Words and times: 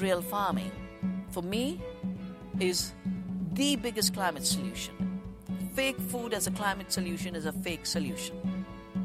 real 0.00 0.22
farming, 0.22 0.70
for 1.30 1.42
me, 1.42 1.80
is 2.60 2.92
the 3.52 3.76
biggest 3.76 4.14
climate 4.14 4.46
solution. 4.46 4.94
Fake 5.74 5.98
food 6.00 6.34
as 6.34 6.46
a 6.46 6.50
climate 6.50 6.92
solution 6.92 7.36
is 7.36 7.46
a 7.46 7.52
fake 7.52 7.86
solution. 7.86 8.36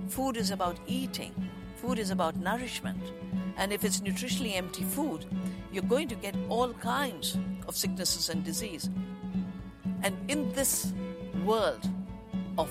Food 0.08 0.38
is 0.38 0.52
about 0.52 0.78
eating, 0.88 1.34
food 1.78 2.00
is 2.00 2.10
about 2.10 2.36
nourishment. 2.38 3.02
And 3.58 3.72
if 3.72 3.84
it's 3.84 4.02
nutritionally 4.02 4.56
empty 4.56 4.84
food, 4.84 5.26
you're 5.72 5.84
going 5.84 6.08
to 6.08 6.16
get 6.16 6.36
all 6.50 6.74
kinds 6.74 7.38
of 7.68 7.76
sicknesses 7.76 8.30
and 8.30 8.44
disease. 8.44 8.90
And 10.02 10.16
in 10.30 10.52
this 10.54 10.94
world 11.44 11.88
of 12.58 12.70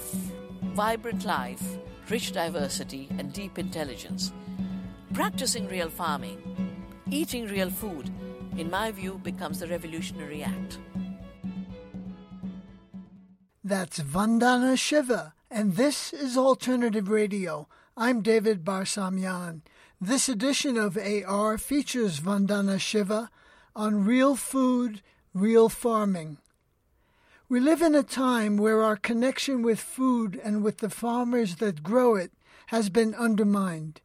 vibrant 0.74 1.24
life, 1.24 1.62
rich 2.08 2.32
diversity, 2.32 3.08
and 3.18 3.32
deep 3.32 3.58
intelligence, 3.58 4.32
practicing 5.12 5.68
real 5.68 5.88
farming, 5.88 6.51
eating 7.12 7.46
real 7.46 7.68
food, 7.68 8.10
in 8.56 8.70
my 8.70 8.90
view, 8.90 9.20
becomes 9.22 9.60
a 9.60 9.66
revolutionary 9.66 10.42
act. 10.42 10.78
That's 13.62 14.00
Vandana 14.00 14.78
Shiva, 14.78 15.34
and 15.50 15.76
this 15.76 16.14
is 16.14 16.38
Alternative 16.38 17.08
Radio. 17.10 17.68
I'm 17.98 18.22
David 18.22 18.64
Barsamian. 18.64 19.60
This 20.00 20.28
edition 20.30 20.78
of 20.78 20.96
AR 20.96 21.58
features 21.58 22.18
Vandana 22.18 22.80
Shiva 22.80 23.30
on 23.76 24.06
real 24.06 24.34
food, 24.34 25.02
real 25.34 25.68
farming. 25.68 26.38
We 27.46 27.60
live 27.60 27.82
in 27.82 27.94
a 27.94 28.02
time 28.02 28.56
where 28.56 28.82
our 28.82 28.96
connection 28.96 29.60
with 29.60 29.80
food 29.80 30.40
and 30.42 30.64
with 30.64 30.78
the 30.78 30.88
farmers 30.88 31.56
that 31.56 31.82
grow 31.82 32.14
it 32.14 32.32
has 32.68 32.88
been 32.88 33.14
undermined. 33.14 34.00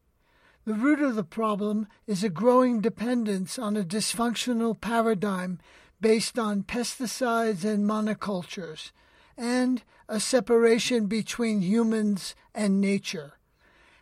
The 0.68 0.74
root 0.74 1.00
of 1.00 1.16
the 1.16 1.24
problem 1.24 1.88
is 2.08 2.26
a 2.26 2.30
growing 2.30 2.82
dependence 2.82 3.58
on 3.58 3.78
a 3.78 3.86
dysfunctional 3.86 4.78
paradigm 4.82 5.60
based 6.02 6.38
on 6.38 6.64
pesticides 6.64 7.64
and 7.64 7.86
monocultures, 7.86 8.92
and 9.38 9.82
a 10.10 10.20
separation 10.20 11.06
between 11.06 11.62
humans 11.62 12.36
and 12.54 12.82
nature. 12.82 13.38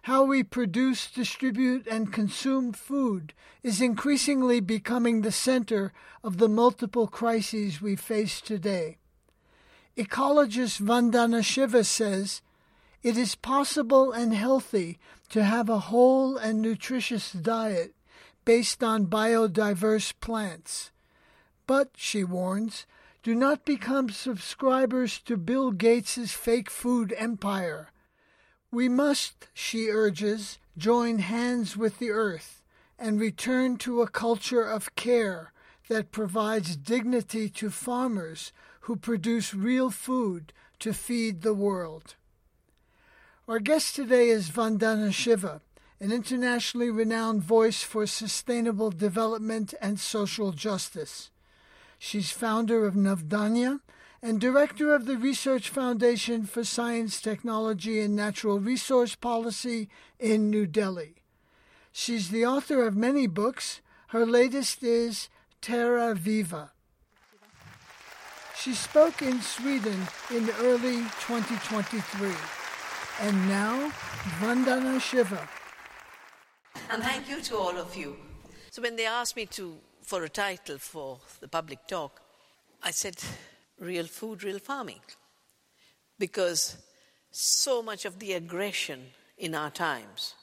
How 0.10 0.24
we 0.24 0.42
produce, 0.42 1.12
distribute, 1.12 1.86
and 1.86 2.12
consume 2.12 2.74
food 2.74 3.36
is 3.62 3.80
increasingly 3.80 4.60
becoming 4.60 5.22
the 5.22 5.32
center 5.32 5.94
of 6.24 6.40
the 6.40 6.50
multiple 6.50 7.06
crises 7.06 7.80
we 7.80 7.96
face 7.96 8.42
today. 8.42 8.98
Ecologist 9.96 10.82
Vandana 10.82 11.46
Shiva 11.46 11.84
says 11.84 12.42
it 13.06 13.18
is 13.18 13.36
possible 13.36 14.12
and 14.12 14.34
healthy 14.34 14.98
to 15.30 15.44
have 15.44 15.70
a 15.70 15.92
whole 15.92 16.38
and 16.38 16.60
nutritious 16.60 17.32
diet 17.32 17.94
based 18.46 18.84
on 18.84 19.06
biodiverse 19.06 20.12
plants. 20.20 20.90
But, 21.68 21.92
she 21.96 22.24
warns, 22.24 22.88
do 23.22 23.36
not 23.36 23.64
become 23.64 24.10
subscribers 24.10 25.20
to 25.20 25.38
Bill 25.38 25.70
Gates's 25.70 26.32
fake 26.32 26.72
food 26.72 27.14
empire. 27.16 27.92
We 28.72 28.90
must, 28.90 29.50
she 29.54 29.90
urges, 29.90 30.58
join 30.76 31.20
hands 31.20 31.78
with 31.78 32.00
the 32.00 32.10
earth 32.10 32.64
and 32.98 33.20
return 33.20 33.78
to 33.78 34.02
a 34.02 34.10
culture 34.10 34.64
of 34.64 34.96
care 34.96 35.54
that 35.90 36.12
provides 36.12 36.76
dignity 36.76 37.50
to 37.50 37.70
farmers 37.70 38.52
who 38.82 38.96
produce 38.96 39.54
real 39.54 39.92
food 39.92 40.52
to 40.80 40.92
feed 40.92 41.44
the 41.44 41.54
world. 41.54 42.16
Our 43.48 43.60
guest 43.60 43.96
today 43.96 44.30
is 44.30 44.50
Vandana 44.50 45.14
Shiva, 45.14 45.62
an 46.00 46.12
internationally 46.12 46.90
renowned 46.90 47.44
voice 47.44 47.84
for 47.84 48.08
sustainable 48.08 48.90
development 48.90 49.76
and 49.80 50.00
social 50.00 50.52
justice. 50.52 51.30
She's 52.00 52.32
founder 52.32 52.88
of 52.88 52.96
Navdanya 52.96 53.82
and 54.20 54.42
director 54.42 54.96
of 54.96 55.06
the 55.06 55.16
Research 55.16 55.70
Foundation 55.70 56.48
for 56.48 56.64
Science, 56.64 57.22
Technology, 57.22 58.00
and 58.00 58.16
Natural 58.16 58.60
Resource 58.60 59.14
Policy 59.14 59.90
in 60.20 60.50
New 60.50 60.66
Delhi. 60.66 61.18
She's 61.92 62.30
the 62.30 62.48
author 62.48 62.84
of 62.88 62.96
many 62.96 63.28
books. 63.28 63.80
Her 64.08 64.26
latest 64.26 64.82
is 64.82 65.30
Terra 65.62 66.16
Viva. 66.16 66.72
She 68.60 68.74
spoke 68.74 69.22
in 69.22 69.40
Sweden 69.42 70.08
in 70.32 70.50
early 70.62 71.04
2023. 71.28 72.65
And 73.22 73.48
now, 73.48 73.92
Vandana 74.40 75.00
Shiva. 75.00 75.48
And 76.92 77.02
thank 77.02 77.30
you 77.30 77.42
to 77.42 77.58
all 77.58 77.78
of 77.78 77.96
you. 77.96 78.18
So 78.72 78.82
when 78.82 78.98
they 78.98 79.06
asked 79.06 79.38
me 79.38 79.46
to 79.48 79.78
for 80.02 80.24
a 80.24 80.30
title 80.30 80.78
for 80.78 81.20
the 81.40 81.48
public 81.48 81.88
talk, 81.88 82.22
I 82.84 82.92
said, 82.92 83.16
Real 83.80 84.06
Food, 84.06 84.44
Real 84.44 84.60
Farming. 84.60 85.00
Because 86.20 86.78
so 87.32 87.82
much 87.82 88.06
of 88.06 88.20
the 88.20 88.34
aggression 88.34 89.08
in 89.38 89.56
our 89.56 89.72
times, 89.72 90.36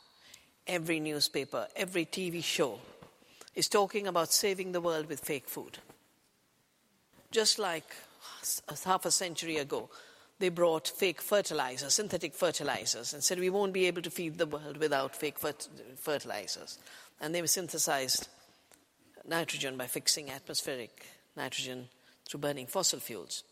every 0.66 0.98
newspaper, 0.98 1.68
every 1.76 2.06
TV 2.06 2.42
show, 2.42 2.78
is 3.54 3.68
talking 3.68 4.06
about 4.06 4.32
saving 4.32 4.72
the 4.72 4.80
world 4.80 5.08
with 5.08 5.20
fake 5.20 5.48
food. 5.48 5.78
Just 7.30 7.58
like 7.58 7.94
half 8.84 9.04
a 9.04 9.10
century 9.10 9.58
ago, 9.58 9.90
they 10.42 10.48
brought 10.48 10.88
fake 10.88 11.22
fertilizers, 11.22 11.94
synthetic 11.94 12.34
fertilizers, 12.34 13.14
and 13.14 13.22
said 13.22 13.38
we 13.38 13.48
won't 13.48 13.72
be 13.72 13.86
able 13.86 14.03
to 14.03 14.10
feed 14.10 14.38
the 14.38 14.47
world 14.47 14.76
without 14.76 15.14
fake 15.14 15.38
fertilizers. 15.38 16.80
And 17.20 17.32
they 17.32 17.47
synthesized 17.47 18.26
nitrogen 19.25 19.76
by 19.76 19.86
fixing 19.86 20.31
atmospheric 20.31 21.06
nitrogen 21.36 21.88
through 22.28 22.41
burning 22.41 22.66
fossil 22.66 22.98
fuels. 22.98 23.44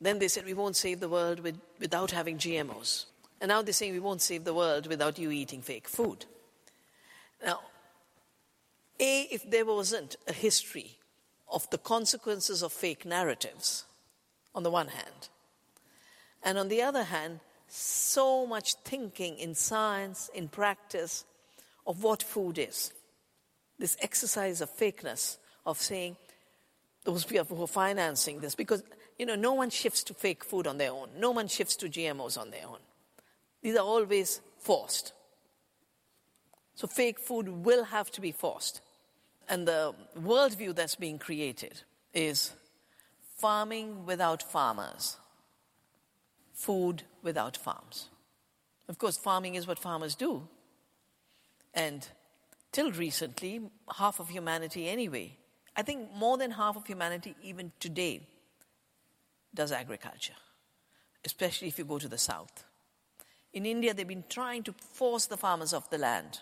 Then 0.00 0.18
they 0.18 0.28
said 0.28 0.46
we 0.46 0.54
won't 0.54 0.76
save 0.76 1.00
the 1.00 1.08
world 1.10 1.40
with, 1.40 1.60
without 1.78 2.12
having 2.12 2.38
GMOs. 2.38 3.04
And 3.42 3.50
now 3.50 3.60
they're 3.60 3.74
saying 3.74 3.92
we 3.92 4.00
won't 4.00 4.22
save 4.22 4.44
the 4.44 4.54
world 4.54 4.86
without 4.86 5.18
you 5.18 5.30
eating 5.30 5.60
fake 5.60 5.86
food. 5.86 6.24
Now, 7.44 7.60
A, 8.98 9.28
if 9.30 9.50
there 9.50 9.66
wasn't 9.66 10.16
a 10.26 10.32
history 10.32 10.96
of 11.52 11.68
the 11.68 11.76
consequences 11.76 12.62
of 12.62 12.72
fake 12.72 13.04
narratives, 13.04 13.84
on 14.54 14.62
the 14.62 14.70
one 14.70 14.88
hand, 14.88 15.28
and 16.46 16.56
on 16.56 16.68
the 16.68 16.80
other 16.80 17.02
hand, 17.02 17.40
so 17.68 18.46
much 18.46 18.74
thinking 18.76 19.38
in 19.38 19.54
science, 19.54 20.30
in 20.32 20.48
practice, 20.48 21.26
of 21.86 22.02
what 22.02 22.22
food 22.22 22.58
is 22.58 22.92
this 23.78 23.96
exercise 24.00 24.60
of 24.60 24.70
fakeness, 24.70 25.36
of 25.66 25.78
saying 25.78 26.16
those 27.04 27.24
people 27.24 27.56
who 27.56 27.64
are 27.64 27.68
financing 27.68 28.40
this, 28.40 28.54
because 28.54 28.82
you 29.18 29.26
know, 29.26 29.34
no 29.34 29.54
one 29.54 29.70
shifts 29.70 30.02
to 30.04 30.14
fake 30.14 30.44
food 30.44 30.66
on 30.66 30.78
their 30.78 30.92
own. 30.92 31.08
No 31.18 31.30
one 31.30 31.48
shifts 31.48 31.76
to 31.76 31.88
GMOs 31.88 32.38
on 32.38 32.50
their 32.50 32.66
own. 32.66 32.78
These 33.62 33.76
are 33.76 33.84
always 33.84 34.40
forced. 34.58 35.12
So 36.74 36.86
fake 36.86 37.18
food 37.18 37.48
will 37.48 37.84
have 37.84 38.10
to 38.12 38.20
be 38.20 38.32
forced. 38.32 38.80
And 39.48 39.66
the 39.66 39.94
worldview 40.18 40.74
that's 40.74 40.96
being 40.96 41.18
created 41.18 41.82
is 42.12 42.52
farming 43.36 44.04
without 44.04 44.42
farmers, 44.42 45.16
food 46.56 47.04
without 47.22 47.56
farms. 47.56 48.08
Of 48.88 48.98
course, 48.98 49.16
farming 49.16 49.54
is 49.54 49.66
what 49.66 49.78
farmers 49.78 50.14
do. 50.14 50.48
And 51.74 52.08
till 52.72 52.90
recently, 52.90 53.60
half 53.96 54.18
of 54.18 54.30
humanity 54.30 54.88
anyway, 54.88 55.36
I 55.76 55.82
think 55.82 56.10
more 56.14 56.38
than 56.38 56.52
half 56.52 56.76
of 56.76 56.86
humanity 56.86 57.36
even 57.42 57.72
today 57.78 58.26
does 59.54 59.70
agriculture, 59.70 60.34
especially 61.24 61.68
if 61.68 61.78
you 61.78 61.84
go 61.84 61.98
to 61.98 62.08
the 62.08 62.18
south. 62.18 62.64
In 63.52 63.66
India, 63.66 63.92
they've 63.92 64.08
been 64.08 64.24
trying 64.28 64.62
to 64.64 64.72
force 64.72 65.26
the 65.26 65.36
farmers 65.36 65.74
off 65.74 65.90
the 65.90 65.98
land 65.98 66.40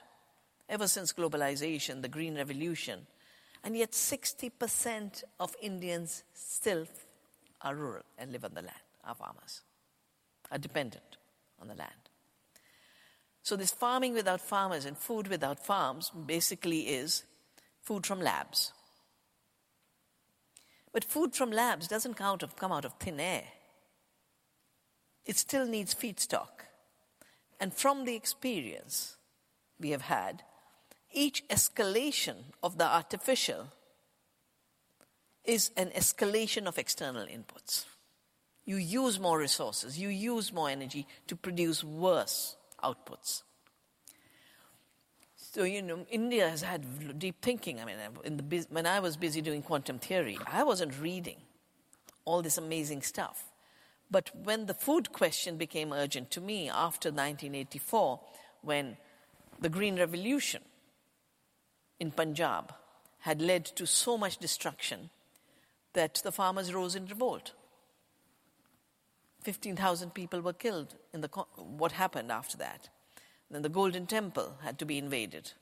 ever 0.69 0.87
since 0.87 1.13
globalization, 1.13 2.03
the 2.03 2.09
Green 2.09 2.37
Revolution. 2.37 3.07
And 3.65 3.77
yet, 3.77 3.93
60% 3.93 5.25
of 5.41 5.55
Indians 5.61 6.23
still 6.35 6.87
are 7.63 7.75
rural 7.75 8.03
and 8.19 8.31
live 8.31 8.45
on 8.45 8.55
the 8.55 8.63
land, 8.63 8.83
are 9.05 9.15
farmers, 9.15 9.63
are 10.51 10.59
dependent 10.59 11.17
on 11.61 11.69
the 11.69 11.75
land. 11.75 11.91
So, 13.43 13.57
this 13.57 13.73
farming 13.73 14.15
without 14.15 14.41
farmers 14.41 14.85
and 14.85 14.97
food 14.97 15.29
without 15.29 15.65
farms 15.65 16.11
basically 16.11 16.89
is 16.89 17.25
food 17.83 18.07
from 18.07 18.21
labs. 18.21 18.73
But 20.93 21.05
food 21.05 21.35
from 21.35 21.51
labs 21.51 21.89
doesn't 21.89 22.15
come 22.15 22.73
out 22.73 22.85
of 22.85 22.95
thin 22.95 23.21
air, 23.21 23.45
it 25.27 25.37
still 25.37 25.67
needs 25.67 25.95
feedstock. 25.95 26.49
And 27.61 27.73
from 27.73 28.05
the 28.05 28.15
experience 28.15 29.17
we 29.79 29.91
have 29.91 30.03
had, 30.03 30.43
each 31.13 31.47
escalation 31.49 32.37
of 32.63 32.79
the 32.79 32.85
artificial 32.85 33.69
is 35.45 35.71
an 35.77 35.91
escalation 35.91 36.67
of 36.67 36.79
external 36.79 37.27
inputs. 37.27 37.85
You 38.65 38.77
use 38.77 39.21
more 39.21 39.39
resources, 39.39 39.99
you 39.99 40.09
use 40.09 40.53
more 40.53 40.71
energy 40.71 41.07
to 41.27 41.37
produce 41.37 41.85
worse 41.85 42.57
outputs. 42.83 43.43
So, 45.37 45.63
you 45.63 45.83
know, 45.83 46.05
India 46.11 46.49
has 46.49 46.63
had 46.63 47.19
deep 47.19 47.37
thinking. 47.41 47.79
I 47.81 47.85
mean, 47.85 47.97
the, 48.25 48.67
when 48.71 48.87
I 48.87 48.99
was 49.01 49.17
busy 49.17 49.41
doing 49.41 49.63
quantum 49.63 49.99
theory, 49.99 50.39
I 50.51 50.65
wasn't 50.65 51.01
reading 51.01 51.37
all 52.25 52.43
this 52.43 52.59
amazing 52.59 53.03
stuff. 53.03 53.45
But 54.11 54.31
when 54.35 54.67
the 54.67 54.75
food 54.75 55.13
question 55.13 55.57
became 55.57 55.93
urgent 55.93 56.31
to 56.33 56.41
me 56.41 56.69
after 56.69 57.11
1984, 57.11 58.21
when 58.63 58.97
the 59.61 59.69
Green 59.69 59.97
Revolution 59.97 60.63
in 62.01 62.11
Punjab 62.11 62.75
had 63.21 63.41
led 63.41 63.65
to 63.65 63.87
so 63.87 64.19
much 64.19 64.39
destruction 64.39 65.11
that 65.93 66.21
the 66.25 66.33
farmers 66.33 66.75
rose 66.75 66.97
in 66.97 67.07
revolt. 67.07 67.53
15,000 69.45 70.15
people 70.15 70.41
were 70.41 70.55
killed 70.55 70.95
in 71.13 71.21
the, 71.21 71.29
what 71.57 71.93
happened 71.93 72.33
after 72.33 72.57
that. 72.57 72.89
Then 73.51 73.63
the 73.63 73.69
Golden 73.69 74.07
Temple 74.07 74.57
had 74.63 74.79
to 74.79 74.87
be 74.87 74.99
invaded, 74.99 75.53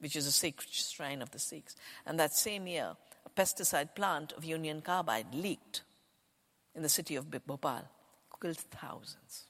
which 0.00 0.16
is 0.16 0.26
a 0.26 0.32
sacred 0.32 0.70
shrine 0.70 1.20
of 1.20 1.30
the 1.30 1.38
Sikhs. 1.38 1.76
And 2.06 2.18
that 2.18 2.34
same 2.34 2.66
year, 2.66 2.96
a 3.24 3.40
pesticide 3.40 3.94
plant 3.94 4.32
of 4.32 4.44
Union 4.44 4.80
Carbide 4.80 5.34
leaked 5.34 5.82
in 6.74 6.82
the 6.82 6.88
city 6.88 7.14
of 7.14 7.30
Bhopal, 7.30 7.84
killed 8.40 8.56
thousands. 8.56 9.44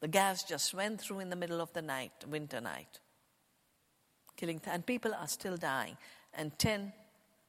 The 0.00 0.08
gas 0.08 0.44
just 0.44 0.74
went 0.74 1.00
through 1.00 1.20
in 1.20 1.30
the 1.30 1.36
middle 1.36 1.60
of 1.60 1.72
the 1.72 1.82
night, 1.82 2.12
winter 2.28 2.60
night, 2.60 3.00
killing, 4.36 4.58
th- 4.58 4.74
and 4.74 4.84
people 4.84 5.14
are 5.14 5.28
still 5.28 5.56
dying. 5.56 5.96
And 6.34 6.58
10 6.58 6.92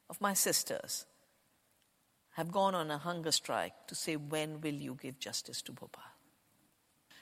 of 0.10 0.22
my 0.22 0.34
sisters 0.34 1.06
have 2.33 2.51
gone 2.51 2.74
on 2.75 2.89
a 2.89 2.97
hunger 2.97 3.31
strike 3.31 3.74
to 3.88 3.95
say, 3.95 4.15
when 4.15 4.59
will 4.62 4.74
you 4.74 4.97
give 5.00 5.19
justice 5.19 5.62
to 5.63 5.71
Bhopal? 5.71 6.03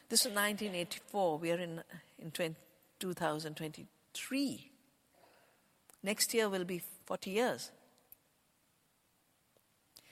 This 0.09 0.21
is 0.21 0.33
1984. 0.33 1.37
We 1.37 1.51
are 1.51 1.59
in, 1.59 1.81
in 2.19 2.31
20, 2.31 2.55
2023. 2.99 4.71
Next 6.03 6.33
year 6.33 6.49
will 6.49 6.63
be 6.63 6.81
40 7.05 7.29
years. 7.29 7.71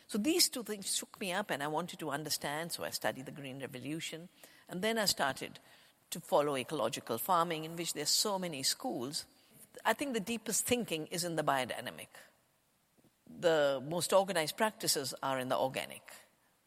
So 0.07 0.17
these 0.17 0.49
two 0.49 0.63
things 0.63 0.95
shook 0.95 1.19
me 1.19 1.31
up, 1.31 1.49
and 1.51 1.61
I 1.61 1.67
wanted 1.67 1.99
to 1.99 2.09
understand. 2.09 2.71
So 2.71 2.83
I 2.83 2.89
studied 2.89 3.25
the 3.25 3.31
Green 3.31 3.59
Revolution, 3.59 4.27
and 4.67 4.81
then 4.81 4.97
I 4.97 5.05
started 5.05 5.59
to 6.11 6.19
follow 6.19 6.57
ecological 6.57 7.17
farming, 7.17 7.63
in 7.63 7.75
which 7.75 7.93
there's 7.93 8.09
so 8.09 8.39
many 8.39 8.63
schools. 8.63 9.25
I 9.85 9.93
think 9.93 10.13
the 10.13 10.19
deepest 10.19 10.65
thinking 10.65 11.07
is 11.07 11.23
in 11.23 11.35
the 11.35 11.43
biodynamic 11.43 12.07
the 13.39 13.81
most 13.87 14.13
organized 14.13 14.57
practices 14.57 15.13
are 15.21 15.39
in 15.39 15.49
the 15.49 15.57
organic 15.57 16.01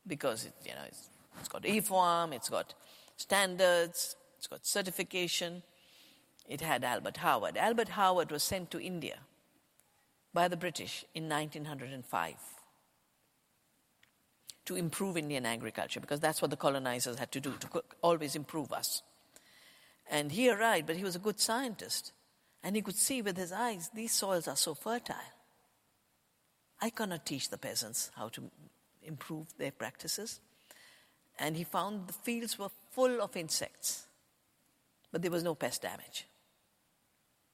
because 0.06 0.47
it, 0.47 0.55
you 0.64 0.73
know, 0.73 0.82
it's, 0.87 1.09
it's 1.41 1.49
got 1.49 1.62
IFOAM, 1.62 2.32
it's 2.32 2.49
got 2.49 2.75
standards, 3.17 4.17
it's 4.38 4.47
got 4.47 4.67
certification. 4.67 5.62
It 6.49 6.61
had 6.61 6.85
Albert 6.85 7.19
Howard. 7.19 7.56
Albert 7.56 7.91
Howard 7.91 8.31
was 8.31 8.43
sent 8.43 8.70
to 8.73 8.81
India 8.81 9.19
by 10.35 10.49
the 10.49 10.56
British 10.56 11.05
in 11.14 11.29
1905 11.29 12.35
to 14.65 14.76
improve 14.76 15.17
Indian 15.17 15.47
agriculture 15.47 16.00
because 16.00 16.20
that's 16.20 16.41
what 16.41 16.50
the 16.50 16.56
colonizers 16.56 17.19
had 17.19 17.32
to 17.32 17.41
do, 17.41 17.53
to 17.61 17.85
always 18.03 18.37
improve 18.37 18.73
us. 18.73 19.03
And 20.11 20.32
he 20.32 20.50
arrived, 20.50 20.87
but 20.87 20.97
he 20.97 21.05
was 21.05 21.17
a 21.17 21.20
good 21.20 21.41
scientist. 21.41 22.12
And 22.62 22.76
he 22.76 22.82
could 22.82 22.97
see 22.97 23.23
with 23.23 23.37
his 23.37 23.53
eyes, 23.53 23.91
these 23.94 24.12
soils 24.12 24.47
are 24.47 24.56
so 24.56 24.75
fertile. 24.75 25.17
I 26.82 26.90
cannot 26.90 27.25
teach 27.25 27.49
the 27.49 27.58
peasants 27.58 28.11
how 28.17 28.29
to 28.31 28.50
improve 29.05 29.46
their 29.56 29.70
practices. 29.70 30.40
And 31.38 31.56
he 31.56 31.62
found 31.62 32.08
the 32.08 32.12
fields 32.12 32.58
were 32.58 32.70
full 32.90 33.23
of 33.23 33.37
insects, 33.37 34.06
but 35.12 35.23
there 35.23 35.31
was 35.31 35.44
no 35.44 35.55
pest 35.55 35.82
damage. 35.82 36.26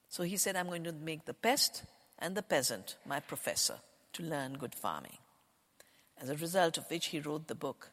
So 0.08 0.22
he 0.22 0.38
said, 0.38 0.56
I'm 0.56 0.68
going 0.68 0.84
to 0.84 0.92
make 0.92 1.26
the 1.26 1.34
pest 1.34 1.84
and 2.18 2.34
the 2.34 2.42
peasant 2.42 2.96
my 3.06 3.20
professor 3.20 3.76
to 4.14 4.22
learn 4.22 4.54
good 4.54 4.74
farming. 4.74 5.18
As 6.20 6.30
a 6.30 6.36
result 6.36 6.78
of 6.78 6.90
which, 6.90 7.06
he 7.06 7.20
wrote 7.20 7.46
the 7.48 7.54
book, 7.54 7.90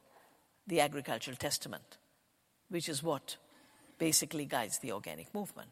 The 0.65 0.79
Agricultural 0.79 1.35
Testament, 1.35 1.97
which 2.69 2.87
is 2.87 3.03
what 3.03 3.35
basically 3.99 4.45
guides 4.45 4.79
the 4.79 4.93
organic 4.93 5.33
movement. 5.35 5.69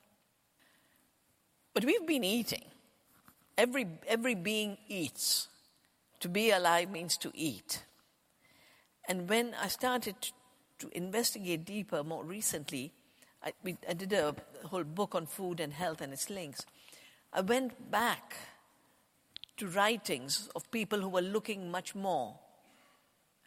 But 1.74 1.86
we've 1.86 2.06
been 2.06 2.24
eating. 2.24 2.66
Every, 3.58 3.88
every 4.08 4.36
being 4.36 4.78
eats. 4.88 5.48
To 6.24 6.30
be 6.30 6.52
alive 6.52 6.90
means 6.90 7.18
to 7.18 7.34
eat. 7.36 7.84
And 9.10 9.28
when 9.28 9.54
I 9.62 9.68
started 9.68 10.16
to 10.80 10.90
investigate 10.94 11.66
deeper 11.66 12.02
more 12.02 12.24
recently, 12.24 12.94
I, 13.44 13.52
I 13.90 13.94
did 13.94 14.14
a 14.14 14.34
whole 14.64 14.86
book 14.86 15.16
on 15.16 15.26
food 15.26 15.60
and 15.60 15.74
health 15.74 16.00
and 16.00 16.14
its 16.14 16.30
links. 16.30 16.66
I 17.34 17.42
went 17.42 17.92
back 17.92 18.38
to 19.58 19.68
writings 19.68 20.48
of 20.56 20.72
people 20.72 21.02
who 21.02 21.10
were 21.10 21.22
looking 21.22 21.70
much 21.70 21.94
more 21.94 22.40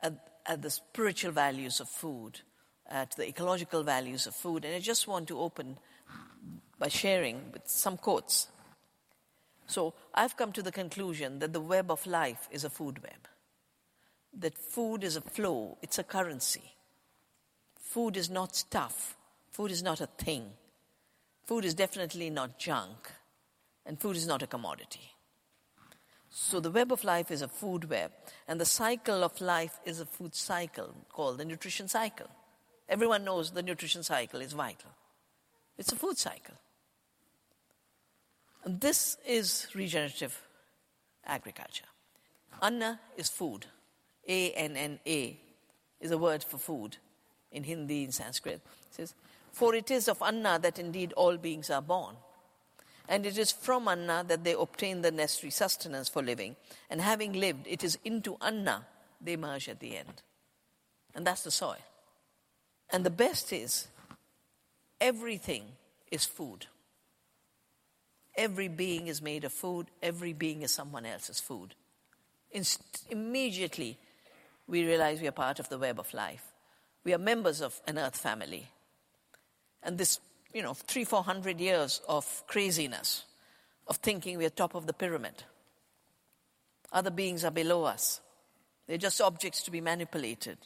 at, 0.02 0.12
at 0.44 0.60
the 0.60 0.68
spiritual 0.68 1.32
values 1.32 1.80
of 1.80 1.88
food, 1.88 2.42
at 2.90 3.12
the 3.12 3.26
ecological 3.26 3.84
values 3.84 4.26
of 4.26 4.34
food, 4.34 4.66
and 4.66 4.74
I 4.74 4.80
just 4.80 5.08
want 5.08 5.28
to 5.28 5.40
open 5.40 5.78
by 6.78 6.88
sharing 6.88 7.52
with 7.52 7.66
some 7.70 7.96
quotes. 7.96 8.48
So 9.66 9.94
I've 10.14 10.36
come 10.36 10.52
to 10.52 10.62
the 10.62 10.72
conclusion 10.72 11.40
that 11.40 11.52
the 11.52 11.60
web 11.60 11.90
of 11.90 12.06
life 12.06 12.48
is 12.50 12.64
a 12.64 12.70
food 12.70 13.02
web. 13.02 13.28
That 14.38 14.56
food 14.58 15.02
is 15.02 15.16
a 15.16 15.20
flow, 15.20 15.78
it's 15.82 15.98
a 15.98 16.04
currency. 16.04 16.74
Food 17.80 18.16
is 18.16 18.30
not 18.30 18.54
stuff, 18.54 19.16
food 19.50 19.70
is 19.70 19.82
not 19.82 20.00
a 20.00 20.06
thing. 20.06 20.50
Food 21.46 21.64
is 21.64 21.74
definitely 21.74 22.28
not 22.28 22.58
junk, 22.58 23.10
and 23.84 24.00
food 24.00 24.16
is 24.16 24.26
not 24.26 24.42
a 24.42 24.48
commodity. 24.48 25.12
So 26.28 26.60
the 26.60 26.70
web 26.70 26.92
of 26.92 27.04
life 27.04 27.30
is 27.30 27.40
a 27.40 27.48
food 27.48 27.88
web, 27.88 28.10
and 28.46 28.60
the 28.60 28.66
cycle 28.66 29.24
of 29.24 29.40
life 29.40 29.78
is 29.84 30.00
a 30.00 30.06
food 30.06 30.34
cycle 30.34 30.94
called 31.08 31.38
the 31.38 31.44
nutrition 31.44 31.88
cycle. 31.88 32.26
Everyone 32.88 33.24
knows 33.24 33.52
the 33.52 33.62
nutrition 33.62 34.02
cycle 34.02 34.40
is 34.40 34.52
vital. 34.52 34.90
It's 35.78 35.92
a 35.92 35.96
food 35.96 36.18
cycle. 36.18 36.56
This 38.66 39.16
is 39.24 39.68
regenerative 39.74 40.36
agriculture. 41.24 41.84
Anna 42.60 42.98
is 43.16 43.28
food. 43.28 43.66
A 44.26 44.50
N 44.52 44.76
N 44.76 44.98
A 45.06 45.38
is 46.00 46.10
a 46.10 46.18
word 46.18 46.42
for 46.42 46.58
food 46.58 46.96
in 47.52 47.62
Hindi, 47.62 48.02
in 48.02 48.10
Sanskrit. 48.10 48.60
It 48.90 48.94
says, 48.94 49.14
For 49.52 49.74
it 49.76 49.90
is 49.92 50.08
of 50.08 50.20
Anna 50.20 50.58
that 50.60 50.80
indeed 50.80 51.12
all 51.12 51.36
beings 51.36 51.70
are 51.70 51.80
born. 51.80 52.16
And 53.08 53.24
it 53.24 53.38
is 53.38 53.52
from 53.52 53.86
Anna 53.86 54.24
that 54.26 54.42
they 54.42 54.54
obtain 54.54 55.02
the 55.02 55.12
necessary 55.12 55.50
sustenance 55.50 56.08
for 56.08 56.20
living. 56.20 56.56
And 56.90 57.00
having 57.00 57.34
lived, 57.34 57.68
it 57.68 57.84
is 57.84 57.98
into 58.04 58.36
Anna 58.40 58.84
they 59.20 59.36
merge 59.36 59.68
at 59.68 59.78
the 59.78 59.96
end. 59.96 60.22
And 61.14 61.24
that's 61.24 61.42
the 61.42 61.52
soil. 61.52 61.76
And 62.90 63.04
the 63.04 63.10
best 63.10 63.52
is, 63.52 63.86
everything 65.00 65.64
is 66.10 66.24
food. 66.24 66.66
Every 68.36 68.68
being 68.68 69.06
is 69.06 69.22
made 69.22 69.44
of 69.44 69.52
food, 69.52 69.86
every 70.02 70.32
being 70.32 70.62
is 70.62 70.70
someone 70.70 71.06
else's 71.06 71.40
food. 71.40 71.74
Inst- 72.50 73.06
immediately, 73.10 73.98
we 74.66 74.84
realize 74.84 75.20
we 75.20 75.28
are 75.28 75.32
part 75.32 75.58
of 75.58 75.68
the 75.68 75.78
web 75.78 75.98
of 75.98 76.12
life. 76.12 76.52
We 77.04 77.14
are 77.14 77.18
members 77.18 77.60
of 77.60 77.80
an 77.86 77.98
earth 77.98 78.16
family. 78.16 78.68
And 79.82 79.96
this, 79.96 80.20
you 80.52 80.62
know, 80.62 80.74
three, 80.74 81.04
four 81.04 81.22
hundred 81.22 81.60
years 81.60 82.00
of 82.08 82.44
craziness, 82.46 83.24
of 83.86 83.96
thinking 83.96 84.36
we 84.36 84.44
are 84.44 84.50
top 84.50 84.74
of 84.74 84.86
the 84.86 84.92
pyramid. 84.92 85.44
Other 86.92 87.10
beings 87.10 87.44
are 87.44 87.50
below 87.50 87.84
us. 87.84 88.20
They're 88.86 88.98
just 88.98 89.20
objects 89.20 89.62
to 89.62 89.70
be 89.70 89.80
manipulated, 89.80 90.58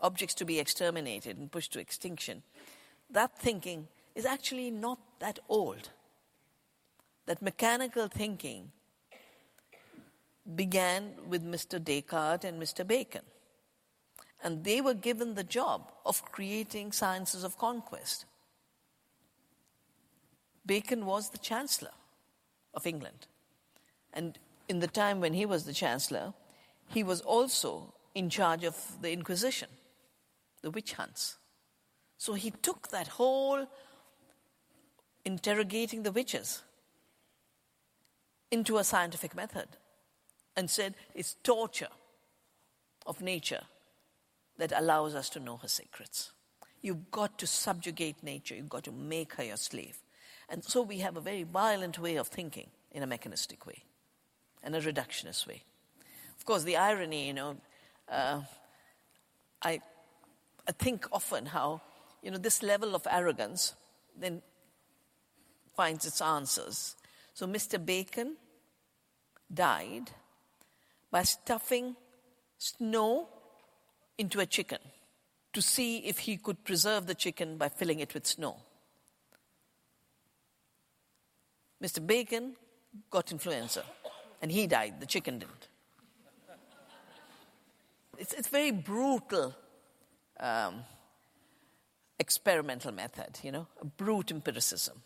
objects 0.00 0.34
to 0.36 0.44
be 0.44 0.58
exterminated 0.58 1.38
and 1.38 1.50
pushed 1.50 1.72
to 1.72 1.80
extinction. 1.80 2.42
That 3.10 3.38
thinking 3.38 3.88
is 4.14 4.26
actually 4.26 4.70
not 4.70 4.98
that 5.20 5.38
old 5.48 5.90
that 7.30 7.40
mechanical 7.40 8.08
thinking 8.08 8.72
began 10.56 11.12
with 11.28 11.44
Mr. 11.44 11.78
Descartes 11.78 12.44
and 12.44 12.60
Mr. 12.60 12.84
Bacon. 12.84 13.22
And 14.42 14.64
they 14.64 14.80
were 14.80 14.94
given 14.94 15.36
the 15.36 15.44
job 15.44 15.92
of 16.04 16.24
creating 16.32 16.90
sciences 16.90 17.44
of 17.44 17.56
conquest. 17.56 18.24
Bacon 20.66 21.06
was 21.06 21.30
the 21.30 21.38
Chancellor 21.38 21.92
of 22.74 22.84
England. 22.84 23.28
And 24.12 24.36
in 24.68 24.80
the 24.80 24.88
time 24.88 25.20
when 25.20 25.34
he 25.34 25.46
was 25.46 25.66
the 25.66 25.72
Chancellor, 25.72 26.34
he 26.88 27.04
was 27.04 27.20
also 27.20 27.94
in 28.12 28.28
charge 28.28 28.64
of 28.64 29.00
the 29.02 29.12
Inquisition, 29.12 29.68
the 30.62 30.70
witch 30.72 30.94
hunts. 30.94 31.38
So 32.18 32.32
he 32.32 32.50
took 32.50 32.88
that 32.88 33.06
whole 33.06 33.68
interrogating 35.24 36.02
the 36.02 36.10
witches 36.10 36.62
into 38.50 38.78
a 38.78 38.84
scientific 38.84 39.34
method 39.34 39.68
and 40.56 40.68
said 40.68 40.94
it's 41.14 41.36
torture 41.42 41.88
of 43.06 43.20
nature 43.20 43.62
that 44.58 44.72
allows 44.76 45.14
us 45.14 45.30
to 45.30 45.40
know 45.40 45.56
her 45.56 45.68
secrets. 45.68 46.32
You've 46.82 47.10
got 47.10 47.38
to 47.38 47.46
subjugate 47.46 48.22
nature, 48.22 48.54
you've 48.54 48.68
got 48.68 48.84
to 48.84 48.92
make 48.92 49.34
her 49.34 49.44
your 49.44 49.56
slave. 49.56 49.98
And 50.48 50.64
so 50.64 50.82
we 50.82 50.98
have 50.98 51.16
a 51.16 51.20
very 51.20 51.44
violent 51.44 51.98
way 51.98 52.16
of 52.16 52.28
thinking 52.28 52.68
in 52.90 53.02
a 53.02 53.06
mechanistic 53.06 53.66
way 53.66 53.84
and 54.62 54.74
a 54.74 54.80
reductionist 54.80 55.46
way. 55.46 55.62
Of 56.36 56.44
course, 56.44 56.64
the 56.64 56.76
irony, 56.76 57.28
you 57.28 57.34
know, 57.34 57.56
uh, 58.10 58.40
I, 59.62 59.80
I 60.66 60.72
think 60.72 61.06
often 61.12 61.46
how, 61.46 61.82
you 62.22 62.30
know, 62.30 62.38
this 62.38 62.62
level 62.62 62.94
of 62.94 63.06
arrogance 63.10 63.74
then 64.18 64.42
finds 65.76 66.06
its 66.06 66.20
answers. 66.20 66.96
So 67.40 67.46
Mr. 67.46 67.82
Bacon 67.82 68.36
died 69.50 70.10
by 71.10 71.22
stuffing 71.22 71.96
snow 72.58 73.28
into 74.18 74.40
a 74.40 74.44
chicken 74.44 74.76
to 75.54 75.62
see 75.62 76.00
if 76.00 76.18
he 76.18 76.36
could 76.36 76.62
preserve 76.64 77.06
the 77.06 77.14
chicken 77.14 77.56
by 77.56 77.70
filling 77.70 78.00
it 78.00 78.12
with 78.12 78.26
snow. 78.26 78.58
Mr. 81.82 82.06
Bacon 82.06 82.56
got 83.08 83.32
influenza 83.32 83.84
and 84.42 84.52
he 84.52 84.66
died, 84.66 85.00
the 85.00 85.06
chicken 85.06 85.38
didn't. 85.38 85.68
It's, 88.18 88.34
it's 88.34 88.48
very 88.48 88.70
brutal 88.70 89.54
um, 90.38 90.84
experimental 92.18 92.92
method, 92.92 93.38
you 93.42 93.50
know, 93.50 93.66
brute 93.96 94.30
empiricism. 94.30 95.00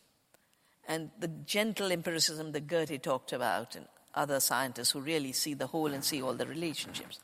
And 0.86 1.10
the 1.18 1.28
gentle 1.28 1.90
empiricism 1.90 2.52
that 2.52 2.66
Goethe 2.66 3.00
talked 3.02 3.32
about 3.32 3.74
and 3.74 3.86
other 4.14 4.40
scientists 4.40 4.90
who 4.90 5.00
really 5.00 5.32
see 5.32 5.54
the 5.54 5.66
whole 5.66 5.92
and 5.92 6.04
see 6.04 6.22
all 6.22 6.34
the 6.34 6.46
relationships. 6.46 7.20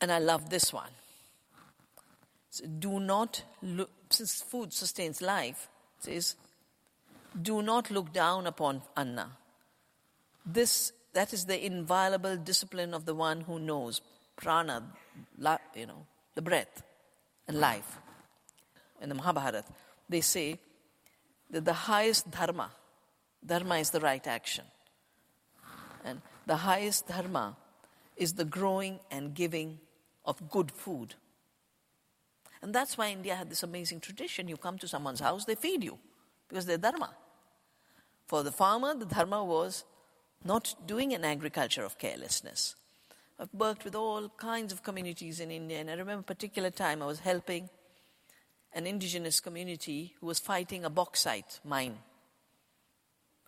And 0.00 0.10
I 0.10 0.18
love 0.18 0.48
this 0.50 0.72
one. 0.72 0.90
So 2.50 2.64
do 2.66 2.98
not 2.98 3.42
look, 3.62 3.90
since 4.08 4.40
food 4.40 4.72
sustains 4.72 5.20
life, 5.22 5.68
says, 6.00 6.34
do 7.40 7.62
not 7.62 7.90
look 7.90 8.12
down 8.12 8.46
upon 8.46 8.82
Anna. 8.96 9.30
This, 10.44 10.92
that 11.12 11.32
is 11.32 11.44
the 11.44 11.64
inviolable 11.64 12.36
discipline 12.36 12.94
of 12.94 13.04
the 13.04 13.14
one 13.14 13.42
who 13.42 13.58
knows 13.58 14.00
prana, 14.36 14.82
you 15.76 15.86
know, 15.86 16.06
the 16.34 16.42
breath 16.42 16.82
and 17.46 17.60
life. 17.60 17.98
In 19.00 19.08
the 19.08 19.14
Mahabharata, 19.14 19.64
they 20.08 20.22
say 20.22 20.58
that 21.50 21.64
the 21.64 21.72
highest 21.72 22.30
dharma, 22.30 22.70
dharma 23.44 23.76
is 23.76 23.90
the 23.90 24.00
right 24.00 24.26
action, 24.26 24.64
and 26.04 26.20
the 26.46 26.56
highest 26.56 27.08
dharma 27.08 27.56
is 28.16 28.34
the 28.34 28.44
growing 28.44 29.00
and 29.10 29.34
giving 29.34 29.78
of 30.24 30.50
good 30.50 30.70
food. 30.70 31.14
And 32.62 32.74
that's 32.74 32.98
why 32.98 33.10
India 33.10 33.34
had 33.34 33.48
this 33.48 33.62
amazing 33.62 34.00
tradition. 34.00 34.46
You 34.46 34.56
come 34.56 34.78
to 34.78 34.88
someone's 34.88 35.20
house, 35.20 35.44
they 35.46 35.54
feed 35.54 35.82
you 35.82 35.98
because 36.48 36.66
their 36.66 36.78
dharma. 36.78 37.14
For 38.26 38.42
the 38.42 38.52
farmer, 38.52 38.94
the 38.94 39.06
dharma 39.06 39.42
was 39.44 39.84
not 40.44 40.74
doing 40.86 41.12
an 41.14 41.24
agriculture 41.24 41.84
of 41.84 41.98
carelessness. 41.98 42.76
I've 43.38 43.52
worked 43.54 43.84
with 43.84 43.94
all 43.94 44.28
kinds 44.36 44.72
of 44.72 44.82
communities 44.82 45.40
in 45.40 45.50
India, 45.50 45.78
and 45.80 45.90
I 45.90 45.94
remember 45.94 46.20
a 46.20 46.34
particular 46.34 46.70
time 46.70 47.02
I 47.02 47.06
was 47.06 47.20
helping 47.20 47.70
an 48.72 48.86
indigenous 48.86 49.40
community 49.40 50.14
who 50.20 50.26
was 50.26 50.38
fighting 50.38 50.84
a 50.84 50.90
bauxite 50.90 51.60
mine 51.64 51.98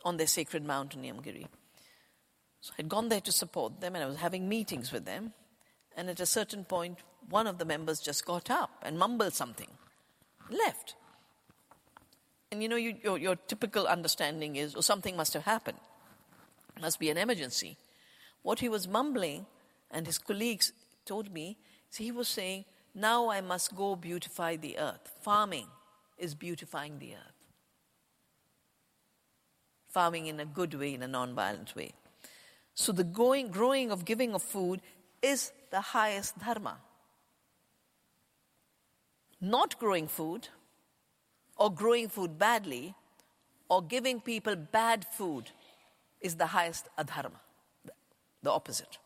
on 0.04 0.16
their 0.16 0.26
sacred 0.26 0.64
mountain, 0.64 1.02
Niyamgiri. 1.02 1.46
So 2.60 2.72
I'd 2.78 2.88
gone 2.88 3.08
there 3.08 3.20
to 3.20 3.32
support 3.32 3.80
them, 3.80 3.94
and 3.94 4.04
I 4.04 4.06
was 4.06 4.18
having 4.18 4.48
meetings 4.48 4.92
with 4.92 5.04
them. 5.04 5.32
And 5.96 6.08
at 6.08 6.20
a 6.20 6.26
certain 6.26 6.64
point, 6.64 6.98
one 7.28 7.46
of 7.46 7.58
the 7.58 7.64
members 7.64 8.00
just 8.00 8.24
got 8.24 8.50
up 8.50 8.70
and 8.82 8.98
mumbled 8.98 9.34
something, 9.34 9.68
left. 10.50 10.94
And 12.50 12.62
you 12.62 12.68
know, 12.68 12.76
you, 12.76 12.96
your, 13.02 13.18
your 13.18 13.36
typical 13.36 13.86
understanding 13.86 14.56
is, 14.56 14.74
oh, 14.76 14.80
something 14.80 15.16
must 15.16 15.34
have 15.34 15.44
happened. 15.44 15.78
It 16.76 16.82
Must 16.82 16.98
be 16.98 17.10
an 17.10 17.18
emergency. 17.18 17.76
What 18.42 18.60
he 18.60 18.68
was 18.68 18.88
mumbling, 18.88 19.46
and 19.90 20.06
his 20.06 20.18
colleagues 20.18 20.72
told 21.04 21.32
me, 21.32 21.58
he 21.96 22.10
was 22.10 22.28
saying, 22.28 22.64
now 22.94 23.30
I 23.30 23.40
must 23.40 23.74
go 23.74 23.96
beautify 23.96 24.56
the 24.56 24.78
earth. 24.78 25.10
Farming 25.22 25.66
is 26.18 26.34
beautifying 26.34 26.98
the 26.98 27.14
earth. 27.14 27.46
Farming 29.88 30.26
in 30.26 30.40
a 30.40 30.44
good 30.44 30.74
way, 30.74 30.94
in 30.94 31.02
a 31.02 31.08
non-violent 31.08 31.74
way. 31.74 31.92
So 32.74 32.92
the 32.92 33.04
going, 33.04 33.48
growing 33.48 33.90
of 33.90 34.04
giving 34.04 34.34
of 34.34 34.42
food 34.42 34.80
is 35.20 35.52
the 35.70 35.80
highest 35.80 36.38
dharma. 36.38 36.78
Not 39.40 39.78
growing 39.78 40.06
food 40.06 40.48
or 41.56 41.72
growing 41.72 42.08
food 42.08 42.38
badly 42.38 42.94
or 43.68 43.82
giving 43.82 44.20
people 44.20 44.54
bad 44.56 45.04
food 45.04 45.50
is 46.20 46.36
the 46.36 46.46
highest 46.46 46.88
adharma, 46.98 47.40
the 48.42 48.50
opposite. 48.50 48.98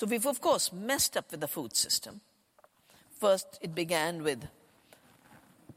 So 0.00 0.06
we've, 0.06 0.24
of 0.24 0.40
course, 0.40 0.72
messed 0.72 1.14
up 1.18 1.30
with 1.30 1.40
the 1.40 1.46
food 1.46 1.76
system. 1.76 2.22
First, 3.20 3.58
it 3.60 3.74
began 3.74 4.22
with 4.22 4.48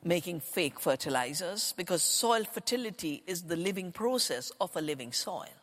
making 0.02 0.40
fake 0.40 0.80
fertilizers 0.80 1.74
because 1.76 2.02
soil 2.02 2.46
fertility 2.46 3.22
is 3.28 3.42
the 3.42 3.58
living 3.58 3.92
process 3.92 4.50
of 4.62 4.74
a 4.78 4.82
living 4.82 5.12
soil. 5.12 5.54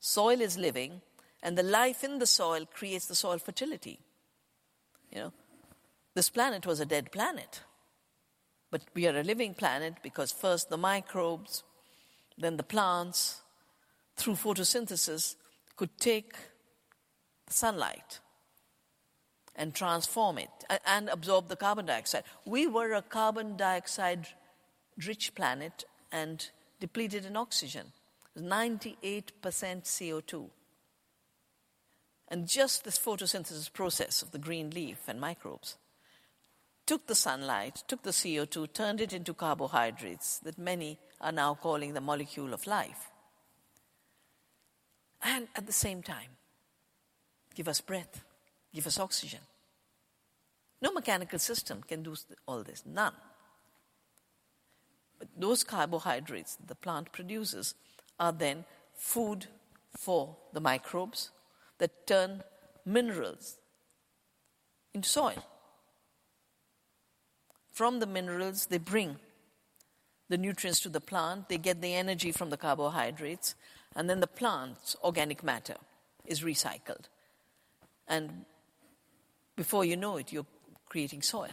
Soil 0.00 0.40
is 0.40 0.58
living, 0.58 1.00
and 1.44 1.56
the 1.56 1.62
life 1.62 2.02
in 2.02 2.18
the 2.18 2.26
soil 2.26 2.66
creates 2.66 3.06
the 3.06 3.14
soil 3.14 3.38
fertility. 3.38 4.00
You 5.12 5.18
know, 5.18 5.32
this 6.16 6.28
planet 6.28 6.66
was 6.66 6.80
a 6.80 6.86
dead 6.86 7.12
planet. 7.12 7.60
But 8.72 8.82
we 8.94 9.06
are 9.06 9.16
a 9.16 9.22
living 9.22 9.54
planet 9.54 9.94
because 10.02 10.32
first 10.32 10.70
the 10.70 10.76
microbes, 10.76 11.62
then 12.36 12.56
the 12.56 12.64
plants, 12.64 13.42
through 14.16 14.34
photosynthesis, 14.34 15.36
could 15.76 15.96
take 15.98 16.34
sunlight 17.54 18.20
and 19.56 19.74
transform 19.74 20.38
it 20.38 20.50
and 20.86 21.08
absorb 21.08 21.48
the 21.48 21.56
carbon 21.56 21.86
dioxide. 21.86 22.24
We 22.44 22.66
were 22.66 22.92
a 22.92 23.02
carbon 23.02 23.56
dioxide 23.56 24.28
rich 25.06 25.34
planet 25.34 25.84
and 26.10 26.50
depleted 26.80 27.24
in 27.24 27.36
oxygen. 27.36 27.92
98% 28.38 29.32
CO2. 29.42 30.50
And 32.28 32.48
just 32.48 32.84
this 32.84 32.98
photosynthesis 32.98 33.72
process 33.72 34.22
of 34.22 34.32
the 34.32 34.38
green 34.38 34.70
leaf 34.70 35.02
and 35.06 35.20
microbes 35.20 35.76
took 36.86 37.06
the 37.06 37.14
sunlight, 37.14 37.82
took 37.86 38.02
the 38.02 38.10
CO2, 38.10 38.72
turned 38.72 39.00
it 39.00 39.12
into 39.12 39.32
carbohydrates 39.32 40.38
that 40.38 40.58
many 40.58 40.98
are 41.20 41.32
now 41.32 41.54
calling 41.54 41.94
the 41.94 42.00
molecule 42.00 42.52
of 42.52 42.66
life. 42.66 43.10
And 45.22 45.48
at 45.56 45.66
the 45.66 45.72
same 45.72 46.02
time, 46.02 46.30
give 47.54 47.68
us 47.68 47.80
breath, 47.80 48.24
give 48.72 48.86
us 48.86 48.98
oxygen. 48.98 49.40
No 50.82 50.92
mechanical 50.92 51.38
system 51.38 51.82
can 51.86 52.02
do 52.02 52.14
all 52.46 52.62
this, 52.62 52.82
none. 52.84 53.14
But 55.18 55.28
those 55.36 55.64
carbohydrates 55.64 56.56
that 56.56 56.68
the 56.68 56.74
plant 56.74 57.12
produces 57.12 57.74
are 58.18 58.32
then 58.32 58.64
food 58.94 59.46
for 59.96 60.36
the 60.52 60.60
microbes 60.60 61.30
that 61.78 62.06
turn 62.06 62.42
minerals 62.84 63.56
into 64.92 65.08
soil. 65.08 65.44
From 67.72 68.00
the 68.00 68.06
minerals, 68.06 68.66
they 68.66 68.78
bring 68.78 69.16
the 70.28 70.38
nutrients 70.38 70.80
to 70.80 70.88
the 70.88 71.00
plant, 71.00 71.48
they 71.48 71.58
get 71.58 71.80
the 71.80 71.94
energy 71.94 72.32
from 72.32 72.50
the 72.50 72.56
carbohydrates, 72.56 73.54
and 73.94 74.08
then 74.08 74.20
the 74.20 74.26
plant's 74.26 74.96
organic 75.02 75.42
matter 75.42 75.76
is 76.24 76.40
recycled. 76.40 77.06
And 78.08 78.44
before 79.56 79.84
you 79.84 79.96
know 79.96 80.16
it, 80.16 80.32
you're 80.32 80.46
creating 80.88 81.22
soil 81.22 81.50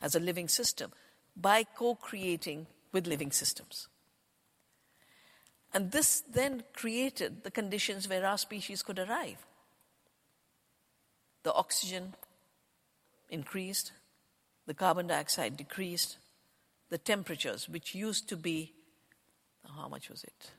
as 0.00 0.14
a 0.14 0.20
living 0.20 0.48
system 0.48 0.92
by 1.36 1.64
co 1.64 1.94
creating 1.94 2.66
with 2.92 3.06
living 3.06 3.32
systems. 3.32 3.88
And 5.74 5.90
this 5.90 6.22
then 6.32 6.62
created 6.72 7.42
the 7.44 7.50
conditions 7.50 8.08
where 8.08 8.24
our 8.24 8.38
species 8.38 8.82
could 8.82 8.98
arrive. 8.98 9.44
The 11.42 11.52
oxygen 11.52 12.14
increased, 13.28 13.92
the 14.66 14.74
carbon 14.74 15.06
dioxide 15.06 15.56
decreased, 15.56 16.18
the 16.88 16.98
temperatures, 16.98 17.68
which 17.68 17.94
used 17.94 18.28
to 18.28 18.36
be, 18.36 18.72
how 19.76 19.88
much 19.88 20.08
was 20.08 20.24
it? 20.24 20.50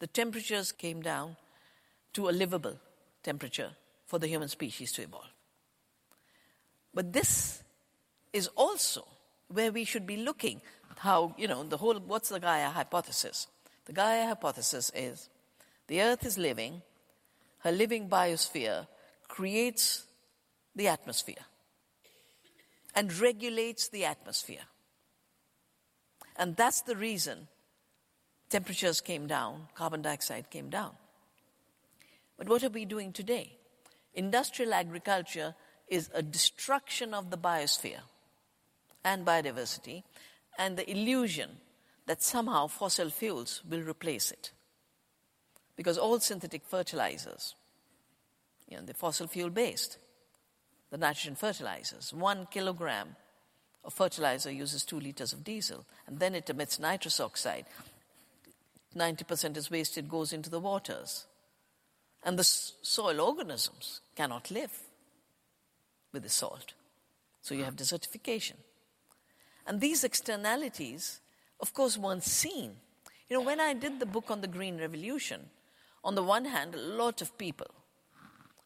The 0.00 0.06
temperatures 0.06 0.72
came 0.72 1.00
down 1.00 1.36
to 2.14 2.28
a 2.28 2.30
livable 2.30 2.78
temperature 3.22 3.70
for 4.06 4.18
the 4.18 4.26
human 4.26 4.48
species 4.48 4.92
to 4.92 5.02
evolve. 5.02 5.32
But 6.92 7.12
this 7.12 7.62
is 8.32 8.48
also 8.56 9.06
where 9.48 9.72
we 9.72 9.84
should 9.84 10.06
be 10.06 10.16
looking 10.16 10.60
how, 10.98 11.34
you 11.38 11.48
know, 11.48 11.62
the 11.62 11.78
whole, 11.78 11.94
what's 11.94 12.28
the 12.28 12.40
Gaia 12.40 12.68
hypothesis? 12.68 13.46
The 13.86 13.92
Gaia 13.92 14.26
hypothesis 14.26 14.90
is 14.94 15.28
the 15.86 16.02
Earth 16.02 16.26
is 16.26 16.36
living, 16.36 16.82
her 17.60 17.72
living 17.72 18.08
biosphere 18.08 18.86
creates 19.28 20.04
the 20.76 20.88
atmosphere 20.88 21.44
and 22.94 23.16
regulates 23.18 23.88
the 23.88 24.04
atmosphere. 24.04 24.66
And 26.36 26.56
that's 26.56 26.82
the 26.82 26.96
reason 26.96 27.48
temperatures 28.48 29.00
came 29.00 29.26
down, 29.26 29.68
carbon 29.74 30.02
dioxide 30.02 30.50
came 30.50 30.70
down. 30.70 30.92
But 32.40 32.48
what 32.48 32.64
are 32.64 32.70
we 32.70 32.86
doing 32.86 33.12
today? 33.12 33.52
Industrial 34.14 34.72
agriculture 34.72 35.54
is 35.88 36.08
a 36.14 36.22
destruction 36.22 37.12
of 37.12 37.30
the 37.30 37.36
biosphere 37.36 38.00
and 39.04 39.26
biodiversity 39.26 40.04
and 40.58 40.74
the 40.74 40.90
illusion 40.90 41.50
that 42.06 42.22
somehow 42.22 42.66
fossil 42.66 43.10
fuels 43.10 43.62
will 43.68 43.82
replace 43.82 44.30
it. 44.30 44.52
Because 45.76 45.98
all 45.98 46.18
synthetic 46.18 46.64
fertilizers, 46.64 47.56
you 48.66 48.78
know, 48.78 48.84
they're 48.86 48.94
fossil 48.94 49.26
fuel 49.26 49.50
based, 49.50 49.98
the 50.90 50.96
nitrogen 50.96 51.34
fertilizers, 51.34 52.14
one 52.14 52.48
kilogram 52.50 53.16
of 53.84 53.92
fertilizer 53.92 54.50
uses 54.50 54.82
two 54.82 54.98
liters 54.98 55.34
of 55.34 55.44
diesel, 55.44 55.84
and 56.06 56.18
then 56.18 56.34
it 56.34 56.48
emits 56.48 56.78
nitrous 56.78 57.20
oxide. 57.20 57.66
90% 58.96 59.58
is 59.58 59.70
wasted, 59.70 60.08
goes 60.08 60.32
into 60.32 60.48
the 60.48 60.58
waters. 60.58 61.26
And 62.22 62.38
the 62.38 62.44
soil 62.44 63.20
organisms 63.20 64.00
cannot 64.14 64.50
live 64.50 64.72
with 66.12 66.22
the 66.22 66.28
salt. 66.28 66.74
So 67.42 67.54
you 67.54 67.64
have 67.64 67.76
desertification. 67.76 68.56
And 69.66 69.80
these 69.80 70.04
externalities, 70.04 71.20
of 71.60 71.72
course, 71.72 71.96
weren't 71.96 72.24
seen. 72.24 72.76
You 73.28 73.38
know, 73.38 73.44
when 73.44 73.60
I 73.60 73.72
did 73.72 74.00
the 74.00 74.06
book 74.06 74.30
on 74.30 74.40
the 74.40 74.48
Green 74.48 74.78
Revolution, 74.78 75.48
on 76.02 76.14
the 76.14 76.22
one 76.22 76.44
hand, 76.44 76.74
a 76.74 76.78
lot 76.78 77.22
of 77.22 77.38
people, 77.38 77.68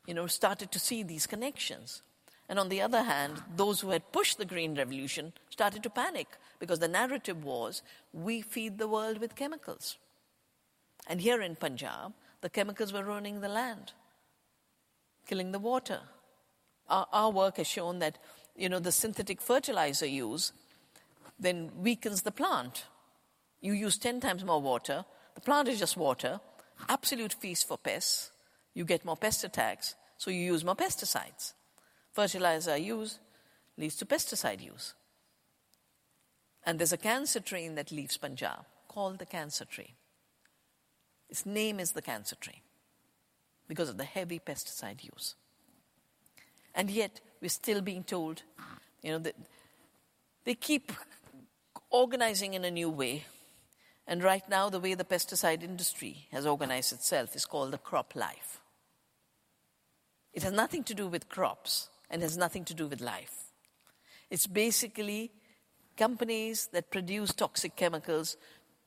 you 0.07 0.15
know, 0.15 0.27
started 0.27 0.73
to 0.73 0.79
see 0.79 1.03
these 1.03 1.27
connections. 1.27 2.03
And 2.49 2.59
on 2.59 2.69
the 2.69 2.81
other 2.81 3.03
hand, 3.03 3.43
those 3.57 3.81
who 3.81 3.91
had 3.91 4.13
pushed 4.13 4.39
the 4.39 4.45
Green 4.45 4.75
Revolution 4.75 5.33
started 5.51 5.83
to 5.83 5.91
panic 5.91 6.27
because 6.59 6.79
the 6.79 6.89
narrative 6.89 7.45
was 7.45 7.83
we 8.13 8.41
feed 8.41 8.79
the 8.79 8.89
world 8.89 9.19
with 9.19 9.37
chemicals. 9.37 9.99
And 11.07 11.21
here 11.21 11.43
in 11.43 11.57
Punjab, 11.57 12.13
the 12.45 12.51
chemicals 12.51 12.93
were 12.93 13.03
ruining 13.03 13.41
the 13.41 13.49
land, 13.49 13.93
killing 15.27 15.51
the 15.53 15.59
water. 15.59 16.01
Our, 16.89 17.07
our 17.11 17.31
work 17.31 17.57
has 17.57 17.67
shown 17.67 18.01
that 18.01 18.19
you 18.55 18.69
know, 18.69 18.79
the 18.79 18.93
synthetic 18.93 19.41
fertilizer 19.41 20.07
use 20.07 20.53
then 21.41 21.71
weakens 21.77 22.23
the 22.23 22.31
plant. 22.31 22.85
You 23.63 23.73
use 23.73 23.97
10 23.97 24.21
times 24.21 24.45
more 24.45 24.61
water, 24.61 25.07
the 25.35 25.41
plant 25.41 25.69
is 25.69 25.79
just 25.79 25.97
water, 25.97 26.41
absolute 26.89 27.33
feast 27.33 27.67
for 27.67 27.79
pests, 27.79 28.31
you 28.75 28.85
get 28.85 29.07
more 29.07 29.17
pest 29.17 29.43
attacks, 29.43 29.95
so 30.19 30.31
you 30.31 30.41
use 30.41 30.65
more 30.65 30.77
pesticides 30.77 31.55
fertilizer 32.15 32.77
use 32.77 33.19
leads 33.77 33.97
to 33.97 34.07
pesticide 34.07 34.65
use. 34.65 34.95
And 36.65 36.79
there's 36.79 36.93
a 36.93 36.97
cancer 36.97 37.41
tree 37.41 37.69
that 37.69 37.91
leaves 37.91 38.17
Punjab 38.17 38.65
called 38.89 39.19
the 39.19 39.27
cancer 39.27 39.65
tree. 39.65 39.95
Its 41.35 41.45
name 41.45 41.81
is 41.81 41.91
the 41.91 42.00
cancer 42.00 42.37
tree 42.37 42.62
because 43.67 43.88
of 43.88 43.97
the 43.97 44.05
heavy 44.05 44.38
pesticide 44.38 45.03
use. 45.03 45.35
And 46.76 46.88
yet, 46.88 47.21
we're 47.43 47.49
still 47.49 47.81
being 47.81 48.05
told, 48.05 48.45
you 49.03 49.11
know, 49.11 49.19
that 49.19 49.35
they 50.45 50.55
keep 50.55 50.93
organizing 51.91 52.55
in 52.55 52.64
a 52.64 52.71
new 52.71 52.88
way. 52.88 53.25
And 54.07 54.23
right 54.23 54.49
now, 54.49 54.71
the 54.71 54.79
way 54.79 54.95
the 54.95 55.03
pesticide 55.03 55.64
industry 55.64 56.29
has 56.31 56.47
organized 56.47 56.93
itself 56.93 57.35
is 57.35 57.47
called 57.47 57.73
the 57.73 57.79
crop 57.79 58.14
life. 58.14 58.61
It 60.33 60.45
has 60.45 60.53
nothing 60.53 60.85
to 60.85 60.95
do 60.95 61.09
with 61.09 61.29
crops, 61.29 61.88
and 62.11 62.23
has 62.23 62.37
nothing 62.37 62.64
to 62.67 62.75
do 62.75 62.87
with 62.87 63.00
life. 63.00 63.50
It's 64.31 64.47
basically 64.47 65.33
companies 65.97 66.69
that 66.73 66.92
produce 66.92 67.35
toxic 67.35 67.75
chemicals 67.75 68.37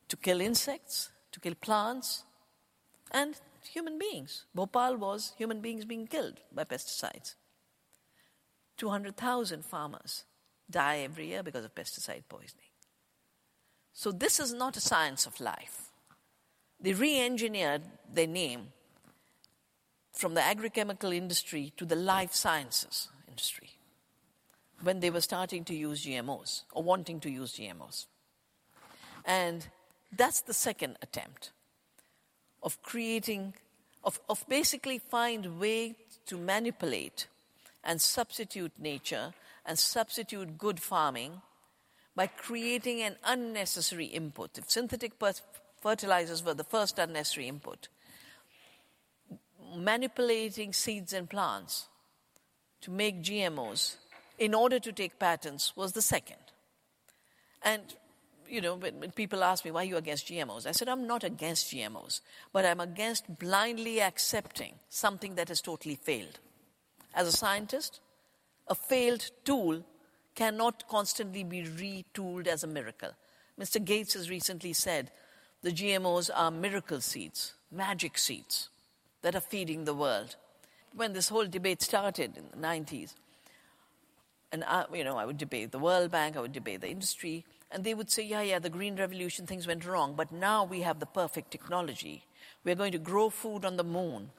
to 0.07 0.15
kill 0.15 0.39
insects, 0.39 1.11
to 1.33 1.41
kill 1.41 1.55
plants, 1.55 2.23
and 3.11 3.35
human 3.71 3.97
beings. 3.97 4.45
Bhopal 4.53 4.97
was 4.97 5.33
human 5.37 5.61
beings 5.61 5.85
being 5.85 6.07
killed 6.07 6.39
by 6.53 6.63
pesticides. 6.63 7.35
200,000 8.77 9.65
farmers 9.65 10.23
die 10.69 10.99
every 10.99 11.27
year 11.27 11.43
because 11.43 11.65
of 11.65 11.73
pesticide 11.73 12.23
poisoning. 12.29 12.65
So, 13.93 14.11
this 14.11 14.39
is 14.39 14.53
not 14.53 14.77
a 14.77 14.81
science 14.81 15.25
of 15.25 15.39
life. 15.39 15.89
They 16.79 16.93
re 16.93 17.19
engineered 17.19 17.81
their 18.13 18.27
name 18.27 18.67
from 20.13 20.35
the 20.35 20.41
agrochemical 20.41 21.15
industry 21.15 21.73
to 21.77 21.85
the 21.85 21.95
life 21.95 22.33
sciences 22.33 23.09
industry 23.27 23.71
when 24.81 24.99
they 24.99 25.09
were 25.09 25.21
starting 25.21 25.63
to 25.65 25.75
use 25.75 26.05
GMOs 26.05 26.63
or 26.71 26.83
wanting 26.83 27.19
to 27.21 27.29
use 27.29 27.53
GMOs. 27.53 28.05
And 29.25 29.67
that's 30.15 30.41
the 30.41 30.53
second 30.53 30.97
attempt 31.01 31.51
of 32.67 32.83
creating, 32.83 33.53
of, 34.03 34.19
of 34.27 34.43
basically 34.49 34.97
find 34.97 35.57
way 35.57 35.95
to 36.25 36.37
manipulate 36.37 37.27
and 37.81 38.01
substitute 38.01 38.73
nature 38.77 39.33
and 39.65 39.79
substitute 39.79 40.57
good 40.57 40.77
farming 40.77 41.41
by 42.13 42.27
creating 42.27 43.01
an 43.01 43.15
unnecessary 43.23 44.07
input. 44.07 44.57
If 44.57 44.69
synthetic 44.69 45.13
fertilizers 45.81 46.43
were 46.43 46.55
the 46.55 46.65
first 46.65 46.99
unnecessary 46.99 47.47
input, 47.47 47.87
manipulating 49.73 50.73
seeds 50.73 51.13
and 51.13 51.29
plants 51.29 51.87
to 52.81 52.91
make 52.91 53.23
GMOs 53.23 53.95
in 54.37 54.53
order 54.53 54.77
to 54.77 54.91
take 54.91 55.19
patents 55.19 55.71
was 55.77 55.93
the 55.93 56.01
second. 56.01 56.51
And, 57.63 57.95
you 58.49 58.61
know, 58.61 58.75
when, 58.75 59.11
people 59.11 59.43
ask 59.43 59.65
me, 59.65 59.71
why 59.71 59.81
are 59.81 59.85
you 59.85 59.97
against 59.97 60.27
GMOs? 60.27 60.65
I 60.65 60.71
said, 60.71 60.89
I'm 60.89 61.07
not 61.07 61.23
against 61.23 61.73
GMOs, 61.73 62.21
but 62.53 62.65
I'm 62.65 62.79
against 62.79 63.39
blindly 63.39 64.01
accepting 64.01 64.73
something 64.89 65.35
that 65.35 65.49
has 65.49 65.61
totally 65.61 65.95
failed. 65.95 66.39
As 67.13 67.27
a 67.27 67.31
scientist, 67.31 67.99
a 68.67 68.75
failed 68.75 69.31
tool 69.43 69.83
cannot 70.35 70.87
constantly 70.87 71.43
be 71.43 71.63
retooled 71.63 72.47
as 72.47 72.63
a 72.63 72.67
miracle. 72.67 73.11
Mr. 73.59 73.83
Gates 73.83 74.13
has 74.13 74.29
recently 74.29 74.73
said 74.73 75.11
the 75.63 75.71
GMOs 75.71 76.29
are 76.33 76.51
miracle 76.51 77.01
seeds, 77.01 77.53
magic 77.71 78.17
seeds 78.17 78.69
that 79.23 79.35
are 79.35 79.41
feeding 79.41 79.85
the 79.85 79.95
world. 79.95 80.35
When 80.93 81.13
this 81.13 81.29
whole 81.29 81.47
debate 81.47 81.81
started 81.81 82.37
in 82.37 82.45
the 82.51 82.67
90s, 82.67 83.13
and 84.51 84.63
I, 84.63 84.85
you 84.93 85.03
know, 85.03 85.17
I 85.17 85.25
would 85.25 85.37
debate 85.37 85.71
the 85.71 85.79
World 85.79 86.11
Bank, 86.11 86.37
I 86.37 86.39
would 86.39 86.53
debate 86.53 86.81
the 86.81 86.89
industry, 86.89 87.45
and 87.71 87.83
they 87.83 87.93
would 87.93 88.09
say, 88.09 88.23
yeah, 88.23 88.41
yeah, 88.41 88.59
the 88.59 88.69
Green 88.69 88.95
Revolution, 88.95 89.45
things 89.45 89.67
went 89.67 89.85
wrong, 89.85 90.13
but 90.15 90.31
now 90.31 90.63
we 90.63 90.81
have 90.81 90.99
the 90.99 91.05
perfect 91.05 91.51
technology. 91.51 92.23
We're 92.63 92.75
going 92.75 92.93
to 92.93 92.97
grow 92.97 93.29
food 93.29 93.65
on 93.65 93.77
the 93.77 93.83
moon, 93.83 94.31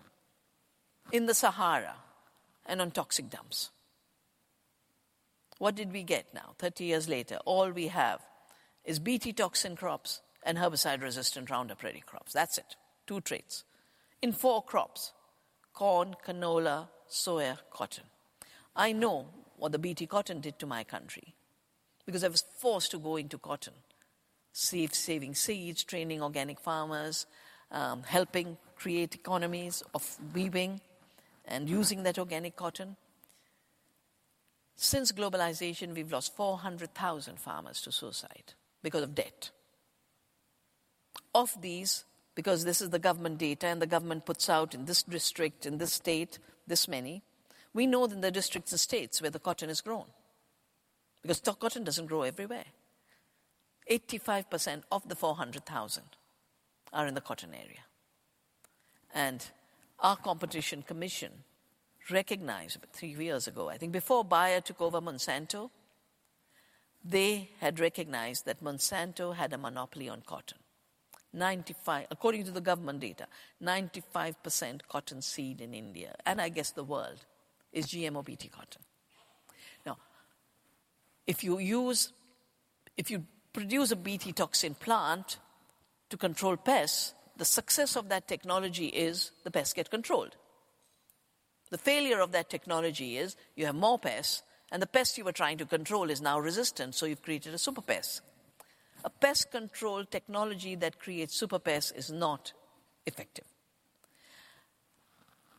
in 1.12 1.26
the 1.26 1.34
Sahara, 1.34 1.96
and 2.66 2.80
on 2.80 2.90
toxic 2.90 3.30
dumps. 3.30 3.70
What 5.58 5.74
did 5.74 5.92
we 5.92 6.02
get 6.02 6.32
now, 6.32 6.54
30 6.58 6.84
years 6.84 7.08
later? 7.08 7.38
All 7.44 7.70
we 7.70 7.88
have 7.88 8.20
is 8.84 8.98
Bt 8.98 9.32
toxin 9.32 9.76
crops 9.76 10.20
and 10.42 10.56
herbicide 10.56 11.02
resistant 11.02 11.50
Roundup 11.50 11.82
Ready 11.82 12.00
crops. 12.00 12.32
That's 12.32 12.58
it. 12.58 12.76
Two 13.06 13.20
traits 13.20 13.64
in 14.22 14.32
four 14.32 14.62
crops 14.62 15.12
corn, 15.72 16.16
canola, 16.26 16.88
soya, 17.08 17.58
cotton. 17.70 18.04
I 18.74 18.92
know 18.92 19.26
what 19.56 19.72
the 19.72 19.78
BT 19.78 20.06
cotton 20.06 20.40
did 20.40 20.58
to 20.58 20.66
my 20.66 20.84
country 20.84 21.34
because 22.08 22.24
I 22.24 22.28
was 22.28 22.42
forced 22.56 22.92
to 22.92 22.98
go 22.98 23.16
into 23.16 23.36
cotton, 23.36 23.74
save, 24.50 24.94
saving 24.94 25.34
seeds, 25.34 25.84
training 25.84 26.22
organic 26.22 26.58
farmers, 26.58 27.26
um, 27.70 28.02
helping 28.02 28.56
create 28.76 29.14
economies 29.14 29.82
of 29.94 30.16
weaving 30.34 30.80
and 31.44 31.68
using 31.68 32.04
that 32.04 32.18
organic 32.18 32.56
cotton. 32.56 32.96
Since 34.74 35.12
globalization, 35.12 35.94
we've 35.94 36.10
lost 36.10 36.34
400,000 36.34 37.38
farmers 37.38 37.82
to 37.82 37.92
suicide 37.92 38.54
because 38.82 39.02
of 39.02 39.14
debt. 39.14 39.50
Of 41.34 41.60
these, 41.60 42.06
because 42.34 42.64
this 42.64 42.80
is 42.80 42.88
the 42.88 42.98
government 42.98 43.36
data 43.36 43.66
and 43.66 43.82
the 43.82 43.86
government 43.86 44.24
puts 44.24 44.48
out 44.48 44.74
in 44.74 44.86
this 44.86 45.02
district, 45.02 45.66
in 45.66 45.76
this 45.76 45.92
state, 45.92 46.38
this 46.66 46.88
many. 46.88 47.20
We 47.74 47.86
know 47.86 48.06
in 48.06 48.22
the 48.22 48.30
districts 48.30 48.72
and 48.72 48.80
states 48.80 49.20
where 49.20 49.30
the 49.30 49.38
cotton 49.38 49.68
is 49.68 49.82
grown. 49.82 50.06
Because 51.28 51.36
stock 51.36 51.58
cotton 51.58 51.84
doesn't 51.84 52.06
grow 52.06 52.22
everywhere. 52.22 52.64
85% 53.90 54.84
of 54.90 55.06
the 55.10 55.14
400,000 55.14 56.02
are 56.94 57.06
in 57.06 57.12
the 57.12 57.20
cotton 57.20 57.50
area. 57.52 57.84
And 59.14 59.44
our 60.00 60.16
competition 60.16 60.80
commission 60.80 61.44
recognized 62.10 62.78
three 62.94 63.10
years 63.10 63.46
ago, 63.46 63.68
I 63.68 63.76
think 63.76 63.92
before 63.92 64.24
Bayer 64.24 64.62
took 64.62 64.80
over 64.80 65.02
Monsanto, 65.02 65.68
they 67.04 67.50
had 67.60 67.78
recognized 67.78 68.46
that 68.46 68.64
Monsanto 68.64 69.34
had 69.34 69.52
a 69.52 69.58
monopoly 69.58 70.08
on 70.08 70.22
cotton. 70.22 70.56
95, 71.34 72.06
according 72.10 72.44
to 72.44 72.52
the 72.52 72.62
government 72.62 73.00
data, 73.00 73.26
95% 73.62 74.80
cotton 74.88 75.20
seed 75.20 75.60
in 75.60 75.74
India, 75.74 76.14
and 76.24 76.40
I 76.40 76.48
guess 76.48 76.70
the 76.70 76.84
world, 76.84 77.26
is 77.70 77.88
GMO 77.88 78.24
BT 78.24 78.48
cotton. 78.48 78.80
If 81.28 81.44
you 81.44 81.58
use, 81.58 82.12
if 82.96 83.10
you 83.10 83.24
produce 83.52 83.92
a 83.92 83.96
BT 83.96 84.32
toxin 84.32 84.74
plant 84.74 85.36
to 86.08 86.16
control 86.16 86.56
pests, 86.56 87.12
the 87.36 87.44
success 87.44 87.96
of 87.96 88.08
that 88.08 88.26
technology 88.26 88.86
is 88.86 89.30
the 89.44 89.50
pests 89.50 89.74
get 89.74 89.90
controlled. 89.90 90.36
The 91.70 91.76
failure 91.76 92.20
of 92.20 92.32
that 92.32 92.48
technology 92.48 93.18
is 93.18 93.36
you 93.56 93.66
have 93.66 93.74
more 93.74 93.98
pests, 93.98 94.42
and 94.72 94.80
the 94.80 94.86
pest 94.86 95.18
you 95.18 95.24
were 95.24 95.32
trying 95.32 95.58
to 95.58 95.66
control 95.66 96.08
is 96.08 96.22
now 96.22 96.40
resistant, 96.40 96.94
so 96.94 97.04
you've 97.04 97.22
created 97.22 97.52
a 97.52 97.58
super 97.58 97.82
pest. 97.82 98.22
A 99.04 99.10
pest 99.10 99.50
control 99.50 100.04
technology 100.06 100.74
that 100.76 100.98
creates 100.98 101.36
super 101.36 101.58
pests 101.58 101.92
is 101.92 102.10
not 102.10 102.54
effective. 103.04 103.44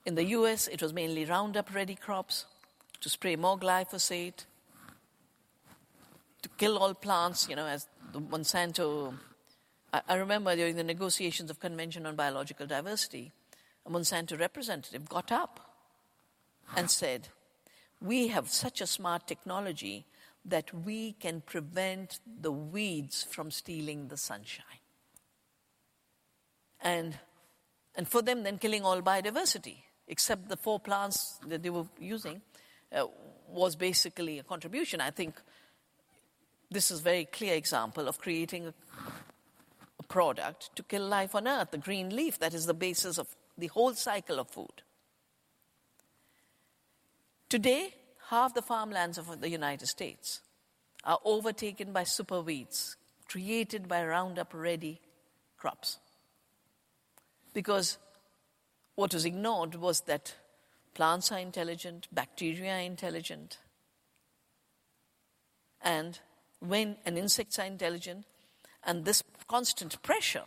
In 0.04 0.16
the 0.16 0.26
US, 0.26 0.68
it 0.68 0.82
was 0.82 0.94
mainly 0.94 1.26
Roundup 1.26 1.76
ready 1.76 1.96
crops 1.96 2.46
to 3.02 3.10
spray 3.10 3.36
more 3.36 3.58
glyphosate, 3.58 4.46
to 6.42 6.50
kill 6.58 6.78
all 6.78 6.94
plants, 6.94 7.48
you 7.50 7.56
know, 7.56 7.68
as 7.68 7.88
Monsanto. 8.14 9.14
I, 9.94 10.02
I 10.08 10.16
remember 10.16 10.56
during 10.56 10.76
the 10.76 10.84
negotiations 10.84 11.50
of 11.50 11.60
Convention 11.60 12.06
on 12.06 12.16
Biological 12.16 12.68
Diversity, 12.68 13.32
a 13.86 13.90
Monsanto 13.90 14.40
representative 14.40 15.08
got 15.10 15.32
up 15.32 15.60
and 16.76 16.90
said, 16.90 17.30
We 18.02 18.28
have 18.28 18.50
such 18.50 18.82
a 18.82 18.88
smart 18.88 19.28
technology 19.28 20.06
that 20.46 20.74
we 20.74 21.14
can 21.14 21.42
prevent 21.42 22.20
the 22.42 22.52
weeds 22.52 23.24
from 23.24 23.52
stealing 23.52 24.08
the 24.08 24.18
sunshine. 24.18 24.66
And, 26.82 27.18
and 27.96 28.08
for 28.08 28.22
them, 28.22 28.44
then 28.44 28.58
killing 28.58 28.84
all 28.84 29.02
biodiversity, 29.02 29.78
except 30.08 30.48
the 30.48 30.56
four 30.56 30.80
plants 30.80 31.40
that 31.48 31.62
they 31.62 31.70
were 31.70 31.86
using, 32.00 32.42
uh, 32.96 33.06
was 33.50 33.76
basically 33.76 34.40
a 34.40 34.44
contribution. 34.44 35.02
I 35.02 35.12
think 35.12 35.36
this 36.72 36.92
is 36.92 37.00
a 37.00 37.04
very 37.04 37.26
clear 37.26 37.56
example 37.56 38.08
of 38.08 38.20
creating 38.20 38.68
a, 38.68 38.74
a 40.00 40.04
product 40.04 40.76
to 40.76 40.84
kill 40.84 41.06
life 41.06 41.36
on 41.36 41.48
earth, 41.48 41.72
the 41.72 41.78
green 41.78 42.16
leaf 42.16 42.40
that 42.40 42.54
is 42.54 42.66
the 42.66 42.74
basis 42.74 43.18
of 43.18 43.28
the 43.58 43.68
whole 43.68 43.94
cycle 43.94 44.40
of 44.40 44.50
food. 44.50 44.84
Today, 47.50 47.96
half 48.30 48.54
the 48.54 48.62
farmlands 48.62 49.18
of 49.18 49.42
the 49.42 49.50
United 49.50 49.88
States 49.88 50.42
are 51.04 51.20
overtaken 51.26 51.92
by 51.92 52.04
super 52.04 52.42
weeds 52.42 52.96
created 53.28 53.88
by 53.88 54.06
Roundup 54.06 54.54
Ready 54.54 55.00
crops. 55.58 56.00
Because 57.54 57.98
what 58.96 59.14
was 59.14 59.26
ignored 59.26 59.76
was 59.76 60.02
that 60.02 60.36
plants 60.94 61.32
are 61.32 61.40
intelligent, 61.40 62.08
bacteria 62.12 62.76
are 62.76 62.80
intelligent, 62.80 63.60
and 65.82 66.20
when 66.60 66.98
and 67.06 67.18
insects 67.18 67.60
are 67.60 67.66
intelligent, 67.66 68.26
and 68.84 69.06
this 69.06 69.24
constant 69.48 70.02
pressure 70.04 70.44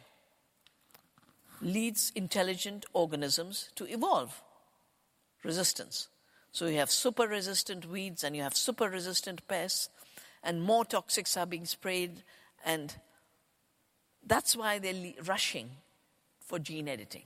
leads 1.61 2.12
intelligent 2.14 2.85
organisms 2.92 3.70
to 3.77 3.85
evolve 3.92 4.42
resistance. 5.44 6.09
So 6.53 6.66
you 6.66 6.79
have 6.79 6.90
super 6.90 7.27
resistant 7.27 7.88
weeds 7.88 8.25
and 8.25 8.37
you 8.37 8.42
have 8.42 8.57
super 8.57 8.88
resistant 8.88 9.46
pests, 9.48 9.88
and 10.42 10.62
more 10.62 10.85
toxics 10.85 11.40
are 11.40 11.46
being 11.46 11.64
sprayed, 11.64 12.22
and 12.64 12.94
that's 14.27 14.57
why 14.57 14.79
they're 14.79 15.14
rushing 15.25 15.70
for 16.40 16.59
gene 16.59 16.88
editing, 16.88 17.22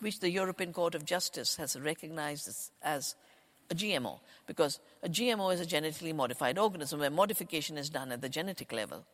which 0.00 0.20
the 0.20 0.30
European 0.30 0.72
Court 0.72 0.94
of 0.94 1.04
Justice 1.04 1.56
has 1.56 1.80
recognized 1.80 2.70
as 2.82 3.14
a 3.70 3.74
GMO, 3.74 4.20
because 4.46 4.80
a 5.02 5.08
GMO 5.08 5.52
is 5.52 5.60
a 5.60 5.66
genetically 5.66 6.12
modified 6.12 6.58
organism 6.58 7.00
where 7.00 7.10
modification 7.10 7.76
is 7.78 7.90
done 7.90 8.12
at 8.12 8.20
the 8.20 8.28
genetic 8.28 8.72
level. 8.72 9.04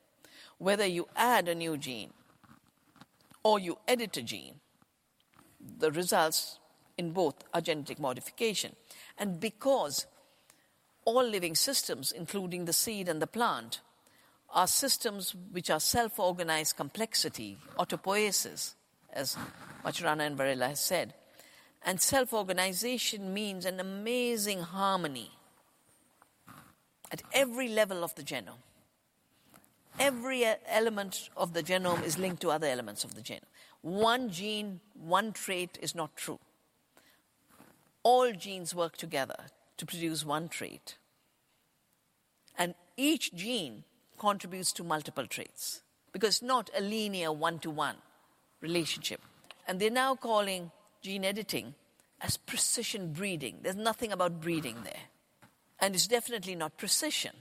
Whether 0.58 0.86
you 0.86 1.08
add 1.16 1.48
a 1.48 1.54
new 1.54 1.76
gene 1.76 2.12
or 3.42 3.58
you 3.58 3.78
edit 3.88 4.16
a 4.16 4.22
gene, 4.22 4.60
the 5.78 5.90
results 5.90 6.58
in 6.98 7.12
both 7.12 7.42
are 7.54 7.60
genetic 7.60 7.98
modification. 7.98 8.76
And 9.18 9.40
because 9.40 10.06
all 11.04 11.24
living 11.24 11.54
systems, 11.54 12.12
including 12.12 12.64
the 12.64 12.72
seed 12.72 13.08
and 13.08 13.20
the 13.20 13.26
plant, 13.26 13.80
are 14.50 14.66
systems 14.66 15.34
which 15.50 15.70
are 15.70 15.80
self 15.80 16.18
organized 16.18 16.76
complexity, 16.76 17.56
autopoiesis, 17.78 18.74
as 19.12 19.36
Maturana 19.84 20.26
and 20.26 20.36
Varela 20.36 20.68
has 20.68 20.80
said. 20.80 21.14
And 21.84 22.00
self 22.00 22.32
organization 22.32 23.34
means 23.34 23.64
an 23.64 23.80
amazing 23.80 24.60
harmony 24.60 25.32
at 27.10 27.22
every 27.32 27.68
level 27.68 28.04
of 28.04 28.14
the 28.14 28.22
genome. 28.22 28.62
Every 29.98 30.44
element 30.66 31.28
of 31.36 31.52
the 31.52 31.62
genome 31.62 32.02
is 32.04 32.18
linked 32.18 32.40
to 32.42 32.50
other 32.50 32.66
elements 32.66 33.04
of 33.04 33.14
the 33.14 33.20
genome. 33.20 33.50
One 33.82 34.30
gene, 34.30 34.80
one 34.94 35.32
trait 35.32 35.78
is 35.82 35.94
not 35.94 36.16
true 36.16 36.38
all 38.02 38.32
genes 38.32 38.74
work 38.74 38.96
together 38.96 39.46
to 39.76 39.86
produce 39.86 40.24
one 40.24 40.48
trait. 40.48 40.96
And 42.58 42.74
each 42.96 43.34
gene 43.34 43.84
contributes 44.18 44.72
to 44.74 44.84
multiple 44.84 45.26
traits 45.26 45.82
because 46.12 46.36
it's 46.36 46.42
not 46.42 46.70
a 46.76 46.80
linear 46.80 47.32
one 47.32 47.58
to 47.60 47.70
one 47.70 47.96
relationship. 48.60 49.20
And 49.66 49.80
they're 49.80 49.90
now 49.90 50.14
calling 50.14 50.70
gene 51.02 51.24
editing 51.24 51.74
as 52.20 52.36
precision 52.36 53.12
breeding. 53.12 53.58
There's 53.62 53.76
nothing 53.76 54.12
about 54.12 54.40
breeding 54.40 54.76
there. 54.84 55.08
And 55.80 55.94
it's 55.94 56.06
definitely 56.06 56.54
not 56.54 56.78
precision. 56.78 57.32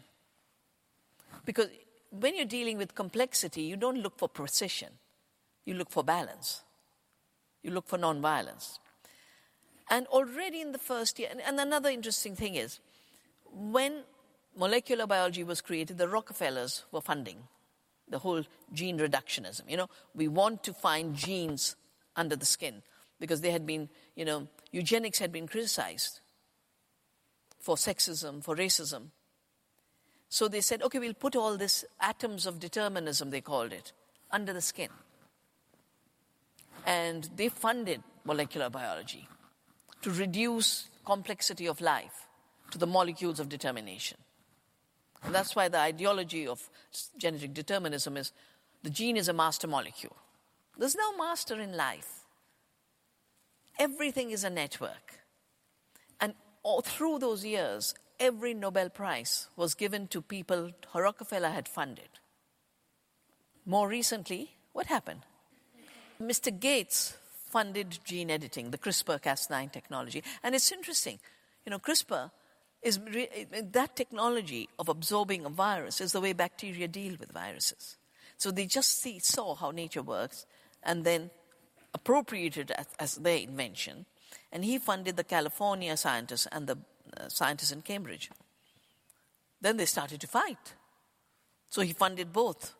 Because 1.45 1.67
when 2.09 2.35
you're 2.35 2.45
dealing 2.45 2.77
with 2.77 2.95
complexity, 2.95 3.61
you 3.61 3.77
don't 3.77 4.01
look 4.01 4.17
for 4.17 4.27
precision, 4.27 4.89
you 5.65 5.75
look 5.75 5.89
for 5.89 6.03
balance, 6.03 6.61
you 7.63 7.71
look 7.71 7.87
for 7.87 7.97
nonviolence. 7.97 8.79
And 9.89 10.07
already 10.07 10.61
in 10.61 10.71
the 10.71 10.77
first 10.77 11.19
year, 11.19 11.29
and, 11.31 11.41
and 11.41 11.59
another 11.59 11.89
interesting 11.89 12.35
thing 12.35 12.55
is, 12.55 12.79
when 13.53 14.03
molecular 14.57 15.05
biology 15.05 15.43
was 15.43 15.61
created, 15.61 15.97
the 15.97 16.07
Rockefellers 16.07 16.83
were 16.91 17.01
funding 17.01 17.37
the 18.07 18.19
whole 18.19 18.43
gene 18.73 18.99
reductionism. 18.99 19.61
You 19.69 19.77
know, 19.77 19.89
we 20.13 20.27
want 20.27 20.63
to 20.63 20.73
find 20.73 21.15
genes 21.15 21.75
under 22.15 22.35
the 22.35 22.45
skin 22.45 22.81
because 23.21 23.39
they 23.39 23.51
had 23.51 23.65
been, 23.65 23.87
you 24.15 24.25
know, 24.25 24.47
eugenics 24.71 25.19
had 25.19 25.31
been 25.31 25.47
criticized 25.47 26.19
for 27.59 27.75
sexism, 27.75 28.43
for 28.43 28.55
racism. 28.55 29.11
So 30.27 30.47
they 30.47 30.61
said, 30.61 30.81
okay, 30.81 30.97
we'll 30.97 31.13
put 31.13 31.35
all 31.35 31.55
this 31.55 31.85
atoms 31.99 32.45
of 32.45 32.59
determinism, 32.59 33.29
they 33.29 33.41
called 33.41 33.71
it, 33.71 33.93
under 34.31 34.51
the 34.51 34.61
skin. 34.61 34.89
And 36.85 37.29
they 37.35 37.49
funded 37.49 38.01
molecular 38.25 38.69
biology 38.69 39.27
to 40.01 40.09
reduce 40.09 40.89
complexity 41.05 41.67
of 41.67 41.79
life 41.79 42.27
to 42.71 42.79
the 42.79 42.87
molecules 42.87 43.39
of 43.39 43.49
determination. 43.49 44.17
And 45.23 45.35
that's 45.35 45.55
why 45.55 45.67
the 45.67 45.77
ideology 45.77 46.47
of 46.47 46.67
genetic 47.19 47.53
determinism 47.53 48.17
is 48.17 48.31
the 48.81 48.89
gene 48.89 49.17
is 49.17 49.27
a 49.27 49.33
master 49.33 49.67
molecule. 49.67 50.15
There's 50.75 50.95
no 50.95 51.15
master 51.15 51.61
in 51.61 51.77
life. 51.77 52.20
Everything 53.81 54.29
is 54.29 54.43
a 54.43 54.49
network. 54.51 55.21
And 56.19 56.35
all 56.61 56.81
through 56.81 57.17
those 57.17 57.43
years, 57.43 57.95
every 58.19 58.53
Nobel 58.53 58.89
Prize 58.89 59.47
was 59.55 59.73
given 59.73 60.05
to 60.09 60.21
people 60.21 60.69
Rockefeller 60.93 61.49
had 61.49 61.67
funded. 61.67 62.19
More 63.65 63.87
recently, 63.87 64.51
what 64.73 64.85
happened? 64.85 65.21
Mr. 66.21 66.51
Gates 66.57 67.17
funded 67.49 67.97
gene 68.03 68.29
editing, 68.29 68.69
the 68.69 68.77
CRISPR 68.77 69.19
Cas9 69.19 69.71
technology. 69.71 70.23
And 70.43 70.53
it's 70.53 70.71
interesting, 70.71 71.17
you 71.65 71.71
know, 71.71 71.79
CRISPR 71.79 72.29
is 72.83 72.99
re- 72.99 73.47
that 73.71 73.95
technology 73.95 74.69
of 74.77 74.89
absorbing 74.89 75.43
a 75.43 75.49
virus 75.49 75.99
is 75.99 76.11
the 76.11 76.21
way 76.21 76.33
bacteria 76.33 76.87
deal 76.87 77.15
with 77.19 77.31
viruses. 77.31 77.97
So 78.37 78.51
they 78.51 78.67
just 78.67 79.01
see, 79.01 79.17
saw 79.17 79.55
how 79.55 79.71
nature 79.71 80.03
works 80.03 80.45
and 80.83 81.03
then 81.03 81.31
appropriated 81.93 82.71
as, 82.71 82.87
as 82.99 83.15
their 83.15 83.37
invention. 83.37 84.05
And 84.51 84.65
he 84.65 84.77
funded 84.79 85.17
the 85.17 85.23
California 85.23 85.95
scientists 85.97 86.47
and 86.51 86.67
the 86.67 86.77
uh, 87.17 87.27
scientists 87.27 87.71
in 87.71 87.81
Cambridge. 87.81 88.29
Then 89.59 89.77
they 89.77 89.85
started 89.85 90.19
to 90.21 90.27
fight. 90.27 90.73
So 91.69 91.81
he 91.81 91.93
funded 91.93 92.33
both 92.33 92.73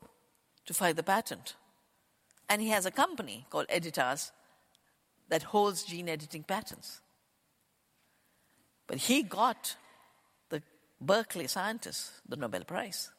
to 0.65 0.74
fight 0.74 0.95
the 0.95 1.04
patent. 1.04 1.56
And 2.50 2.62
he 2.62 2.69
has 2.69 2.86
a 2.86 2.91
company 2.91 3.45
called 3.50 3.67
Editas 3.67 4.32
that 5.30 5.43
holds 5.43 5.84
gene 5.84 6.10
editing 6.10 6.43
patents. 6.43 7.00
But 8.88 8.97
he 8.97 9.24
got 9.24 9.78
the 10.50 10.62
Berkeley 11.00 11.47
scientists 11.47 12.12
the 12.28 12.36
Nobel 12.36 12.65
Prize. 12.65 13.10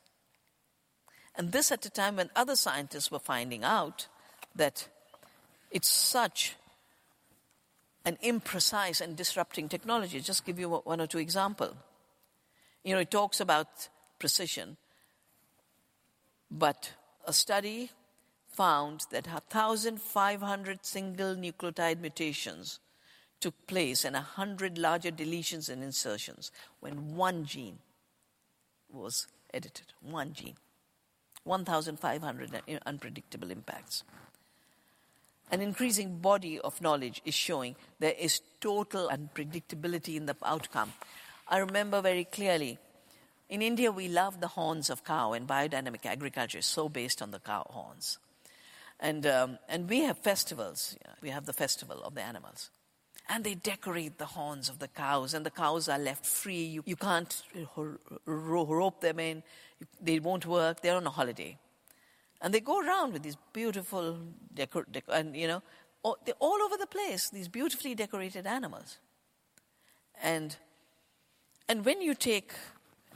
And 1.34 1.52
this 1.52 1.72
at 1.72 1.86
a 1.86 1.90
time 1.90 2.16
when 2.16 2.28
other 2.36 2.56
scientists 2.56 3.10
were 3.10 3.18
finding 3.18 3.64
out 3.64 4.06
that 4.54 4.88
it's 5.72 5.88
such 5.88 6.54
an 8.04 8.18
imprecise 8.22 9.00
and 9.00 9.16
disrupting 9.16 9.68
technology. 9.68 10.20
Just 10.20 10.44
give 10.44 10.58
you 10.58 10.68
one 10.68 11.00
or 11.00 11.06
two 11.06 11.18
examples. 11.18 11.74
You 12.84 12.94
know, 12.94 13.00
it 13.00 13.10
talks 13.10 13.40
about 13.40 13.88
precision, 14.18 14.76
but 16.50 16.92
a 17.26 17.32
study 17.32 17.90
found 18.48 19.06
that 19.10 19.26
1,500 19.26 20.84
single 20.84 21.34
nucleotide 21.34 22.00
mutations 22.00 22.80
took 23.40 23.66
place 23.66 24.04
and 24.04 24.14
100 24.14 24.78
larger 24.78 25.10
deletions 25.10 25.68
and 25.68 25.82
insertions 25.82 26.52
when 26.80 27.16
one 27.16 27.44
gene 27.44 27.78
was 28.92 29.26
edited. 29.54 29.86
One 30.00 30.32
gene. 30.34 30.56
1,500 31.44 32.62
unpredictable 32.86 33.50
impacts. 33.50 34.04
An 35.52 35.60
increasing 35.60 36.18
body 36.18 36.58
of 36.58 36.80
knowledge 36.80 37.20
is 37.24 37.34
showing 37.34 37.76
there 38.00 38.14
is 38.18 38.40
total 38.60 39.08
unpredictability 39.08 40.16
in 40.16 40.26
the 40.26 40.36
outcome. 40.42 40.94
I 41.46 41.58
remember 41.58 42.00
very 42.00 42.24
clearly 42.24 42.78
in 43.52 43.60
India, 43.60 43.92
we 43.92 44.08
love 44.08 44.40
the 44.40 44.48
horns 44.48 44.88
of 44.88 45.04
cow, 45.04 45.34
and 45.34 45.46
biodynamic 45.46 46.06
agriculture 46.06 46.56
is 46.56 46.64
so 46.64 46.88
based 46.88 47.20
on 47.20 47.32
the 47.32 47.38
cow 47.38 47.66
horns. 47.68 48.18
And, 48.98 49.26
um, 49.26 49.58
and 49.68 49.90
we 49.90 50.00
have 50.04 50.16
festivals. 50.16 50.96
We 51.20 51.28
have 51.28 51.44
the 51.44 51.52
festival 51.52 52.02
of 52.02 52.14
the 52.14 52.22
animals. 52.22 52.70
And 53.28 53.44
they 53.44 53.54
decorate 53.54 54.16
the 54.16 54.24
horns 54.24 54.70
of 54.70 54.78
the 54.78 54.88
cows, 54.88 55.34
and 55.34 55.44
the 55.44 55.50
cows 55.50 55.86
are 55.90 55.98
left 55.98 56.24
free. 56.24 56.64
You, 56.64 56.82
you 56.86 56.96
can't 56.96 57.42
rope 58.24 59.02
them 59.02 59.20
in, 59.20 59.42
they 60.00 60.18
won't 60.18 60.46
work, 60.46 60.80
they're 60.80 60.96
on 60.96 61.06
a 61.06 61.10
holiday. 61.10 61.58
And 62.42 62.52
they 62.52 62.60
go 62.60 62.80
around 62.80 63.12
with 63.12 63.22
these 63.22 63.36
beautiful, 63.52 64.18
and 65.08 65.36
you 65.36 65.46
know, 65.46 65.62
all, 66.02 66.18
they're 66.24 66.34
all 66.40 66.60
over 66.60 66.76
the 66.76 66.88
place, 66.88 67.30
these 67.30 67.48
beautifully 67.48 67.94
decorated 67.94 68.46
animals. 68.46 68.98
And, 70.20 70.56
and 71.68 71.84
when 71.84 72.02
you 72.02 72.14
take 72.14 72.52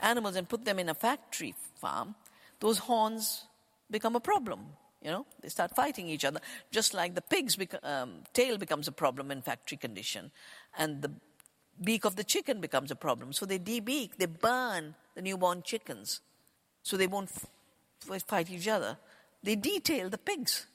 animals 0.01 0.37
and 0.37 0.47
put 0.47 0.63
them 0.63 0.79
in 0.79 0.87
a 0.87 0.93
factory 0.93 1.53
farm, 1.75 2.15
those 2.61 2.77
horns 2.79 3.43
become 3.91 4.15
a 4.15 4.21
problem. 4.21 4.65
You 5.01 5.11
know, 5.11 5.25
they 5.41 5.49
start 5.49 5.75
fighting 5.75 6.07
each 6.07 6.25
other, 6.25 6.39
just 6.71 6.93
like 6.93 7.13
the 7.13 7.21
pig's 7.21 7.57
um, 7.83 8.23
tail 8.33 8.57
becomes 8.57 8.87
a 8.87 8.91
problem 8.91 9.29
in 9.29 9.41
factory 9.41 9.77
condition, 9.77 10.31
and 10.77 11.01
the 11.01 11.11
beak 11.83 12.05
of 12.05 12.15
the 12.15 12.23
chicken 12.23 12.61
becomes 12.61 12.91
a 12.91 12.95
problem. 12.95 13.31
So 13.33 13.45
they 13.45 13.59
debeak, 13.59 14.17
they 14.17 14.25
burn 14.25 14.95
the 15.15 15.21
newborn 15.21 15.61
chickens, 15.61 16.21
so 16.81 16.97
they 16.97 17.07
won't 17.07 17.29
f- 17.29 18.23
fight 18.23 18.49
each 18.49 18.67
other. 18.67 18.97
They 19.47 19.55
detail 19.55 20.09
the 20.09 20.17
pigs, 20.17 20.65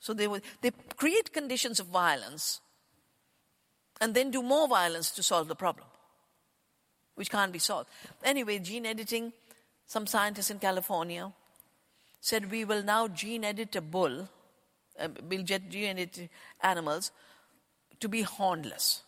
so 0.00 0.14
they 0.14 0.28
they 0.62 0.70
create 0.96 1.30
conditions 1.30 1.78
of 1.78 1.88
violence, 1.88 2.62
and 4.00 4.14
then 4.14 4.30
do 4.30 4.42
more 4.42 4.66
violence 4.66 5.10
to 5.10 5.22
solve 5.22 5.48
the 5.48 5.54
problem 5.54 5.86
which 7.16 7.30
can't 7.30 7.52
be 7.52 7.58
solved. 7.58 7.90
Anyway, 8.24 8.58
gene 8.60 8.86
editing, 8.86 9.32
some 9.86 10.06
scientists 10.06 10.50
in 10.50 10.58
California 10.58 11.30
said 12.20 12.50
we 12.50 12.64
will 12.64 12.82
now 12.82 13.08
gene 13.08 13.44
edit 13.44 13.76
a 13.76 13.82
bull, 13.82 14.26
we'll 15.28 15.42
gene 15.42 15.98
edit 15.98 16.30
animals 16.62 17.12
to 18.00 18.08
be 18.08 18.22
hornless 18.22 19.02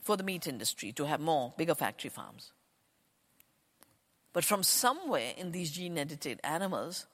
for 0.00 0.16
the 0.16 0.22
meat 0.22 0.46
industry, 0.46 0.92
to 0.92 1.06
have 1.06 1.20
more, 1.20 1.52
bigger 1.56 1.74
factory 1.74 2.10
farms. 2.10 2.52
But 4.32 4.44
from 4.44 4.62
somewhere 4.62 5.32
in 5.36 5.50
these 5.50 5.72
gene 5.72 5.98
edited 5.98 6.40
animals, 6.44 7.06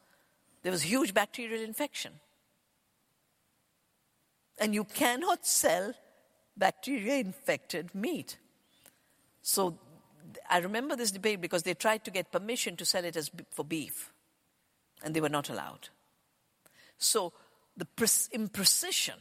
there 0.63 0.73
was 0.73 0.83
huge 0.83 1.15
bacterial 1.15 1.63
infection. 1.63 2.13
And 4.59 4.75
you 4.75 4.85
cannot 4.85 5.47
sell 5.47 5.95
bacteria 6.57 7.17
infected 7.17 7.95
meat. 7.95 8.39
So 9.43 9.79
I 10.51 10.59
remember 10.59 10.97
this 10.97 11.11
debate 11.11 11.41
because 11.41 11.63
they 11.63 11.75
tried 11.75 12.05
to 12.05 12.11
get 12.11 12.33
permission 12.33 12.77
to 12.77 12.85
sell 12.85 13.05
it 13.05 13.17
as 13.17 13.31
for 13.51 13.65
beef, 13.65 14.13
and 15.03 15.15
they 15.15 15.21
were 15.21 15.29
not 15.29 15.51
allowed. 15.51 15.89
So 16.99 17.33
the 17.77 17.87
imprecision 18.35 19.19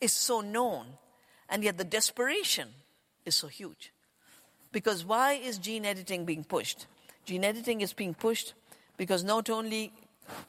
is 0.00 0.12
so 0.12 0.40
known, 0.40 0.86
and 1.48 1.62
yet 1.62 1.76
the 1.76 1.84
desperation 1.84 2.68
is 3.24 3.36
so 3.36 3.48
huge. 3.48 3.92
Because 4.72 5.04
why 5.04 5.34
is 5.34 5.58
gene 5.58 5.84
editing 5.84 6.24
being 6.24 6.44
pushed? 6.44 6.86
Gene 7.24 7.44
editing 7.44 7.80
is 7.80 7.92
being 7.92 8.14
pushed 8.14 8.54
because 8.96 9.24
not 9.24 9.50
only 9.50 9.92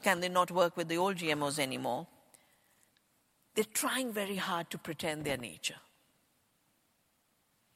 can 0.02 0.20
they 0.20 0.28
not 0.28 0.50
work 0.50 0.76
with 0.76 0.88
the 0.88 0.96
old 0.96 1.16
GMOs 1.16 1.58
anymore, 1.58 2.06
they're 3.54 3.64
trying 3.64 4.12
very 4.12 4.36
hard 4.36 4.70
to 4.70 4.78
pretend 4.78 5.24
their 5.24 5.36
nature. 5.36 5.80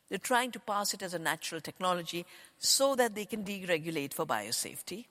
They're 0.08 0.18
trying 0.18 0.52
to 0.52 0.60
pass 0.60 0.94
it 0.94 1.02
as 1.02 1.14
a 1.14 1.18
natural 1.18 1.60
technology 1.60 2.26
so 2.58 2.94
that 2.94 3.14
they 3.14 3.24
can 3.24 3.44
deregulate 3.44 4.12
for 4.14 4.26
biosafety 4.26 5.06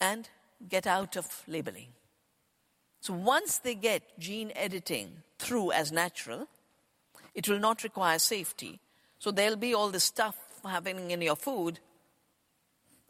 and 0.00 0.28
get 0.68 0.86
out 0.86 1.16
of 1.16 1.42
labeling. 1.46 1.88
So 3.00 3.12
once 3.12 3.58
they 3.58 3.74
get 3.74 4.18
gene 4.18 4.52
editing 4.56 5.22
through 5.38 5.72
as 5.72 5.92
natural, 5.92 6.48
it 7.34 7.48
will 7.48 7.58
not 7.58 7.84
require 7.84 8.18
safety. 8.18 8.80
So 9.18 9.30
there'll 9.30 9.56
be 9.56 9.74
all 9.74 9.90
this 9.90 10.04
stuff 10.04 10.36
happening 10.64 11.10
in 11.10 11.22
your 11.22 11.36
food, 11.36 11.78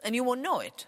and 0.03 0.13
you 0.13 0.23
won't 0.23 0.41
know 0.41 0.59
it. 0.59 0.85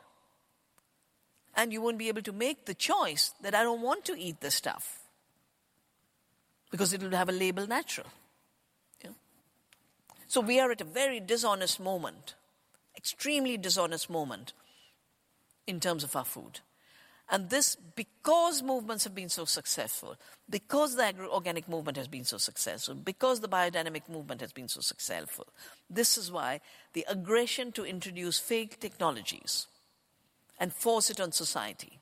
And 1.60 1.74
you 1.74 1.82
won't 1.82 1.98
be 1.98 2.08
able 2.08 2.22
to 2.22 2.32
make 2.32 2.65
the 2.65 2.74
choice 2.74 3.34
that 3.41 3.54
I 3.54 3.63
don't 3.63 3.82
want 3.82 4.06
to 4.06 4.17
eat 4.17 4.39
this 4.39 4.56
stuff 4.56 5.00
because 6.72 6.93
it 6.93 7.04
will 7.04 7.12
have 7.12 7.28
a 7.28 7.34
label 7.34 7.67
natural. 7.67 8.08
So 10.28 10.41
we 10.41 10.60
are 10.60 10.72
at 10.72 10.80
a 10.80 10.86
very 10.86 11.19
dishonest 11.19 11.80
moment, 11.80 12.36
extremely 12.95 13.58
dishonest 13.58 14.12
moment 14.12 14.54
in 15.65 15.80
terms 15.80 16.04
of 16.04 16.15
our 16.15 16.24
food. 16.24 16.60
And 17.32 17.50
this, 17.50 17.76
because 17.76 18.62
movements 18.62 19.04
have 19.06 19.15
been 19.15 19.30
so 19.30 19.45
successful, 19.45 20.15
because 20.48 20.95
the 20.95 21.13
organic 21.32 21.67
movement 21.67 21.98
has 21.98 22.08
been 22.08 22.26
so 22.26 22.38
successful, 22.38 22.93
because 22.93 23.39
the 23.39 23.50
biodynamic 23.50 24.08
movement 24.08 24.41
has 24.41 24.54
been 24.54 24.67
so 24.67 24.82
successful, 24.82 25.48
this 25.89 26.15
is 26.15 26.32
why 26.32 26.62
the 26.93 27.06
aggression 27.10 27.72
to 27.72 27.84
introduce 27.84 28.38
fake 28.39 28.80
technologies 28.80 29.65
and 30.60 30.74
force 30.74 31.10
it 31.10 31.19
on 31.19 31.32
society 31.32 32.00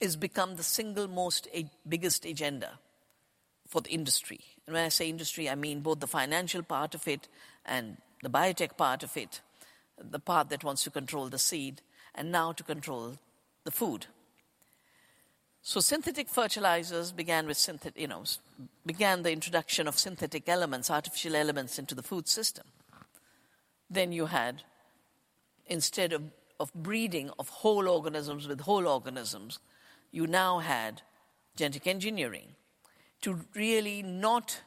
is 0.00 0.16
become 0.16 0.56
the 0.56 0.62
single 0.62 1.08
most 1.08 1.48
biggest 1.88 2.24
agenda 2.24 2.78
for 3.66 3.80
the 3.80 3.90
industry. 3.90 4.40
And 4.66 4.74
when 4.74 4.84
I 4.84 4.88
say 4.88 5.08
industry, 5.08 5.48
I 5.48 5.54
mean 5.54 5.80
both 5.80 6.00
the 6.00 6.06
financial 6.06 6.62
part 6.62 6.94
of 6.94 7.08
it 7.08 7.28
and 7.64 7.96
the 8.22 8.30
biotech 8.30 8.76
part 8.76 9.02
of 9.02 9.16
it, 9.16 9.40
the 9.98 10.18
part 10.18 10.50
that 10.50 10.64
wants 10.64 10.84
to 10.84 10.90
control 10.90 11.28
the 11.28 11.38
seed, 11.38 11.82
and 12.14 12.30
now 12.30 12.52
to 12.52 12.62
control 12.62 13.18
the 13.64 13.70
food. 13.70 14.06
So 15.62 15.80
synthetic 15.80 16.28
fertilizers 16.28 17.10
began 17.10 17.46
with 17.46 17.56
synthetic, 17.56 18.00
you 18.00 18.06
know, 18.06 18.22
began 18.84 19.22
the 19.22 19.32
introduction 19.32 19.88
of 19.88 19.98
synthetic 19.98 20.48
elements, 20.48 20.90
artificial 20.90 21.34
elements 21.34 21.78
into 21.78 21.94
the 21.94 22.04
food 22.04 22.28
system. 22.28 22.66
Then 23.90 24.12
you 24.12 24.26
had, 24.26 24.62
instead 25.66 26.12
of, 26.12 26.22
of 26.58 26.72
breeding 26.74 27.30
of 27.38 27.48
whole 27.48 27.88
organisms 27.88 28.48
with 28.48 28.62
whole 28.62 28.86
organisms, 28.86 29.58
you 30.10 30.26
now 30.26 30.58
had 30.58 31.02
genetic 31.56 31.86
engineering, 31.86 32.54
to 33.22 33.40
really 33.54 34.02
not 34.02 34.60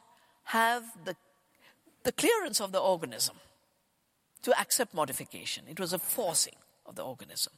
have 0.44 0.84
the, 1.04 1.16
the 2.02 2.12
clearance 2.12 2.60
of 2.60 2.72
the 2.72 2.80
organism 2.80 3.36
to 4.42 4.58
accept 4.58 4.92
modification. 4.92 5.64
It 5.68 5.78
was 5.78 5.92
a 5.92 5.98
forcing 5.98 6.56
of 6.86 6.96
the 6.96 7.02
organism. 7.02 7.52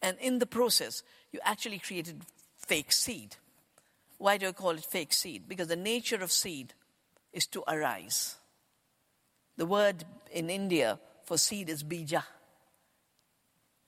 And 0.00 0.16
in 0.18 0.38
the 0.38 0.46
process, 0.46 1.02
you 1.32 1.40
actually 1.44 1.78
created 1.78 2.22
fake 2.56 2.92
seed. 2.92 3.36
Why 4.18 4.38
do 4.38 4.48
I 4.48 4.52
call 4.52 4.70
it 4.70 4.84
fake 4.84 5.12
seed? 5.12 5.44
Because 5.48 5.68
the 5.68 5.76
nature 5.76 6.22
of 6.22 6.32
seed 6.32 6.74
is 7.32 7.46
to 7.48 7.62
arise. 7.68 8.36
The 9.56 9.66
word 9.66 10.04
in 10.32 10.50
India 10.50 10.98
for 11.24 11.36
seed 11.36 11.68
is 11.68 11.84
bija. 11.84 12.22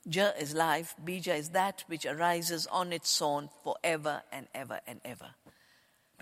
Ja 0.04 0.30
is 0.38 0.54
life, 0.54 0.94
bija 1.04 1.38
is 1.38 1.50
that 1.50 1.84
which 1.86 2.06
arises 2.06 2.66
on 2.66 2.92
its 2.92 3.22
own 3.22 3.48
forever 3.62 4.22
and 4.32 4.48
ever 4.54 4.80
and 4.86 5.00
ever 5.04 5.34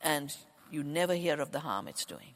and 0.00 0.36
you 0.68 0.82
never 0.82 1.14
hear 1.14 1.40
of 1.40 1.52
the 1.52 1.60
harm 1.60 1.86
it's 1.86 2.04
doing. 2.04 2.34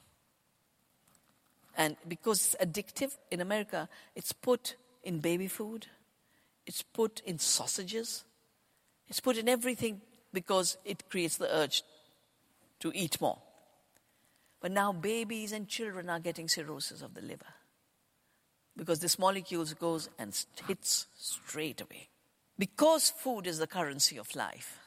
And 1.76 1.96
because 2.06 2.54
it's 2.54 2.64
addictive 2.64 3.16
in 3.32 3.40
America, 3.40 3.88
it's 4.14 4.32
put 4.32 4.76
in 5.02 5.18
baby 5.18 5.48
food, 5.48 5.88
it's 6.64 6.82
put 6.82 7.20
in 7.26 7.40
sausages, 7.40 8.22
it's 9.08 9.18
put 9.18 9.37
in 9.37 9.48
everything 9.48 10.00
because 10.32 10.78
it 10.84 11.11
creates 11.11 11.38
the 11.38 11.52
urge 11.52 11.82
to 12.78 12.92
eat 12.94 13.20
more. 13.20 13.38
But 14.61 14.70
now 14.70 14.92
babies 14.92 15.50
and 15.50 15.66
children 15.66 16.08
are 16.08 16.20
getting 16.20 16.46
cirrhosis 16.46 17.02
of 17.02 17.14
the 17.14 17.20
liver 17.20 17.58
because 18.78 19.00
this 19.00 19.18
molecule 19.18 19.66
goes 19.78 20.08
and 20.18 20.32
hits 20.66 21.08
straight 21.16 21.80
away. 21.80 22.08
Because 22.56 23.10
food 23.10 23.46
is 23.46 23.58
the 23.58 23.66
currency 23.66 24.16
of 24.16 24.34
life, 24.34 24.78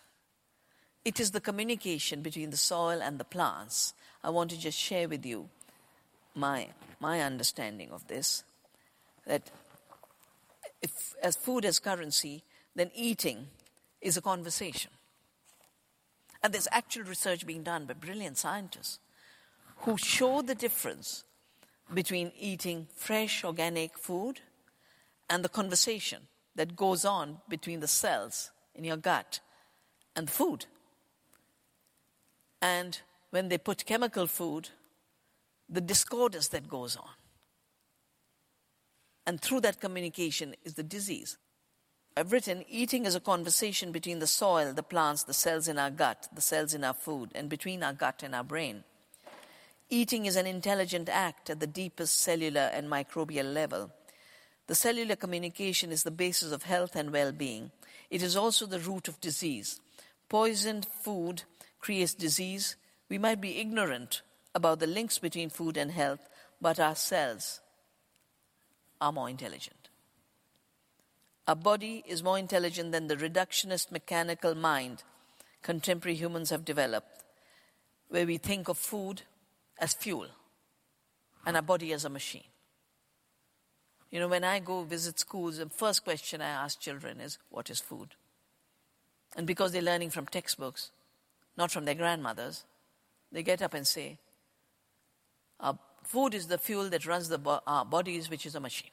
it 1.03 1.19
is 1.19 1.31
the 1.31 1.41
communication 1.41 2.21
between 2.21 2.49
the 2.49 2.57
soil 2.57 3.01
and 3.01 3.19
the 3.19 3.25
plants. 3.25 3.93
I 4.23 4.29
want 4.29 4.49
to 4.51 4.59
just 4.59 4.77
share 4.77 5.09
with 5.09 5.25
you 5.25 5.49
my, 6.33 6.69
my 6.99 7.21
understanding 7.21 7.89
of 7.91 8.07
this 8.07 8.43
that 9.27 9.51
if, 10.81 11.15
as 11.21 11.35
food 11.35 11.65
as 11.65 11.79
currency, 11.79 12.43
then 12.75 12.91
eating 12.95 13.47
is 13.99 14.15
a 14.15 14.21
conversation. 14.21 14.91
And 16.43 16.53
there's 16.53 16.67
actual 16.71 17.03
research 17.03 17.45
being 17.45 17.63
done 17.63 17.85
by 17.85 17.93
brilliant 17.93 18.37
scientists 18.37 18.99
who 19.77 19.97
show 19.97 20.41
the 20.41 20.55
difference 20.55 21.23
between 21.93 22.31
eating 22.39 22.87
fresh 22.95 23.43
organic 23.43 23.97
food 23.97 24.39
and 25.29 25.43
the 25.43 25.49
conversation 25.49 26.27
that 26.55 26.75
goes 26.75 27.05
on 27.05 27.37
between 27.49 27.79
the 27.79 27.87
cells 27.87 28.51
in 28.75 28.83
your 28.83 28.97
gut 28.97 29.39
and 30.15 30.27
the 30.27 30.31
food. 30.31 30.65
And 32.61 32.99
when 33.31 33.49
they 33.49 33.57
put 33.57 33.85
chemical 33.85 34.27
food, 34.27 34.69
the 35.69 35.81
discordance 35.81 36.49
that 36.49 36.69
goes 36.69 36.95
on. 36.95 37.09
And 39.25 39.39
through 39.39 39.61
that 39.61 39.79
communication 39.79 40.55
is 40.63 40.73
the 40.73 40.83
disease. 40.83 41.37
I've 42.17 42.33
written 42.33 42.65
eating 42.67 43.05
is 43.05 43.15
a 43.15 43.21
conversation 43.21 43.93
between 43.93 44.19
the 44.19 44.27
soil, 44.27 44.73
the 44.73 44.83
plants, 44.83 45.23
the 45.23 45.33
cells 45.33 45.67
in 45.67 45.79
our 45.79 45.89
gut, 45.89 46.27
the 46.33 46.41
cells 46.41 46.73
in 46.73 46.83
our 46.83 46.93
food, 46.93 47.31
and 47.33 47.47
between 47.47 47.83
our 47.83 47.93
gut 47.93 48.21
and 48.21 48.35
our 48.35 48.43
brain. 48.43 48.83
Eating 49.93 50.25
is 50.25 50.37
an 50.37 50.47
intelligent 50.47 51.09
act 51.09 51.49
at 51.49 51.59
the 51.59 51.67
deepest 51.67 52.21
cellular 52.21 52.71
and 52.73 52.89
microbial 52.89 53.53
level. 53.53 53.91
The 54.67 54.73
cellular 54.73 55.17
communication 55.17 55.91
is 55.91 56.03
the 56.03 56.11
basis 56.11 56.53
of 56.53 56.63
health 56.63 56.95
and 56.95 57.11
well 57.11 57.33
being. 57.33 57.71
It 58.09 58.23
is 58.23 58.37
also 58.37 58.65
the 58.65 58.79
root 58.79 59.09
of 59.09 59.19
disease. 59.19 59.81
Poisoned 60.29 60.87
food 61.03 61.43
creates 61.81 62.13
disease. 62.13 62.77
We 63.09 63.17
might 63.17 63.41
be 63.41 63.59
ignorant 63.59 64.21
about 64.55 64.79
the 64.79 64.87
links 64.87 65.19
between 65.19 65.49
food 65.49 65.75
and 65.75 65.91
health, 65.91 66.29
but 66.61 66.79
our 66.79 66.95
cells 66.95 67.59
are 69.01 69.11
more 69.11 69.29
intelligent. 69.29 69.89
Our 71.49 71.55
body 71.55 72.01
is 72.07 72.23
more 72.23 72.39
intelligent 72.39 72.93
than 72.93 73.07
the 73.07 73.17
reductionist 73.17 73.91
mechanical 73.91 74.55
mind 74.55 75.03
contemporary 75.61 76.15
humans 76.15 76.49
have 76.49 76.63
developed, 76.63 77.25
where 78.07 78.25
we 78.25 78.37
think 78.37 78.69
of 78.69 78.77
food 78.77 79.23
as 79.81 79.93
fuel 79.93 80.27
and 81.45 81.55
our 81.55 81.61
body 81.61 81.91
as 81.91 82.05
a 82.05 82.09
machine. 82.09 82.43
You 84.11 84.19
know, 84.19 84.27
when 84.27 84.43
I 84.43 84.59
go 84.59 84.83
visit 84.83 85.19
schools, 85.19 85.57
the 85.57 85.69
first 85.69 86.03
question 86.03 86.41
I 86.41 86.49
ask 86.49 86.79
children 86.79 87.19
is, 87.19 87.39
What 87.49 87.69
is 87.69 87.79
food? 87.79 88.09
And 89.35 89.47
because 89.47 89.71
they're 89.71 89.81
learning 89.81 90.11
from 90.11 90.25
textbooks, 90.27 90.91
not 91.57 91.71
from 91.71 91.85
their 91.85 91.95
grandmothers, 91.95 92.65
they 93.31 93.41
get 93.41 93.61
up 93.61 93.73
and 93.73 93.87
say, 93.87 94.19
Our 95.59 95.79
food 96.03 96.33
is 96.33 96.47
the 96.47 96.57
fuel 96.57 96.89
that 96.89 97.05
runs 97.05 97.29
the 97.29 97.37
bo- 97.37 97.61
our 97.65 97.85
bodies, 97.85 98.29
which 98.29 98.45
is 98.45 98.55
a 98.55 98.59
machine. 98.59 98.91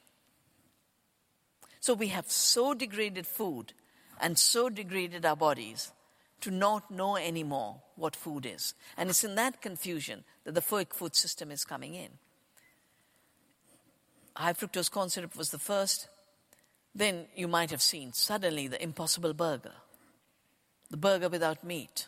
So 1.81 1.93
we 1.93 2.07
have 2.07 2.29
so 2.31 2.73
degraded 2.73 3.27
food 3.27 3.73
and 4.19 4.37
so 4.39 4.69
degraded 4.69 5.25
our 5.25 5.35
bodies 5.35 5.91
to 6.41 6.51
not 6.51 6.89
know 6.91 7.17
anymore 7.17 7.81
what 7.95 8.15
food 8.15 8.45
is. 8.45 8.73
And 8.97 9.09
it's 9.09 9.23
in 9.23 9.35
that 9.35 9.61
confusion 9.61 10.23
that 10.43 10.55
the 10.55 10.61
fake 10.61 10.93
food 10.93 11.15
system 11.15 11.51
is 11.51 11.65
coming 11.65 11.95
in. 11.95 12.09
High 14.35 14.53
fructose 14.53 14.89
corn 14.89 15.09
syrup 15.09 15.35
was 15.35 15.49
the 15.49 15.59
first. 15.59 16.07
Then 16.95 17.25
you 17.35 17.47
might 17.47 17.71
have 17.71 17.81
seen 17.81 18.13
suddenly 18.13 18.67
the 18.67 18.81
impossible 18.81 19.33
burger, 19.33 19.73
the 20.89 20.97
burger 20.97 21.29
without 21.29 21.63
meat. 21.63 22.07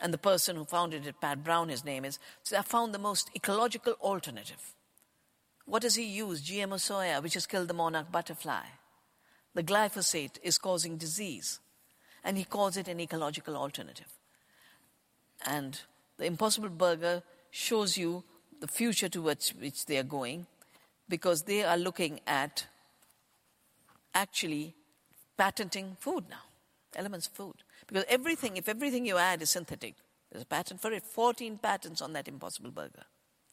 And 0.00 0.12
the 0.12 0.18
person 0.18 0.56
who 0.56 0.64
founded 0.64 1.06
it, 1.06 1.20
Pat 1.20 1.42
Brown, 1.42 1.68
his 1.68 1.84
name 1.84 2.04
is, 2.04 2.18
I 2.56 2.62
found 2.62 2.94
the 2.94 2.98
most 2.98 3.30
ecological 3.34 3.94
alternative. 4.00 4.74
What 5.64 5.82
does 5.82 5.96
he 5.96 6.04
use? 6.04 6.42
GMO 6.42 6.76
soya, 6.76 7.22
which 7.22 7.34
has 7.34 7.46
killed 7.46 7.68
the 7.68 7.74
monarch 7.74 8.10
butterfly. 8.10 8.64
The 9.54 9.62
glyphosate 9.62 10.38
is 10.42 10.56
causing 10.56 10.96
disease. 10.96 11.60
And 12.28 12.36
he 12.36 12.44
calls 12.44 12.76
it 12.76 12.88
an 12.88 13.00
ecological 13.00 13.56
alternative. 13.56 14.12
And 15.46 15.80
the 16.18 16.26
Impossible 16.26 16.68
Burger 16.68 17.22
shows 17.50 17.96
you 17.96 18.22
the 18.60 18.68
future 18.68 19.08
towards 19.08 19.54
which 19.54 19.86
they 19.86 19.96
are 19.96 20.02
going 20.02 20.46
because 21.08 21.44
they 21.44 21.64
are 21.64 21.78
looking 21.78 22.20
at 22.26 22.66
actually 24.14 24.74
patenting 25.38 25.96
food 25.98 26.24
now, 26.28 26.42
elements 26.94 27.28
of 27.28 27.32
food. 27.32 27.54
Because 27.86 28.04
everything, 28.10 28.58
if 28.58 28.68
everything 28.68 29.06
you 29.06 29.16
add 29.16 29.40
is 29.40 29.48
synthetic, 29.48 29.94
there's 30.30 30.42
a 30.42 30.46
patent 30.46 30.82
for 30.82 30.92
it. 30.92 31.04
14 31.04 31.56
patents 31.56 32.02
on 32.02 32.12
that 32.12 32.28
Impossible 32.28 32.70
Burger. 32.70 33.04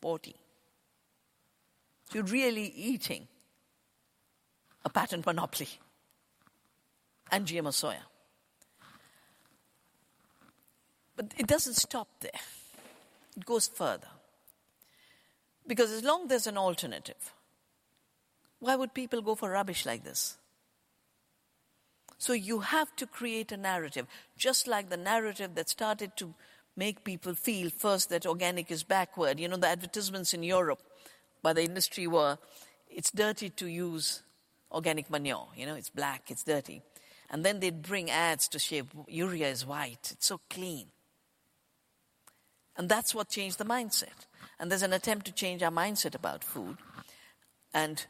14. 0.01 0.34
You're 2.11 2.23
really 2.23 2.73
eating 2.76 3.30
a 4.84 4.89
patent 4.89 5.26
monopoly 5.26 5.69
and 7.32 7.47
GMO 7.47 7.69
soya. 7.69 8.01
But 11.16 11.34
it 11.38 11.47
doesn't 11.47 11.76
stop 11.76 12.07
there, 12.20 12.41
it 13.38 13.45
goes 13.45 13.68
further. 13.68 14.07
Because 15.68 15.91
as 15.91 16.03
long 16.03 16.24
as 16.24 16.30
there's 16.30 16.47
an 16.47 16.57
alternative, 16.57 17.34
why 18.59 18.76
would 18.76 18.93
people 18.93 19.22
go 19.22 19.36
for 19.36 19.49
rubbish 19.49 19.86
like 19.86 20.03
this? 20.03 20.38
So 22.18 22.34
you 22.34 22.59
have 22.59 22.95
to 22.97 23.07
create 23.07 23.51
a 23.51 23.57
narrative, 23.57 24.07
just 24.38 24.68
like 24.68 24.89
the 24.89 24.97
narrative 24.97 25.55
that 25.55 25.70
started 25.70 26.16
to 26.18 26.34
make 26.76 27.03
people 27.03 27.34
feel 27.34 27.70
first 27.70 28.09
that 28.09 28.26
organic 28.26 28.72
is 28.72 28.84
backward. 28.84 29.39
You 29.39 29.47
know, 29.47 29.57
the 29.57 29.68
advertisements 29.68 30.34
in 30.34 30.43
Europe 30.43 30.82
by 31.41 31.53
the 31.53 31.63
industry 31.63 32.07
were 32.07 32.38
it's 32.89 33.11
dirty 33.11 33.49
to 33.49 33.68
use 33.68 34.24
organic 34.72 35.09
manure. 35.09 35.47
You 35.55 35.66
know, 35.66 35.76
it's 35.76 35.89
black, 35.89 36.32
it's 36.32 36.43
dirty. 36.43 36.82
And 37.30 37.43
then 37.43 37.59
they'd 37.59 37.82
bring 37.82 38.09
ads 38.09 38.47
to 38.49 38.59
say 38.59 38.84
urea 39.07 39.49
is 39.49 39.66
white, 39.66 40.11
it's 40.11 40.28
so 40.28 40.39
clean. 40.49 40.88
And 42.78 42.89
that's 42.89 43.15
what 43.15 43.30
changed 43.30 43.57
the 43.57 43.65
mindset. 43.65 44.28
And 44.59 44.69
there's 44.69 44.82
an 44.82 44.93
attempt 44.93 45.26
to 45.28 45.32
change 45.32 45.63
our 45.63 45.71
mindset 45.71 46.15
about 46.15 46.43
food 46.43 46.78
and 47.73 48.05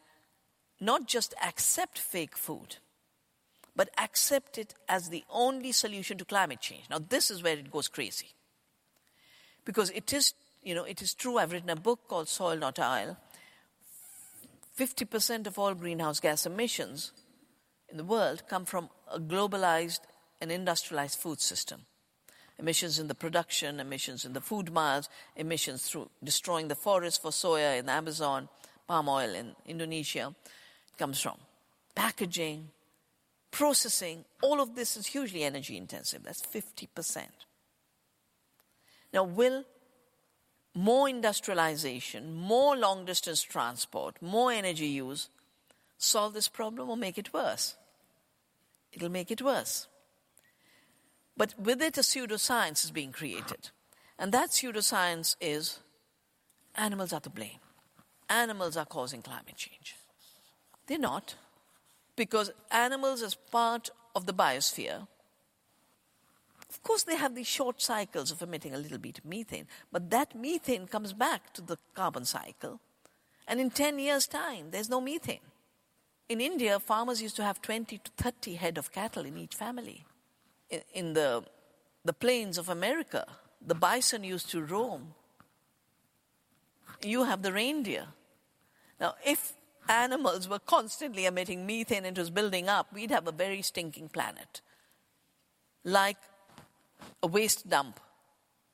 not 0.80 1.08
just 1.08 1.34
accept 1.44 1.98
fake 1.98 2.38
food, 2.38 2.78
but 3.76 3.90
accept 3.98 4.58
it 4.58 4.74
as 4.88 5.10
the 5.10 5.24
only 5.30 5.72
solution 5.72 6.18
to 6.18 6.26
climate 6.26 6.62
change. 6.62 6.84
Now, 6.90 7.00
this 7.00 7.30
is 7.32 7.44
where 7.44 7.58
it 7.58 7.72
goes 7.72 7.88
crazy. 7.88 8.30
Because 9.66 9.90
it 9.92 10.14
is, 10.14 10.34
you 10.64 10.76
know, 10.76 10.84
it 10.84 11.02
is 11.02 11.14
true. 11.14 11.38
I've 11.38 11.52
written 11.52 11.70
a 11.70 11.76
book 11.76 12.08
called 12.08 12.30
Soil 12.30 12.58
Not 12.58 12.80
Oil. 12.80 13.18
50% 14.78 15.48
of 15.48 15.58
all 15.58 15.74
greenhouse 15.74 16.20
gas 16.20 16.46
emissions 16.46 17.12
in 17.90 17.98
the 17.98 18.04
world 18.04 18.44
come 18.48 18.66
from 18.66 18.90
a 19.12 19.20
globalized 19.20 20.02
and 20.42 20.52
industrialized 20.52 21.18
food 21.18 21.40
system. 21.40 21.86
Emissions 22.58 23.00
in 23.00 23.08
the 23.08 23.16
production, 23.16 23.80
emissions 23.80 24.24
in 24.24 24.34
the 24.34 24.42
food 24.42 24.72
miles, 24.72 25.10
emissions 25.36 25.88
through 25.88 26.10
destroying 26.24 26.68
the 26.68 26.76
forest 26.76 27.22
for 27.22 27.32
soya 27.32 27.78
in 27.78 27.86
the 27.86 27.92
Amazon, 27.92 28.48
palm 28.88 29.10
oil 29.10 29.34
in 29.34 29.56
Indonesia 29.66 30.34
comes 30.98 31.20
from. 31.20 31.38
Packaging, 31.96 32.70
processing, 33.52 34.24
all 34.42 34.62
of 34.62 34.76
this 34.76 34.96
is 34.96 35.08
hugely 35.08 35.44
energy 35.44 35.78
intensive. 35.78 36.24
That's 36.24 36.42
50%. 36.42 37.26
Now, 39.14 39.24
will 39.24 39.66
more 40.74 41.08
industrialization, 41.08 42.34
more 42.34 42.76
long 42.76 43.06
distance 43.06 43.42
transport, 43.42 44.22
more 44.22 44.52
energy 44.52 44.88
use 44.88 45.30
solve 45.98 46.34
this 46.34 46.50
problem 46.50 46.90
or 46.90 46.98
make 46.98 47.18
it 47.18 47.34
worse? 47.34 47.76
It'll 48.92 49.10
make 49.10 49.32
it 49.32 49.42
worse. 49.42 49.88
But 51.38 51.54
with 51.60 51.82
it, 51.82 51.98
a 51.98 52.02
pseudoscience 52.02 52.84
is 52.86 52.92
being 52.92 53.12
created. 53.12 53.70
And 54.18 54.32
that 54.32 54.52
pseudoscience 54.52 55.36
is 55.42 55.80
animals 56.76 57.12
are 57.14 57.20
to 57.22 57.30
blame. 57.30 57.60
Animals 58.30 58.78
are 58.78 58.86
causing 58.86 59.22
climate 59.22 59.56
change. 59.56 59.96
They're 60.88 60.98
not. 60.98 61.36
Because 62.16 62.52
animals, 62.72 63.22
as 63.22 63.36
part 63.36 63.90
of 64.16 64.26
the 64.26 64.34
biosphere, 64.34 65.08
of 66.70 66.84
course, 66.84 67.04
they 67.04 67.16
have 67.16 67.36
these 67.36 67.48
short 67.48 67.82
cycles 67.82 68.32
of 68.32 68.42
emitting 68.42 68.74
a 68.74 68.78
little 68.78 68.98
bit 68.98 69.18
of 69.18 69.26
methane, 69.26 69.68
but 69.92 70.10
that 70.10 70.36
methane 70.36 70.88
comes 70.88 71.14
back 71.14 71.54
to 71.54 71.62
the 71.62 71.78
carbon 71.94 72.26
cycle. 72.26 72.80
And 73.48 73.60
in 73.60 73.70
10 73.70 74.00
years' 74.00 74.28
time, 74.28 74.72
there's 74.72 74.90
no 74.90 75.00
methane. 75.00 75.40
In 76.28 76.42
India, 76.42 76.80
farmers 76.80 77.22
used 77.22 77.36
to 77.36 77.44
have 77.44 77.62
20 77.62 77.98
to 78.00 78.12
30 78.18 78.56
head 78.56 78.78
of 78.78 78.92
cattle 78.92 79.26
in 79.26 79.38
each 79.38 79.56
family. 79.56 80.06
In, 80.70 80.82
in 80.94 81.14
the, 81.14 81.44
the 82.04 82.14
plains 82.14 82.58
of 82.58 82.70
America, 82.70 83.26
the 83.66 83.76
bison 83.76 84.24
used 84.24 84.50
to 84.52 84.62
roam. 84.62 85.14
You 87.02 87.24
have 87.24 87.42
the 87.42 87.52
reindeer. 87.52 88.08
Now, 89.00 89.16
if 89.26 89.54
animals 89.88 90.48
were 90.48 90.60
constantly 90.60 91.26
emitting 91.26 91.66
methane 91.66 92.06
and 92.06 92.18
it 92.18 92.20
was 92.20 92.30
building 92.30 92.70
up, 92.70 92.92
we'd 92.94 93.12
have 93.12 93.28
a 93.28 93.32
very 93.32 93.62
stinking 93.62 94.10
planet. 94.10 94.62
Like 95.84 96.18
a 97.22 97.28
waste 97.28 97.70
dump, 97.70 98.00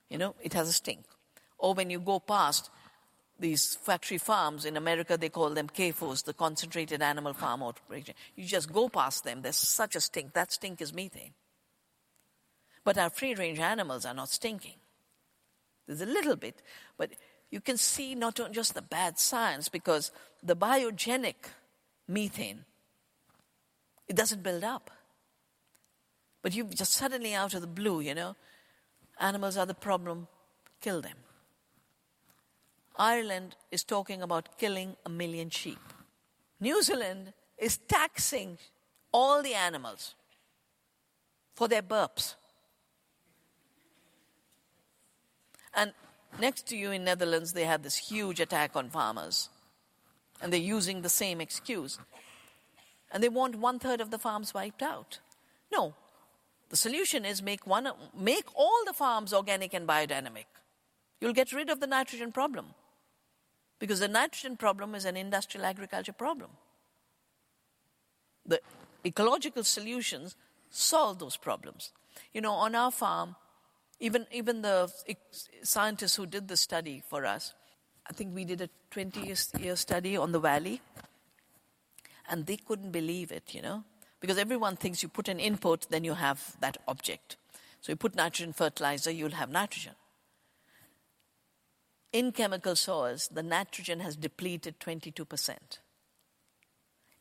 you 0.09 0.17
know, 0.17 0.35
it 0.41 0.53
has 0.53 0.69
a 0.69 0.73
stink. 0.73 1.05
Or 1.57 1.73
when 1.73 1.89
you 1.89 1.99
go 1.99 2.19
past 2.19 2.69
these 3.39 3.75
factory 3.75 4.17
farms 4.17 4.65
in 4.65 4.77
America, 4.77 5.17
they 5.17 5.29
call 5.29 5.49
them 5.49 5.67
CAFOs, 5.67 6.23
the 6.23 6.33
concentrated 6.33 7.01
animal 7.01 7.33
farm 7.33 7.63
operation. 7.63 8.13
You 8.35 8.45
just 8.45 8.71
go 8.71 8.87
past 8.87 9.23
them, 9.23 9.41
there's 9.41 9.57
such 9.57 9.95
a 9.95 10.01
stink. 10.01 10.33
That 10.33 10.51
stink 10.51 10.81
is 10.81 10.93
methane. 10.93 11.33
But 12.83 12.97
our 12.97 13.09
free 13.09 13.35
range 13.35 13.59
animals 13.59 14.05
are 14.05 14.13
not 14.13 14.29
stinking. 14.29 14.75
There's 15.87 16.01
a 16.01 16.05
little 16.05 16.35
bit, 16.35 16.61
but 16.97 17.11
you 17.49 17.61
can 17.61 17.77
see 17.77 18.15
not 18.15 18.39
just 18.51 18.73
the 18.73 18.81
bad 18.81 19.19
science 19.19 19.69
because 19.69 20.11
the 20.41 20.55
biogenic 20.55 21.35
methane, 22.07 22.65
it 24.07 24.15
doesn't 24.15 24.41
build 24.41 24.63
up. 24.63 24.89
But 26.41 26.55
you 26.55 26.63
just 26.65 26.93
suddenly 26.93 27.35
out 27.35 27.53
of 27.53 27.61
the 27.61 27.67
blue, 27.67 27.99
you 27.99 28.15
know, 28.15 28.35
animals 29.19 29.57
are 29.57 29.65
the 29.65 29.75
problem, 29.75 30.27
kill 30.79 31.01
them. 31.01 31.17
Ireland 32.97 33.55
is 33.69 33.83
talking 33.83 34.21
about 34.21 34.57
killing 34.57 34.95
a 35.05 35.09
million 35.09 35.49
sheep. 35.49 35.79
New 36.59 36.81
Zealand 36.83 37.33
is 37.57 37.77
taxing 37.77 38.57
all 39.11 39.41
the 39.41 39.53
animals 39.53 40.15
for 41.55 41.67
their 41.67 41.81
burps. 41.81 42.35
And 45.73 45.93
next 46.39 46.67
to 46.67 46.77
you 46.77 46.91
in 46.91 47.03
Netherlands, 47.03 47.53
they 47.53 47.65
had 47.65 47.83
this 47.83 47.97
huge 47.97 48.39
attack 48.39 48.75
on 48.75 48.89
farmers. 48.89 49.49
And 50.41 50.51
they're 50.51 50.59
using 50.59 51.01
the 51.01 51.09
same 51.09 51.39
excuse. 51.39 51.99
And 53.11 53.21
they 53.21 53.29
want 53.29 53.55
one 53.55 53.79
third 53.79 54.01
of 54.01 54.11
the 54.11 54.17
farms 54.17 54.53
wiped 54.53 54.81
out. 54.81 55.19
No. 55.71 55.93
The 56.69 56.77
solution 56.77 57.25
is 57.25 57.41
make, 57.41 57.67
one, 57.67 57.89
make 58.17 58.45
all 58.55 58.83
the 58.85 58.93
farms 58.93 59.33
organic 59.33 59.73
and 59.73 59.87
biodynamic. 59.87 60.45
You'll 61.19 61.33
get 61.33 61.51
rid 61.51 61.69
of 61.69 61.79
the 61.79 61.87
nitrogen 61.87 62.31
problem. 62.31 62.67
Because 63.77 63.99
the 63.99 64.07
nitrogen 64.07 64.57
problem 64.57 64.95
is 64.95 65.05
an 65.05 65.17
industrial 65.17 65.65
agriculture 65.65 66.13
problem. 66.13 66.51
The 68.45 68.61
ecological 69.05 69.63
solutions 69.63 70.35
solve 70.69 71.19
those 71.19 71.37
problems. 71.37 71.91
You 72.33 72.41
know, 72.41 72.53
on 72.53 72.75
our 72.75 72.91
farm, 72.91 73.35
even, 74.01 74.25
even 74.31 74.63
the 74.63 74.91
scientists 75.61 76.15
who 76.15 76.25
did 76.25 76.47
the 76.47 76.57
study 76.57 77.03
for 77.07 77.25
us, 77.25 77.53
I 78.09 78.13
think 78.13 78.33
we 78.33 78.43
did 78.45 78.59
a 78.61 78.69
20 78.89 79.35
year 79.59 79.75
study 79.75 80.17
on 80.17 80.31
the 80.31 80.39
valley, 80.39 80.81
and 82.27 82.47
they 82.47 82.57
couldn't 82.57 82.91
believe 82.91 83.31
it, 83.31 83.53
you 83.53 83.61
know, 83.61 83.83
because 84.19 84.39
everyone 84.39 84.75
thinks 84.75 85.03
you 85.03 85.07
put 85.07 85.27
an 85.27 85.39
input, 85.39 85.87
then 85.91 86.03
you 86.03 86.15
have 86.15 86.55
that 86.61 86.77
object. 86.87 87.37
So 87.81 87.91
you 87.91 87.95
put 87.95 88.15
nitrogen 88.15 88.53
fertilizer, 88.53 89.11
you'll 89.11 89.31
have 89.31 89.51
nitrogen. 89.51 89.93
In 92.11 92.31
chemical 92.31 92.75
soils, 92.75 93.29
the 93.31 93.43
nitrogen 93.43 93.99
has 93.99 94.15
depleted 94.15 94.79
22%. 94.79 95.57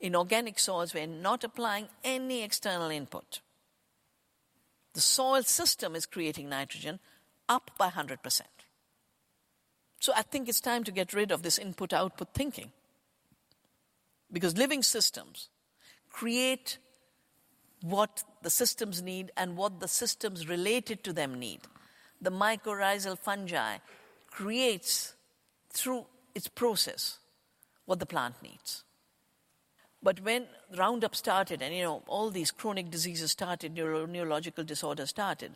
In 0.01 0.17
organic 0.17 0.59
soils, 0.59 0.95
we're 0.95 1.07
not 1.07 1.45
applying 1.45 1.89
any 2.03 2.43
external 2.43 2.91
input. 2.91 3.41
The 4.95 5.01
soil 5.01 5.43
system 5.43 5.95
is 5.95 6.07
creating 6.07 6.49
nitrogen 6.49 6.99
up 7.49 7.71
by 7.79 7.89
100%. 7.89 8.43
So 10.01 10.13
I 10.17 10.23
think 10.23 10.49
it's 10.49 10.61
time 10.61 10.85
to 10.85 10.91
get 10.91 11.13
rid 11.13 11.31
of 11.31 11.43
this 11.43 11.59
input 11.59 11.93
output 11.93 12.29
thinking. 12.35 12.73
Because 14.33 14.57
living 14.57 14.83
systems 14.83 15.49
create 16.11 16.79
what 17.83 18.25
the 18.43 18.51
systems 18.51 19.03
need 19.03 19.31
and 19.37 19.57
what 19.57 19.81
the 19.81 19.89
systems 19.89 20.49
related 20.49 21.05
to 21.05 21.13
them 21.13 21.39
need. 21.39 21.61
The 22.21 22.31
mycorrhizal 22.31 23.19
fungi 23.19 23.79
creates 24.31 25.15
through 25.71 26.07
its 26.35 26.49
process 26.49 27.19
what 27.87 27.99
the 27.99 28.07
plant 28.07 28.37
needs. 28.43 28.85
But 30.03 30.21
when 30.21 30.47
Roundup 30.77 31.15
started, 31.15 31.61
and 31.61 31.75
you 31.75 31.83
know, 31.83 32.03
all 32.07 32.31
these 32.31 32.51
chronic 32.51 32.91
diseases 32.91 33.31
started, 33.33 33.75
neuro- 33.75 34.07
neurological 34.07 34.65
disorders 34.65 35.11
started, 35.11 35.53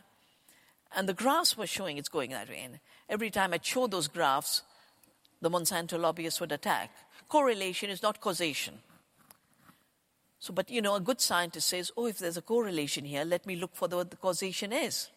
and 0.95 1.09
the 1.09 1.13
graphs 1.13 1.57
were 1.57 1.67
showing 1.67 1.97
it's 1.97 2.09
going 2.09 2.29
that 2.31 2.49
way. 2.49 2.61
And 2.63 2.79
every 3.09 3.29
time 3.29 3.53
I'd 3.53 3.65
show 3.65 3.87
those 3.87 4.07
graphs, 4.07 4.61
the 5.41 5.49
Monsanto 5.49 5.99
lobbyists 5.99 6.39
would 6.39 6.51
attack. 6.51 6.91
Correlation 7.27 7.89
is 7.89 8.03
not 8.03 8.21
causation. 8.21 8.75
So, 10.39 10.53
but 10.53 10.69
you 10.69 10.81
know, 10.81 10.95
a 10.95 10.99
good 10.99 11.21
scientist 11.21 11.69
says, 11.69 11.91
oh, 11.97 12.05
if 12.05 12.19
there's 12.19 12.37
a 12.37 12.41
correlation 12.41 13.03
here, 13.03 13.25
let 13.25 13.47
me 13.47 13.55
look 13.55 13.75
for 13.75 13.87
the, 13.87 13.95
what 13.95 14.11
the 14.11 14.17
causation 14.17 14.71
is. 14.71 15.09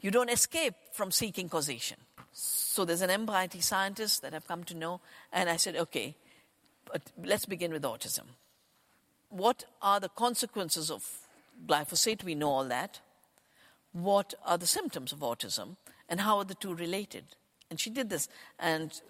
You 0.00 0.10
don't 0.10 0.30
escape 0.30 0.74
from 0.92 1.12
seeking 1.12 1.48
causation. 1.48 1.98
So 2.32 2.84
there's 2.84 3.02
an 3.02 3.10
MIT 3.10 3.60
scientist 3.60 4.22
that 4.22 4.34
I've 4.34 4.46
come 4.46 4.64
to 4.64 4.74
know, 4.74 5.00
and 5.32 5.48
I 5.48 5.56
said, 5.56 5.76
okay, 5.76 6.16
but 6.92 7.02
let's 7.24 7.46
begin 7.46 7.72
with 7.72 7.82
autism. 7.82 8.24
What 9.28 9.64
are 9.80 10.00
the 10.00 10.08
consequences 10.08 10.90
of 10.90 11.06
glyphosate? 11.66 12.24
We 12.24 12.34
know 12.34 12.50
all 12.50 12.64
that. 12.64 13.00
What 13.92 14.34
are 14.44 14.58
the 14.58 14.66
symptoms 14.66 15.12
of 15.12 15.20
autism? 15.20 15.76
And 16.08 16.20
how 16.20 16.38
are 16.38 16.44
the 16.44 16.54
two 16.54 16.74
related? 16.74 17.24
And 17.70 17.78
she 17.78 17.90
did 17.90 18.10
this. 18.10 18.28
And 18.58 19.00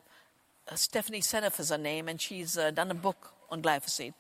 uh, 0.71 0.75
Stephanie 0.75 1.21
Seneff 1.21 1.59
is 1.59 1.71
her 1.71 1.79
name, 1.79 2.09
and 2.09 2.21
she's 2.21 2.59
uh, 2.59 2.71
done 2.71 2.91
a 2.91 2.95
book 2.95 3.33
on 3.51 3.63
glyphosate. 3.63 4.15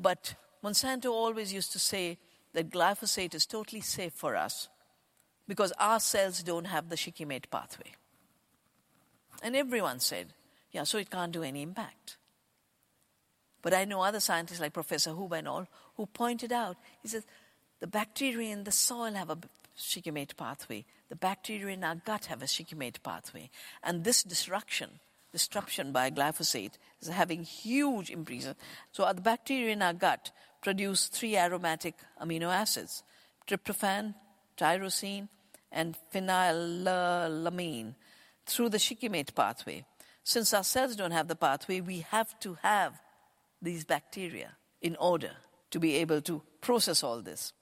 But 0.00 0.34
Monsanto 0.64 1.10
always 1.10 1.52
used 1.52 1.72
to 1.72 1.78
say 1.78 2.18
that 2.52 2.70
glyphosate 2.70 3.34
is 3.34 3.46
totally 3.46 3.80
safe 3.80 4.12
for 4.12 4.36
us 4.36 4.68
because 5.46 5.72
our 5.78 6.00
cells 6.00 6.42
don't 6.42 6.66
have 6.66 6.88
the 6.88 6.96
shikimate 6.96 7.50
pathway. 7.50 7.92
And 9.42 9.56
everyone 9.56 10.00
said, 10.00 10.34
yeah, 10.70 10.84
so 10.84 10.98
it 10.98 11.10
can't 11.10 11.32
do 11.32 11.42
any 11.42 11.62
impact. 11.62 12.16
But 13.62 13.74
I 13.74 13.84
know 13.84 14.02
other 14.02 14.20
scientists 14.20 14.60
like 14.60 14.72
Professor 14.72 15.14
Huber 15.14 15.36
and 15.36 15.48
all 15.48 15.66
who 15.96 16.06
pointed 16.06 16.52
out, 16.52 16.76
he 17.00 17.08
says, 17.08 17.24
the 17.80 17.86
bacteria 17.86 18.52
in 18.52 18.64
the 18.64 18.72
soil 18.72 19.14
have 19.14 19.30
a 19.30 19.38
shikimate 19.76 20.36
pathway. 20.36 20.84
The 21.08 21.16
bacteria 21.16 21.74
in 21.74 21.84
our 21.84 21.94
gut 21.94 22.26
have 22.26 22.42
a 22.42 22.46
shikimate 22.46 23.02
pathway. 23.02 23.50
And 23.82 24.04
this 24.04 24.22
disruption, 24.22 25.00
disruption 25.32 25.92
by 25.92 26.10
glyphosate 26.10 26.74
is 27.00 27.08
having 27.08 27.44
huge 27.44 28.10
implications. 28.10 28.56
So 28.92 29.10
the 29.12 29.20
bacteria 29.20 29.72
in 29.72 29.82
our 29.82 29.92
gut 29.92 30.30
produce 30.60 31.06
three 31.06 31.36
aromatic 31.36 31.94
amino 32.20 32.52
acids, 32.52 33.02
tryptophan, 33.48 34.14
tyrosine, 34.56 35.28
and 35.70 35.96
phenylalanine 36.14 37.94
through 38.46 38.68
the 38.68 38.78
shikimate 38.78 39.34
pathway. 39.34 39.84
Since 40.24 40.54
our 40.54 40.64
cells 40.64 40.94
don't 40.94 41.10
have 41.10 41.28
the 41.28 41.36
pathway, 41.36 41.80
we 41.80 42.00
have 42.10 42.38
to 42.40 42.58
have 42.62 43.00
these 43.62 43.84
bacteria 43.84 44.56
in 44.82 44.96
order 44.96 45.30
to 45.70 45.78
be 45.78 45.94
able 45.94 46.20
to 46.20 46.42
process 46.60 47.02
all 47.02 47.22
this. 47.22 47.52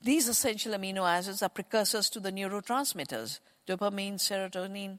These 0.00 0.28
essential 0.28 0.72
amino 0.72 1.08
acids 1.08 1.42
are 1.42 1.48
precursors 1.48 2.08
to 2.10 2.20
the 2.20 2.32
neurotransmitters 2.32 3.40
dopamine, 3.66 4.14
serotonin, 4.14 4.98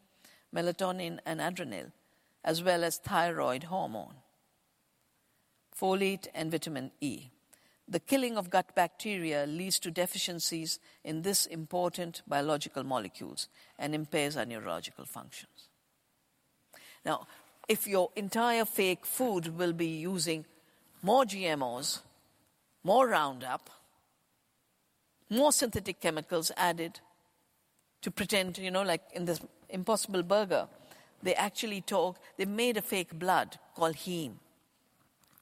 melatonin, 0.55 1.17
and 1.25 1.39
adrenaline, 1.39 1.91
as 2.43 2.61
well 2.61 2.83
as 2.83 2.97
thyroid 2.97 3.63
hormone, 3.63 4.15
folate, 5.75 6.27
and 6.35 6.51
vitamin 6.51 6.91
E. 7.01 7.29
The 7.87 7.99
killing 7.99 8.37
of 8.37 8.51
gut 8.51 8.75
bacteria 8.75 9.47
leads 9.47 9.79
to 9.79 9.89
deficiencies 9.89 10.79
in 11.03 11.23
this 11.23 11.47
important 11.47 12.21
biological 12.27 12.83
molecules 12.83 13.49
and 13.79 13.95
impairs 13.95 14.37
our 14.37 14.45
neurological 14.45 15.05
functions. 15.05 15.69
Now, 17.03 17.25
if 17.69 17.87
your 17.87 18.09
entire 18.15 18.65
fake 18.65 19.05
food 19.05 19.55
will 19.57 19.73
be 19.73 19.85
using 19.85 20.43
more 21.03 21.23
GMOs, 21.23 21.99
more 22.83 23.07
Roundup, 23.07 23.69
more 25.29 25.51
synthetic 25.51 26.01
chemicals 26.01 26.51
added 26.57 26.99
to 28.01 28.09
pretend, 28.09 28.57
you 28.57 28.71
know, 28.71 28.81
like 28.81 29.03
in 29.13 29.25
this 29.25 29.39
Impossible 29.69 30.23
Burger, 30.23 30.67
they 31.21 31.35
actually 31.35 31.81
talk, 31.81 32.17
they 32.37 32.45
made 32.45 32.75
a 32.75 32.81
fake 32.81 33.19
blood 33.19 33.59
called 33.75 33.97
heme 33.97 34.37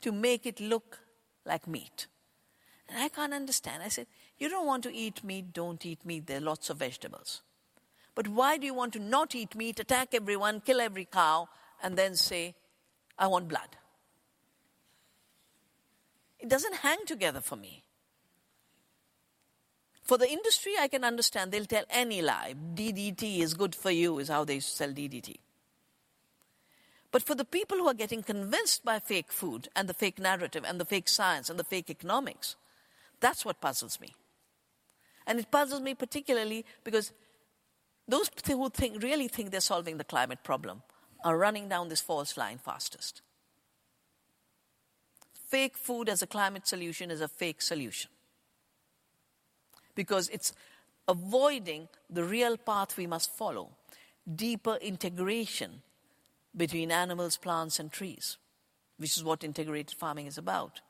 to 0.01 0.11
make 0.11 0.45
it 0.45 0.59
look 0.59 0.99
like 1.45 1.65
meat. 1.65 2.07
And 2.89 3.01
I 3.01 3.07
can't 3.07 3.33
understand. 3.33 3.83
I 3.83 3.87
said, 3.87 4.07
You 4.37 4.49
don't 4.49 4.65
want 4.65 4.83
to 4.83 4.93
eat 4.93 5.23
meat, 5.23 5.53
don't 5.53 5.85
eat 5.85 6.05
meat. 6.05 6.27
There 6.27 6.37
are 6.37 6.41
lots 6.41 6.69
of 6.69 6.77
vegetables. 6.77 7.41
But 8.15 8.27
why 8.27 8.57
do 8.57 8.65
you 8.65 8.73
want 8.73 8.93
to 8.93 8.99
not 8.99 9.35
eat 9.35 9.55
meat, 9.55 9.79
attack 9.79 10.09
everyone, 10.13 10.59
kill 10.61 10.81
every 10.81 11.05
cow, 11.05 11.47
and 11.81 11.97
then 11.97 12.15
say, 12.15 12.55
I 13.17 13.27
want 13.27 13.47
blood? 13.47 13.77
It 16.39 16.49
doesn't 16.49 16.75
hang 16.75 17.05
together 17.05 17.41
for 17.41 17.55
me. 17.55 17.83
For 20.03 20.17
the 20.17 20.29
industry, 20.29 20.73
I 20.79 20.87
can 20.87 21.03
understand. 21.03 21.51
They'll 21.51 21.65
tell 21.65 21.83
any 21.89 22.21
lie. 22.21 22.53
DDT 22.75 23.39
is 23.39 23.53
good 23.53 23.75
for 23.75 23.91
you, 23.91 24.19
is 24.19 24.29
how 24.29 24.45
they 24.45 24.59
sell 24.61 24.89
DDT. 24.89 25.35
But 27.11 27.23
for 27.23 27.35
the 27.35 27.45
people 27.45 27.77
who 27.77 27.87
are 27.87 27.93
getting 27.93 28.23
convinced 28.23 28.85
by 28.85 28.99
fake 28.99 29.31
food 29.31 29.67
and 29.75 29.89
the 29.89 29.93
fake 29.93 30.19
narrative 30.19 30.63
and 30.65 30.79
the 30.79 30.85
fake 30.85 31.09
science 31.09 31.49
and 31.49 31.59
the 31.59 31.63
fake 31.63 31.89
economics, 31.89 32.55
that's 33.19 33.43
what 33.43 33.59
puzzles 33.59 33.99
me. 33.99 34.13
And 35.25 35.39
it 35.39 35.51
puzzles 35.51 35.81
me 35.81 35.93
particularly 35.93 36.63
because 36.83 37.11
those 38.07 38.29
who 38.45 38.69
think, 38.69 39.03
really 39.03 39.27
think 39.27 39.51
they're 39.51 39.59
solving 39.59 39.97
the 39.97 40.03
climate 40.03 40.43
problem 40.43 40.83
are 41.23 41.37
running 41.37 41.69
down 41.69 41.89
this 41.89 42.01
false 42.01 42.37
line 42.37 42.57
fastest. 42.57 43.21
Fake 45.33 45.77
food 45.77 46.09
as 46.09 46.21
a 46.21 46.27
climate 46.27 46.67
solution 46.67 47.09
is 47.09 47.21
a 47.21 47.27
fake 47.27 47.61
solution 47.61 48.09
because 49.95 50.29
it's 50.29 50.53
avoiding 51.07 51.87
the 52.09 52.23
real 52.23 52.57
path 52.57 52.97
we 52.97 53.07
must 53.07 53.35
follow 53.35 53.71
deeper 54.35 54.77
integration 54.81 55.81
between 56.55 56.91
animals, 56.91 57.37
plants, 57.37 57.79
and 57.79 57.91
trees, 57.91 58.37
which 58.97 59.15
is 59.15 59.23
what 59.23 59.43
integrated 59.43 59.97
farming 59.97 60.27
is 60.27 60.37
about. 60.37 60.81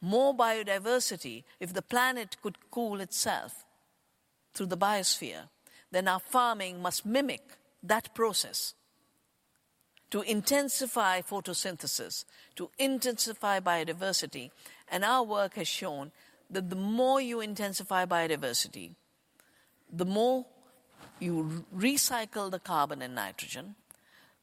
More 0.00 0.34
biodiversity, 0.34 1.44
if 1.58 1.72
the 1.72 1.82
planet 1.82 2.36
could 2.40 2.70
cool 2.70 3.00
itself 3.00 3.64
through 4.54 4.66
the 4.66 4.76
biosphere, 4.76 5.48
then 5.90 6.06
our 6.06 6.20
farming 6.20 6.80
must 6.80 7.04
mimic 7.04 7.58
that 7.82 8.14
process 8.14 8.74
to 10.10 10.22
intensify 10.22 11.20
photosynthesis, 11.20 12.24
to 12.56 12.70
intensify 12.78 13.60
biodiversity. 13.60 14.50
And 14.90 15.04
our 15.04 15.22
work 15.22 15.54
has 15.54 15.68
shown 15.68 16.12
that 16.50 16.70
the 16.70 16.76
more 16.76 17.20
you 17.20 17.40
intensify 17.40 18.06
biodiversity, 18.06 18.92
the 19.92 20.06
more 20.06 20.46
you 21.20 21.64
recycle 21.76 22.50
the 22.50 22.58
carbon 22.58 23.02
and 23.02 23.14
nitrogen, 23.14 23.74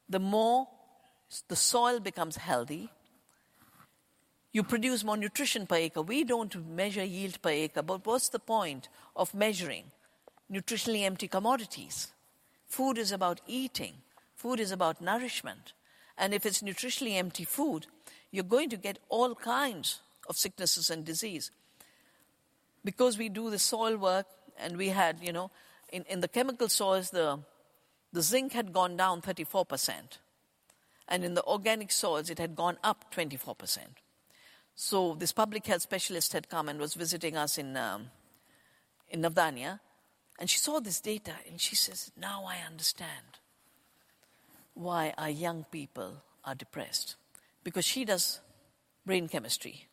the 0.08 0.20
more 0.20 0.68
the 1.48 1.56
soil 1.56 2.00
becomes 2.00 2.38
healthy. 2.38 2.90
You 4.52 4.64
produce 4.64 5.04
more 5.04 5.18
nutrition 5.18 5.68
per 5.68 5.76
acre. 5.76 6.02
We 6.02 6.24
don't 6.24 6.70
measure 6.70 7.04
yield 7.04 7.42
per 7.42 7.50
acre, 7.50 7.82
but 7.82 8.06
what's 8.06 8.30
the 8.30 8.40
point 8.40 8.88
of 9.16 9.34
measuring 9.34 9.86
nutritionally 10.52 11.04
empty 11.04 11.28
commodities? 11.28 12.12
Food 12.68 12.98
is 12.98 13.12
about 13.12 13.42
eating, 13.48 13.96
food 14.36 14.60
is 14.60 14.72
about 14.72 15.02
nourishment. 15.02 15.74
And 16.18 16.34
if 16.34 16.46
it's 16.46 16.62
nutritionally 16.62 17.16
empty 17.16 17.44
food, 17.44 17.88
you're 18.32 18.44
going 18.44 18.70
to 18.70 18.78
get 18.78 19.00
all 19.10 19.36
kinds 19.36 20.02
of 20.30 20.38
sicknesses 20.38 20.90
and 20.90 21.06
disease. 21.06 21.52
Because 22.84 23.18
we 23.18 23.30
do 23.30 23.50
the 23.50 23.60
soil 23.60 23.98
work 23.98 24.28
and 24.60 24.78
we 24.78 24.90
had, 24.90 25.18
you 25.22 25.34
know, 25.34 25.52
in, 25.92 26.04
in 26.10 26.22
the 26.22 26.28
chemical 26.28 26.70
soils, 26.70 27.10
the, 27.10 27.40
the 28.14 28.22
zinc 28.22 28.54
had 28.54 28.74
gone 28.74 28.96
down 28.98 29.22
34%. 29.22 30.20
And 31.08 31.24
in 31.24 31.34
the 31.34 31.44
organic 31.44 31.92
soils, 31.92 32.30
it 32.30 32.40
had 32.40 32.56
gone 32.56 32.78
up 32.84 33.14
24%. 33.14 33.78
So 34.76 35.16
this 35.16 35.32
public 35.32 35.66
health 35.66 35.84
specialist 35.84 36.34
had 36.34 36.50
come 36.50 36.68
and 36.68 36.80
was 36.80 36.96
visiting 36.96 37.38
us 37.38 37.58
in, 37.58 37.78
um, 37.78 38.08
in 39.10 39.22
Navdanya. 39.22 39.80
And 40.40 40.50
she 40.50 40.58
saw 40.58 40.80
this 40.80 41.00
data 41.00 41.34
and 41.48 41.62
she 41.62 41.76
says, 41.76 42.12
Now 42.18 42.44
I 42.46 42.58
understand 42.66 43.40
why 44.76 45.14
our 45.18 45.30
young 45.30 45.66
people 45.72 46.22
are 46.44 46.54
depressed. 46.54 47.16
Because 47.64 47.86
she 47.86 48.06
does 48.06 48.40
brain 49.06 49.28
chemistry. 49.28 49.88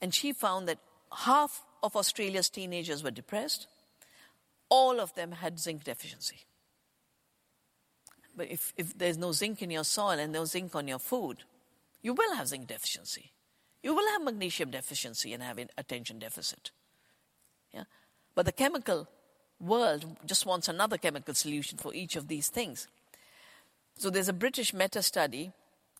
And 0.00 0.14
she 0.14 0.32
found 0.32 0.68
that 0.68 0.78
half 1.12 1.64
of 1.82 1.96
Australia's 1.96 2.48
teenagers 2.48 3.02
were 3.02 3.10
depressed, 3.10 3.66
all 4.68 5.00
of 5.00 5.14
them 5.14 5.32
had 5.32 5.58
zinc 5.58 5.84
deficiency. 5.84 6.44
But 8.36 8.50
if, 8.50 8.72
if 8.76 8.96
there's 8.96 9.18
no 9.18 9.32
zinc 9.32 9.62
in 9.62 9.70
your 9.70 9.84
soil 9.84 10.18
and 10.18 10.32
no 10.32 10.44
zinc 10.44 10.76
on 10.76 10.86
your 10.86 11.00
food, 11.00 11.38
you 12.02 12.14
will 12.14 12.36
have 12.36 12.48
zinc 12.48 12.68
deficiency. 12.68 13.32
You 13.82 13.94
will 13.94 14.08
have 14.12 14.22
magnesium 14.22 14.70
deficiency 14.70 15.32
and 15.32 15.42
have 15.42 15.58
an 15.58 15.70
attention 15.76 16.18
deficit. 16.18 16.70
Yeah? 17.72 17.84
But 18.34 18.46
the 18.46 18.52
chemical 18.52 19.08
world 19.60 20.04
just 20.24 20.46
wants 20.46 20.68
another 20.68 20.98
chemical 20.98 21.34
solution 21.34 21.78
for 21.78 21.92
each 21.94 22.14
of 22.14 22.28
these 22.28 22.48
things. 22.48 22.86
So 23.98 24.10
there's 24.10 24.28
a 24.28 24.32
British 24.32 24.72
meta 24.72 25.02
study 25.02 25.50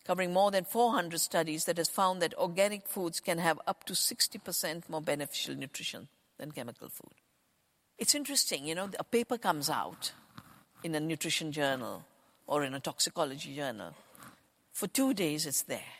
covering 0.05 0.31
more 0.31 0.51
than 0.51 0.63
400 0.63 1.19
studies 1.19 1.65
that 1.65 1.77
has 1.77 1.89
found 1.89 2.21
that 2.21 2.33
organic 2.37 2.87
foods 2.87 3.19
can 3.19 3.37
have 3.39 3.59
up 3.67 3.83
to 3.83 3.93
60% 3.93 4.89
more 4.89 5.01
beneficial 5.01 5.53
nutrition 5.53 6.07
than 6.37 6.53
chemical 6.53 6.87
food. 6.87 7.13
It's 7.97 8.15
interesting, 8.15 8.65
you 8.65 8.73
know, 8.73 8.89
a 8.97 9.03
paper 9.03 9.37
comes 9.37 9.69
out 9.69 10.13
in 10.81 10.95
a 10.95 10.99
nutrition 11.01 11.51
journal 11.51 12.05
or 12.47 12.63
in 12.63 12.73
a 12.73 12.79
toxicology 12.79 13.53
journal. 13.53 13.93
For 14.71 14.87
two 14.87 15.13
days, 15.13 15.45
it's 15.45 15.63
there, 15.63 15.93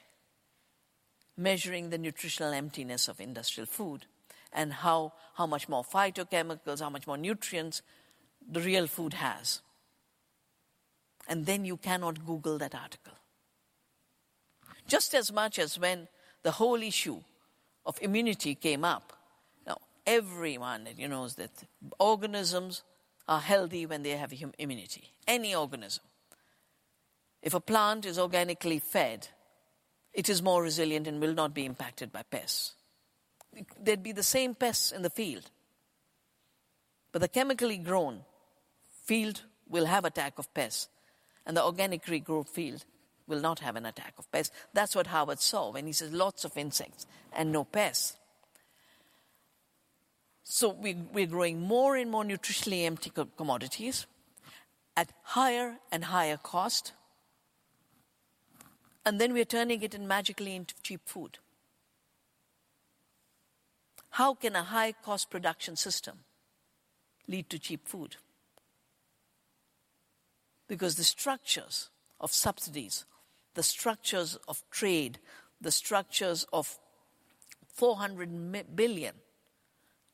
measuring 1.36 1.90
the 1.90 1.98
nutritional 1.98 2.54
emptiness 2.54 3.10
of 3.10 3.20
industrial 3.20 3.68
food 3.68 4.06
and 4.54 4.72
how, 4.72 5.12
how 5.36 5.46
much 5.46 5.68
more 5.68 5.84
phytochemicals, 5.84 6.80
how 6.80 6.90
much 6.90 7.06
more 7.06 7.18
nutrients 7.18 7.82
the 8.50 8.62
real 8.62 8.88
food 8.88 9.16
has. 9.16 9.62
And 11.30 11.46
then 11.46 11.64
you 11.64 11.78
cannot 11.78 12.26
Google 12.26 12.58
that 12.58 12.76
article. 12.76 13.14
Just 14.88 15.14
as 15.14 15.32
much 15.32 15.60
as 15.60 15.80
when 15.80 16.08
the 16.44 16.52
whole 16.52 16.82
issue 16.82 17.22
of 17.86 17.98
immunity 18.02 18.56
came 18.56 18.84
up, 18.84 19.14
now 19.66 19.78
everyone 20.06 20.88
you 20.98 21.08
knows 21.08 21.36
that 21.36 21.52
organisms 22.00 22.82
are 23.28 23.40
healthy 23.40 23.86
when 23.86 24.02
they 24.02 24.18
have 24.18 24.34
immunity. 24.58 25.12
Any 25.28 25.54
organism. 25.54 26.04
If 27.44 27.54
a 27.54 27.60
plant 27.60 28.06
is 28.08 28.18
organically 28.18 28.80
fed, 28.80 29.28
it 30.14 30.28
is 30.28 30.42
more 30.42 30.64
resilient 30.64 31.08
and 31.08 31.22
will 31.22 31.36
not 31.36 31.54
be 31.54 31.66
impacted 31.66 32.12
by 32.12 32.24
pests. 32.24 32.74
There'd 33.80 34.04
be 34.04 34.12
the 34.12 34.24
same 34.24 34.56
pests 34.56 34.92
in 34.92 35.04
the 35.04 35.10
field. 35.12 35.52
But 37.12 37.22
the 37.22 37.28
chemically 37.28 37.78
grown 37.78 38.22
field 39.06 39.44
will 39.68 39.86
have 39.86 40.06
attack 40.06 40.40
of 40.40 40.52
pests, 40.54 40.90
and 41.46 41.56
the 41.56 41.64
organic 41.64 42.04
grown 42.26 42.44
field 42.44 42.86
will 43.28 43.40
not 43.40 43.60
have 43.60 43.76
an 43.76 43.86
attack 43.86 44.14
of 44.18 44.30
pests. 44.32 44.54
That's 44.74 44.96
what 44.96 45.08
Howard 45.08 45.40
saw 45.40 45.72
when 45.72 45.86
he 45.86 45.94
says 45.94 46.12
lots 46.12 46.44
of 46.44 46.58
insects 46.58 47.06
and 47.32 47.52
no 47.52 47.64
pests. 47.64 48.18
So 50.44 50.70
we, 50.70 50.96
we're 51.14 51.28
growing 51.28 51.62
more 51.62 51.96
and 51.96 52.10
more 52.10 52.24
nutritionally 52.24 52.86
empty 52.86 53.12
commodities 53.38 54.08
at 54.98 55.14
higher 55.22 55.78
and 55.92 56.06
higher 56.06 56.38
cost. 56.38 56.94
And 59.06 59.22
then 59.22 59.32
we're 59.32 59.46
turning 59.46 59.84
it 59.84 59.94
in 59.94 60.08
magically 60.08 60.56
into 60.56 60.74
cheap 60.82 61.02
food. 61.06 61.38
How 64.12 64.34
can 64.34 64.56
a 64.56 64.64
high 64.64 64.92
cost 64.92 65.30
production 65.30 65.76
system 65.76 66.20
lead 67.28 67.50
to 67.52 67.60
cheap 67.60 67.88
food? 67.88 68.18
Because 70.70 70.96
the 70.96 71.04
structures 71.04 71.90
of 72.22 72.32
subsidies, 72.32 73.04
the 73.56 73.64
structures 73.64 74.38
of 74.48 74.64
trade, 74.70 75.20
the 75.60 75.72
structures 75.72 76.46
of 76.54 76.78
400 77.74 78.76
billion 78.76 79.16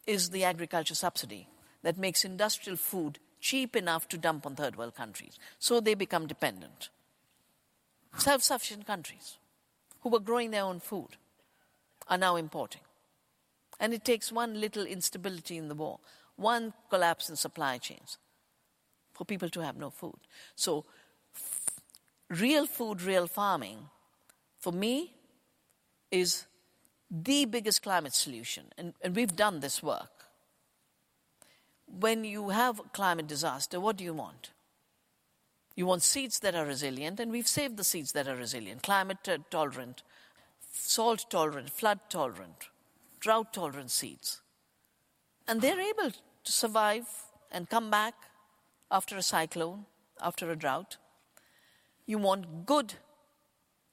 is 0.07 0.29
the 0.29 0.45
agriculture 0.45 0.95
subsidy 0.95 1.47
that 1.83 1.97
makes 1.97 2.25
industrial 2.25 2.77
food 2.77 3.19
cheap 3.41 3.75
enough 3.75 4.07
to 4.07 4.17
dump 4.17 4.45
on 4.45 4.55
third 4.55 4.77
world 4.77 4.95
countries. 4.95 5.37
So 5.59 5.79
they 5.79 5.93
become 5.93 6.25
dependent. 6.25 6.89
Self 8.17 8.41
sufficient 8.41 8.87
countries 8.87 9.37
who 10.01 10.09
were 10.09 10.19
growing 10.19 10.51
their 10.51 10.63
own 10.63 10.79
food 10.79 11.17
are 12.07 12.17
now 12.17 12.37
importing. 12.37 12.81
And 13.77 13.93
it 13.93 14.05
takes 14.05 14.31
one 14.31 14.61
little 14.61 14.85
instability 14.85 15.57
in 15.57 15.67
the 15.67 15.75
war, 15.75 15.99
one 16.37 16.73
collapse 16.89 17.29
in 17.29 17.35
supply 17.35 17.77
chains 17.77 18.17
for 19.15 19.25
people 19.25 19.49
to 19.49 19.61
have 19.61 19.77
no 19.77 19.89
food. 19.89 20.19
So, 20.55 20.85
f- 21.33 21.69
real 22.29 22.67
food, 22.67 23.01
real 23.01 23.27
farming, 23.27 23.89
for 24.59 24.71
me, 24.71 25.13
is 26.11 26.45
the 27.09 27.45
biggest 27.45 27.81
climate 27.81 28.13
solution, 28.13 28.65
and, 28.77 28.93
and 29.01 29.15
we've 29.15 29.35
done 29.35 29.61
this 29.61 29.81
work. 29.81 30.25
When 31.87 32.23
you 32.23 32.49
have 32.49 32.79
a 32.79 32.83
climate 32.83 33.27
disaster, 33.27 33.79
what 33.79 33.97
do 33.97 34.03
you 34.03 34.13
want? 34.13 34.51
You 35.75 35.85
want 35.85 36.03
seeds 36.03 36.39
that 36.39 36.55
are 36.55 36.65
resilient, 36.65 37.19
and 37.19 37.31
we've 37.31 37.47
saved 37.47 37.77
the 37.77 37.83
seeds 37.83 38.11
that 38.13 38.27
are 38.27 38.35
resilient, 38.35 38.83
climate 38.83 39.27
uh, 39.27 39.37
tolerant, 39.49 40.03
salt 40.71 41.25
tolerant, 41.29 41.69
flood 41.69 41.99
tolerant, 42.09 42.69
drought 43.19 43.53
tolerant 43.53 43.91
seeds. 43.91 44.41
And 45.47 45.61
they're 45.61 45.79
able 45.79 46.11
to 46.11 46.51
survive 46.51 47.05
and 47.51 47.69
come 47.69 47.89
back 47.89 48.15
after 48.91 49.17
a 49.17 49.21
cyclone, 49.21 49.85
after 50.21 50.51
a 50.51 50.55
drought. 50.55 50.97
You 52.05 52.17
want 52.17 52.65
good 52.65 52.95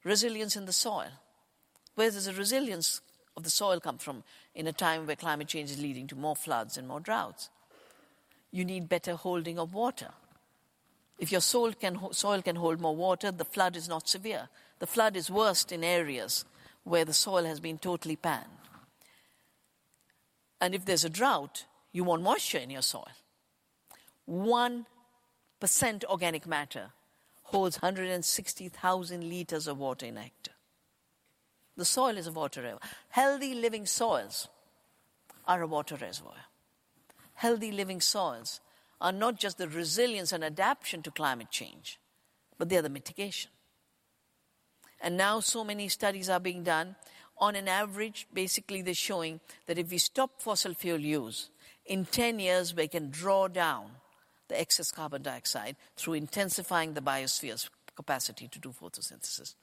resilience 0.04 0.56
in 0.56 0.66
the 0.66 0.72
soil. 0.72 1.10
Where 1.94 2.10
does 2.10 2.26
the 2.26 2.32
resilience 2.32 3.00
of 3.36 3.44
the 3.44 3.50
soil 3.50 3.80
come 3.80 3.98
from 3.98 4.24
in 4.54 4.66
a 4.66 4.72
time 4.72 5.06
where 5.06 5.16
climate 5.16 5.48
change 5.48 5.70
is 5.70 5.80
leading 5.80 6.06
to 6.08 6.16
more 6.16 6.36
floods 6.36 6.76
and 6.76 6.88
more 6.88 7.00
droughts? 7.00 7.50
You 8.50 8.64
need 8.64 8.88
better 8.88 9.14
holding 9.14 9.58
of 9.58 9.74
water. 9.74 10.10
If 11.18 11.30
your 11.30 11.40
soil 11.40 11.72
can, 11.72 11.98
soil 12.12 12.42
can 12.42 12.56
hold 12.56 12.80
more 12.80 12.96
water, 12.96 13.30
the 13.30 13.44
flood 13.44 13.76
is 13.76 13.88
not 13.88 14.08
severe. 14.08 14.48
The 14.78 14.86
flood 14.86 15.16
is 15.16 15.30
worst 15.30 15.72
in 15.72 15.84
areas 15.84 16.44
where 16.84 17.04
the 17.04 17.14
soil 17.14 17.44
has 17.44 17.60
been 17.60 17.78
totally 17.78 18.16
panned. 18.16 18.48
And 20.60 20.74
if 20.74 20.84
there's 20.84 21.04
a 21.04 21.10
drought, 21.10 21.64
you 21.92 22.04
want 22.04 22.22
moisture 22.22 22.58
in 22.58 22.70
your 22.70 22.82
soil. 22.82 23.08
1% 24.28 24.84
organic 26.04 26.46
matter 26.46 26.90
holds 27.42 27.82
160,000 27.82 29.28
liters 29.28 29.66
of 29.66 29.78
water 29.78 30.06
in 30.06 30.16
a 30.16 30.22
hectare. 30.22 30.54
The 31.76 31.84
soil 31.84 32.16
is 32.16 32.26
a 32.26 32.32
water 32.32 32.62
reservoir. 32.62 32.90
Healthy 33.10 33.54
living 33.54 33.86
soils 33.86 34.48
are 35.46 35.62
a 35.62 35.66
water 35.66 35.96
reservoir. 35.96 36.34
Healthy 37.34 37.72
living 37.72 38.00
soils 38.00 38.60
are 39.00 39.12
not 39.12 39.36
just 39.36 39.58
the 39.58 39.68
resilience 39.68 40.32
and 40.32 40.44
adaptation 40.44 41.02
to 41.02 41.10
climate 41.10 41.50
change, 41.50 41.98
but 42.58 42.68
they 42.68 42.76
are 42.76 42.82
the 42.82 42.88
mitigation. 42.88 43.50
And 45.00 45.16
now 45.16 45.40
so 45.40 45.64
many 45.64 45.88
studies 45.88 46.28
are 46.28 46.38
being 46.38 46.62
done. 46.62 46.94
On 47.38 47.56
an 47.56 47.66
average, 47.66 48.28
basically, 48.32 48.82
they're 48.82 48.94
showing 48.94 49.40
that 49.66 49.78
if 49.78 49.90
we 49.90 49.98
stop 49.98 50.40
fossil 50.40 50.74
fuel 50.74 51.00
use, 51.00 51.50
in 51.84 52.04
10 52.04 52.38
years, 52.38 52.74
we 52.76 52.86
can 52.86 53.10
draw 53.10 53.48
down 53.48 53.90
the 54.48 54.60
excess 54.60 54.90
carbon 54.90 55.22
dioxide 55.22 55.76
through 55.96 56.14
intensifying 56.14 56.94
the 56.94 57.00
biosphere's 57.00 57.70
capacity 57.96 58.48
to 58.48 58.58
do 58.58 58.70
photosynthesis. 58.70 59.54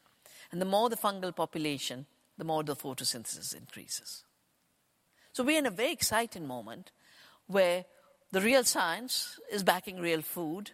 And 0.51 0.61
the 0.61 0.65
more 0.65 0.89
the 0.89 0.95
fungal 0.95 1.35
population, 1.35 2.05
the 2.37 2.45
more 2.45 2.63
the 2.63 2.75
photosynthesis 2.75 3.55
increases. 3.55 4.23
So 5.33 5.43
we're 5.43 5.59
in 5.59 5.65
a 5.65 5.71
very 5.71 5.91
exciting 5.91 6.47
moment 6.47 6.91
where 7.47 7.85
the 8.31 8.41
real 8.41 8.63
science 8.63 9.39
is 9.51 9.63
backing 9.63 9.99
real 9.99 10.21
food 10.21 10.71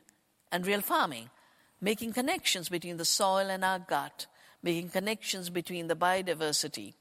and 0.51 0.65
real 0.65 0.81
farming, 0.81 1.29
making 1.81 2.13
connections 2.13 2.69
between 2.69 2.97
the 2.97 3.05
soil 3.05 3.49
and 3.49 3.63
our 3.63 3.79
gut, 3.79 4.27
making 4.61 4.89
connections 4.89 5.49
between 5.49 5.87
the 5.87 5.95
biodiversity 5.95 6.93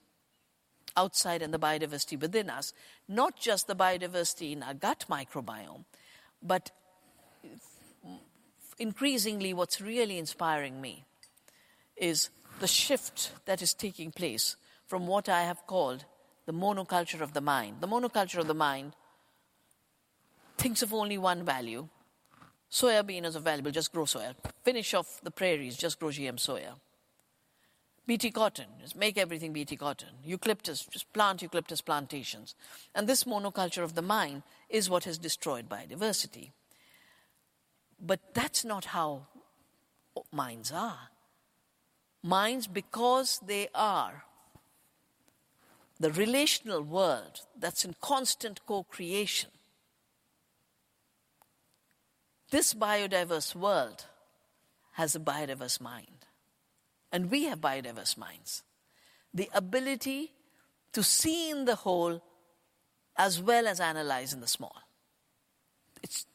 outside 0.96 1.42
and 1.42 1.52
the 1.52 1.58
biodiversity 1.58 2.20
within 2.20 2.48
us, 2.48 2.72
not 3.08 3.38
just 3.38 3.66
the 3.66 3.74
biodiversity 3.74 4.52
in 4.52 4.62
our 4.62 4.74
gut 4.74 5.04
microbiome, 5.10 5.84
but 6.42 6.70
increasingly 8.78 9.52
what's 9.52 9.80
really 9.80 10.18
inspiring 10.18 10.80
me 10.80 11.04
is 11.96 12.30
the 12.60 12.66
shift 12.66 13.32
that 13.46 13.62
is 13.62 13.74
taking 13.74 14.10
place 14.10 14.56
from 14.86 15.06
what 15.06 15.28
I 15.28 15.42
have 15.42 15.66
called 15.66 16.04
the 16.46 16.52
monoculture 16.52 17.20
of 17.20 17.32
the 17.32 17.40
mind. 17.40 17.76
The 17.80 17.88
monoculture 17.88 18.38
of 18.38 18.46
the 18.46 18.54
mind 18.54 18.94
thinks 20.58 20.82
of 20.82 20.92
only 20.92 21.18
one 21.18 21.44
value. 21.44 21.88
Soya 22.70 23.06
bean 23.06 23.24
is 23.24 23.36
available, 23.36 23.70
just 23.70 23.92
grow 23.92 24.04
soya. 24.04 24.34
Finish 24.62 24.94
off 24.94 25.20
the 25.22 25.30
prairies, 25.30 25.76
just 25.76 25.98
grow 25.98 26.08
GM 26.08 26.36
soya. 26.36 26.74
BT 28.06 28.32
cotton, 28.32 28.66
just 28.80 28.96
make 28.96 29.16
everything 29.16 29.52
BT 29.52 29.76
cotton. 29.76 30.10
Eucalyptus, 30.22 30.84
just 30.90 31.10
plant 31.14 31.40
eucalyptus 31.40 31.80
plantations. 31.80 32.54
And 32.94 33.08
this 33.08 33.24
monoculture 33.24 33.82
of 33.82 33.94
the 33.94 34.02
mind 34.02 34.42
is 34.68 34.90
what 34.90 35.04
has 35.04 35.16
destroyed 35.16 35.68
biodiversity. 35.70 36.50
But 38.00 38.20
that's 38.34 38.64
not 38.64 38.86
how 38.86 39.26
minds 40.32 40.72
are. 40.72 41.10
Minds, 42.22 42.66
because 42.66 43.40
they 43.44 43.68
are 43.74 44.24
the 46.00 46.10
relational 46.10 46.82
world 46.82 47.40
that's 47.58 47.84
in 47.84 47.94
constant 48.00 48.60
co 48.66 48.82
creation, 48.82 49.50
this 52.50 52.74
biodiverse 52.74 53.54
world 53.54 54.06
has 54.92 55.14
a 55.14 55.20
biodiverse 55.20 55.80
mind. 55.80 56.26
And 57.12 57.30
we 57.30 57.44
have 57.44 57.60
biodiverse 57.60 58.16
minds. 58.16 58.62
The 59.32 59.48
ability 59.52 60.32
to 60.92 61.02
see 61.02 61.50
in 61.50 61.64
the 61.64 61.76
whole 61.76 62.22
as 63.16 63.40
well 63.40 63.66
as 63.66 63.80
analyze 63.80 64.32
in 64.32 64.40
the 64.40 64.46
small. 64.46 64.76
It's, 66.02 66.26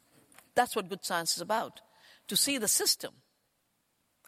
that's 0.59 0.75
what 0.75 0.89
good 0.89 1.05
science 1.05 1.37
is 1.37 1.41
about 1.41 1.79
to 2.27 2.35
see 2.35 2.57
the 2.57 2.67
system 2.67 3.13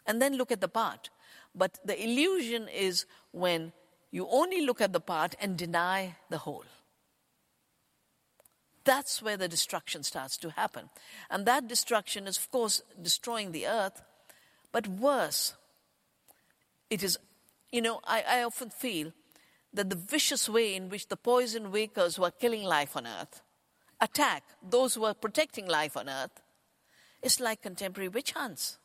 and 0.06 0.22
then 0.22 0.38
look 0.38 0.50
at 0.50 0.62
the 0.62 0.68
part. 0.68 1.10
But 1.54 1.78
the 1.84 2.02
illusion 2.02 2.68
is 2.68 3.04
when 3.32 3.74
you 4.10 4.26
only 4.30 4.64
look 4.64 4.80
at 4.80 4.94
the 4.94 5.00
part 5.00 5.34
and 5.38 5.58
deny 5.58 6.16
the 6.30 6.38
whole. 6.38 6.64
That's 8.84 9.20
where 9.20 9.36
the 9.36 9.46
destruction 9.46 10.04
starts 10.04 10.38
to 10.38 10.48
happen. 10.48 10.88
And 11.28 11.44
that 11.44 11.68
destruction 11.68 12.26
is, 12.26 12.38
of 12.38 12.50
course, 12.50 12.80
destroying 13.00 13.52
the 13.52 13.66
earth, 13.66 14.02
but 14.72 14.88
worse, 14.88 15.52
it 16.88 17.02
is, 17.02 17.18
you 17.70 17.82
know, 17.82 18.00
I, 18.04 18.24
I 18.26 18.42
often 18.42 18.70
feel 18.70 19.12
that 19.74 19.90
the 19.90 19.96
vicious 19.96 20.48
way 20.48 20.74
in 20.74 20.88
which 20.88 21.08
the 21.08 21.16
poison 21.16 21.72
wakers 21.72 22.16
who 22.16 22.24
are 22.24 22.30
killing 22.30 22.64
life 22.64 22.96
on 22.96 23.06
earth 23.06 23.42
attack 24.02 24.42
those 24.68 24.94
who 24.94 25.04
are 25.04 25.14
protecting 25.14 25.66
life 25.66 25.96
on 25.96 26.08
earth 26.08 26.42
is 27.22 27.40
like 27.40 27.62
contemporary 27.62 28.08
witch 28.08 28.32
hunts. 28.32 28.78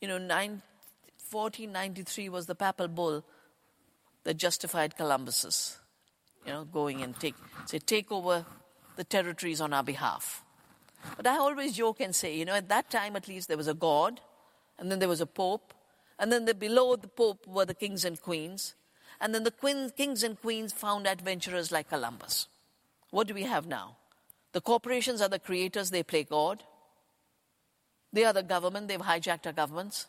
You 0.00 0.08
know, 0.08 0.16
9, 0.16 0.62
1493 1.30 2.28
was 2.30 2.46
the 2.46 2.54
papal 2.54 2.88
bull 2.88 3.24
that 4.24 4.34
justified 4.34 4.96
Columbus's 4.96 5.78
you 6.46 6.52
know, 6.52 6.64
going 6.64 7.02
and 7.02 7.18
take, 7.18 7.34
say, 7.66 7.78
take 7.78 8.10
over 8.10 8.46
the 8.96 9.04
territories 9.04 9.60
on 9.60 9.72
our 9.72 9.82
behalf. 9.82 10.42
But 11.16 11.26
I 11.26 11.36
always 11.36 11.76
joke 11.76 12.00
and 12.00 12.14
say, 12.14 12.36
you 12.36 12.44
know, 12.44 12.54
at 12.54 12.68
that 12.68 12.90
time 12.90 13.16
at 13.16 13.28
least 13.28 13.48
there 13.48 13.56
was 13.56 13.68
a 13.68 13.74
God, 13.74 14.20
and 14.78 14.90
then 14.90 14.98
there 14.98 15.08
was 15.08 15.20
a 15.20 15.26
Pope, 15.26 15.74
and 16.18 16.32
then 16.32 16.44
the, 16.44 16.54
below 16.54 16.96
the 16.96 17.08
Pope 17.08 17.46
were 17.46 17.64
the 17.64 17.74
kings 17.74 18.04
and 18.04 18.20
queens, 18.20 18.74
and 19.20 19.34
then 19.34 19.44
the 19.44 19.90
kings 19.96 20.22
and 20.22 20.40
queens 20.40 20.72
found 20.72 21.06
adventurers 21.06 21.70
like 21.70 21.88
Columbus, 21.88 22.48
what 23.10 23.26
do 23.26 23.34
we 23.34 23.42
have 23.42 23.66
now? 23.66 23.96
The 24.52 24.60
corporations 24.60 25.20
are 25.20 25.28
the 25.28 25.38
creators, 25.38 25.90
they 25.90 26.02
play 26.02 26.24
God. 26.24 26.64
They 28.12 28.24
are 28.24 28.32
the 28.32 28.42
government, 28.42 28.88
they've 28.88 29.00
hijacked 29.00 29.46
our 29.46 29.52
governments. 29.52 30.06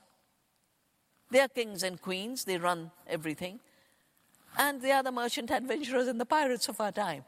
They 1.30 1.40
are 1.40 1.48
kings 1.48 1.84
and 1.84 2.02
queens, 2.02 2.46
they 2.46 2.58
run 2.58 2.92
everything. 3.08 3.60
And 4.58 4.82
they 4.82 4.92
are 4.92 5.04
the 5.04 5.12
merchant 5.12 5.52
adventurers 5.52 6.08
and 6.08 6.20
the 6.20 6.26
pirates 6.26 6.68
of 6.68 6.82
our 6.82 6.92
time. 6.92 7.24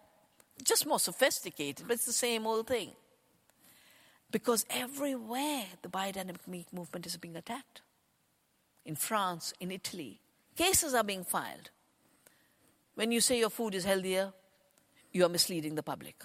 Just 0.63 0.85
more 0.85 0.99
sophisticated, 0.99 1.87
but 1.87 1.95
it's 1.95 2.05
the 2.05 2.13
same 2.13 2.45
old 2.45 2.67
thing. 2.67 2.91
Because 4.31 4.65
everywhere 4.69 5.65
the 5.81 5.89
biodynamic 5.89 6.65
movement 6.71 7.05
is 7.05 7.17
being 7.17 7.35
attacked. 7.35 7.81
In 8.85 8.95
France, 8.95 9.53
in 9.59 9.71
Italy, 9.71 10.19
cases 10.57 10.93
are 10.93 11.03
being 11.03 11.23
filed. 11.23 11.69
When 12.95 13.11
you 13.11 13.21
say 13.21 13.39
your 13.39 13.49
food 13.49 13.75
is 13.75 13.85
healthier, 13.85 14.33
you 15.11 15.25
are 15.25 15.29
misleading 15.29 15.75
the 15.75 15.83
public. 15.83 16.23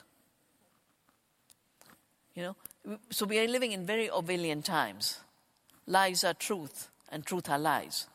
You 2.35 2.43
know, 2.43 2.99
so 3.11 3.27
we 3.27 3.39
are 3.39 3.49
living 3.49 3.73
in 3.73 3.85
very 3.85 4.09
Orwellian 4.09 4.63
times. 4.63 5.21
Lies 5.87 6.23
are 6.25 6.35
truth, 6.35 6.89
and 7.11 7.25
truth 7.25 7.49
are 7.49 7.59
lies. 7.59 8.07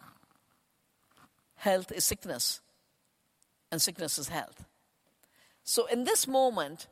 Health 1.56 1.92
is 1.92 2.04
sickness, 2.04 2.62
and 3.72 3.82
sickness 3.82 4.18
is 4.18 4.30
health. 4.30 4.66
So, 5.64 5.86
in 5.88 6.04
this 6.04 6.28
moment, 6.28 6.88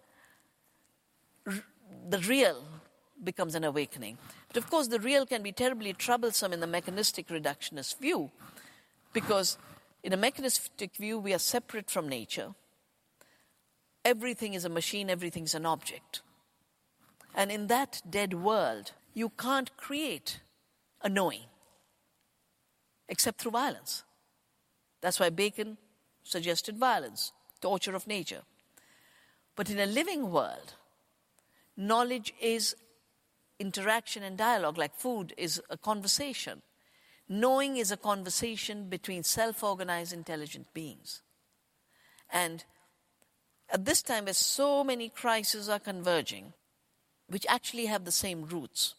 r- 1.46 1.64
the 2.10 2.20
real 2.20 2.64
becomes 3.24 3.54
an 3.54 3.64
awakening. 3.64 4.18
But 4.48 4.58
of 4.58 4.70
course, 4.70 4.88
the 4.88 5.00
real 5.00 5.26
can 5.26 5.44
be 5.44 5.52
terribly 5.52 5.94
troublesome 5.94 6.54
in 6.54 6.60
the 6.60 6.68
mechanistic 6.68 7.28
reductionist 7.28 8.00
view, 8.00 8.32
because 9.14 9.58
in 10.04 10.14
a 10.14 10.18
mechanistic 10.18 10.96
view, 10.96 11.20
we 11.20 11.34
are 11.34 11.40
separate 11.40 11.90
from 11.90 12.10
nature. 12.10 12.56
Everything 14.04 14.54
is 14.54 14.66
a 14.66 14.70
machine, 14.70 15.10
everything 15.10 15.44
is 15.44 15.54
an 15.54 15.66
object. 15.66 16.22
And 17.36 17.52
in 17.52 17.68
that 17.68 18.02
dead 18.10 18.34
world, 18.34 18.94
you 19.14 19.30
can't 19.30 19.76
create 19.78 20.42
a 21.02 21.10
knowing 21.10 21.46
except 23.08 23.42
through 23.42 23.52
violence. 23.52 24.04
That's 25.02 25.20
why 25.20 25.30
Bacon 25.30 25.78
suggested 26.24 26.78
violence, 26.78 27.34
torture 27.60 27.96
of 27.96 28.08
nature. 28.08 28.42
But 29.56 29.70
in 29.70 29.80
a 29.80 29.86
living 29.86 30.32
world, 30.32 30.76
knowledge 31.76 32.34
is 32.42 32.76
interaction 33.60 34.24
and 34.24 34.38
dialogue, 34.38 34.78
like 34.78 34.96
food 34.96 35.34
is 35.38 35.62
a 35.70 35.78
conversation. 35.78 36.62
Knowing 37.34 37.78
is 37.78 37.92
a 37.92 37.96
conversation 37.96 38.90
between 38.90 39.24
self 39.24 39.64
organized, 39.64 40.12
intelligent 40.12 40.68
beings. 40.74 41.22
And 42.30 42.66
at 43.70 43.86
this 43.86 44.02
time, 44.02 44.28
as 44.28 44.38
so 44.38 44.84
many 44.84 45.08
crises 45.08 45.70
are 45.70 45.80
converging, 45.80 46.52
which 47.30 47.46
actually 47.48 47.86
have 47.86 48.04
the 48.04 48.12
same 48.12 48.44
roots, 48.44 48.96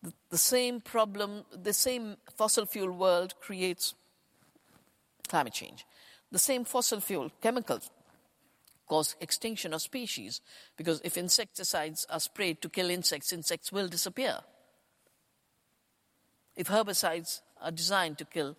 the, 0.00 0.12
the 0.30 0.38
same 0.38 0.80
problem, 0.80 1.44
the 1.52 1.72
same 1.72 2.18
fossil 2.36 2.66
fuel 2.66 2.92
world 2.92 3.34
creates 3.40 3.94
climate 5.26 5.54
change. 5.54 5.84
The 6.30 6.38
same 6.38 6.64
fossil 6.64 7.00
fuel 7.00 7.32
chemicals 7.42 7.90
cause 8.88 9.16
extinction 9.20 9.74
of 9.74 9.82
species 9.82 10.40
because 10.76 11.00
if 11.02 11.16
insecticides 11.16 12.06
are 12.08 12.20
sprayed 12.20 12.62
to 12.62 12.68
kill 12.68 12.90
insects, 12.90 13.32
insects 13.32 13.72
will 13.72 13.88
disappear. 13.88 14.38
If 16.56 16.68
herbicides 16.68 17.40
are 17.60 17.70
designed 17.70 18.18
to 18.18 18.24
kill, 18.24 18.56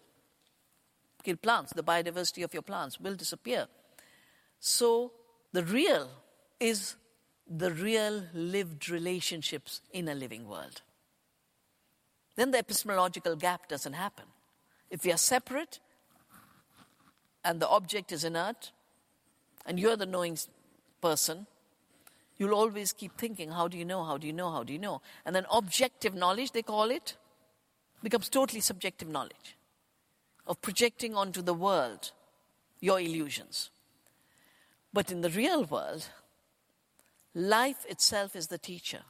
kill 1.24 1.38
plants, 1.38 1.74
the 1.74 1.84
biodiversity 1.84 2.44
of 2.44 2.54
your 2.54 2.62
plants 2.62 3.00
will 3.00 3.16
disappear. 3.16 3.68
So 4.60 5.12
the 5.54 5.64
real 5.64 6.10
is 6.60 6.96
the 7.48 7.72
real 7.72 8.24
lived 8.34 8.90
relationships 8.90 9.82
in 9.92 10.08
a 10.08 10.16
living 10.16 10.48
world. 10.48 10.82
Then 12.36 12.52
the 12.52 12.60
epistemological 12.60 13.36
gap 13.36 13.68
doesn't 13.68 13.94
happen. 13.94 14.26
If 14.90 15.06
we 15.06 15.12
are 15.12 15.18
separate 15.18 15.80
and 17.44 17.62
the 17.62 17.70
object 17.70 18.12
is 18.12 18.24
inert, 18.24 18.72
and 19.66 19.80
you're 19.80 19.96
the 19.96 20.06
knowing 20.06 20.38
person, 21.02 21.48
you'll 22.38 22.54
always 22.54 22.94
keep 22.94 23.18
thinking, 23.18 23.52
How 23.52 23.68
do 23.68 23.78
you 23.78 23.86
know? 23.86 24.04
How 24.04 24.18
do 24.18 24.28
you 24.28 24.34
know? 24.34 24.52
How 24.52 24.64
do 24.64 24.74
you 24.74 24.80
know? 24.80 25.02
And 25.26 25.36
then 25.36 25.46
objective 25.52 26.14
knowledge, 26.14 26.52
they 26.52 26.62
call 26.62 26.92
it, 26.92 27.16
becomes 28.04 28.30
totally 28.30 28.62
subjective 28.62 29.08
knowledge 29.08 29.58
of 30.48 30.62
projecting 30.62 31.16
onto 31.16 31.42
the 31.42 31.54
world 31.54 32.12
your 32.80 33.00
illusions. 33.00 33.70
But 34.94 35.12
in 35.12 35.22
the 35.22 35.30
real 35.30 35.64
world, 35.64 36.08
life 37.34 37.86
itself 37.90 38.36
is 38.36 38.48
the 38.48 38.58
teacher. 38.58 39.02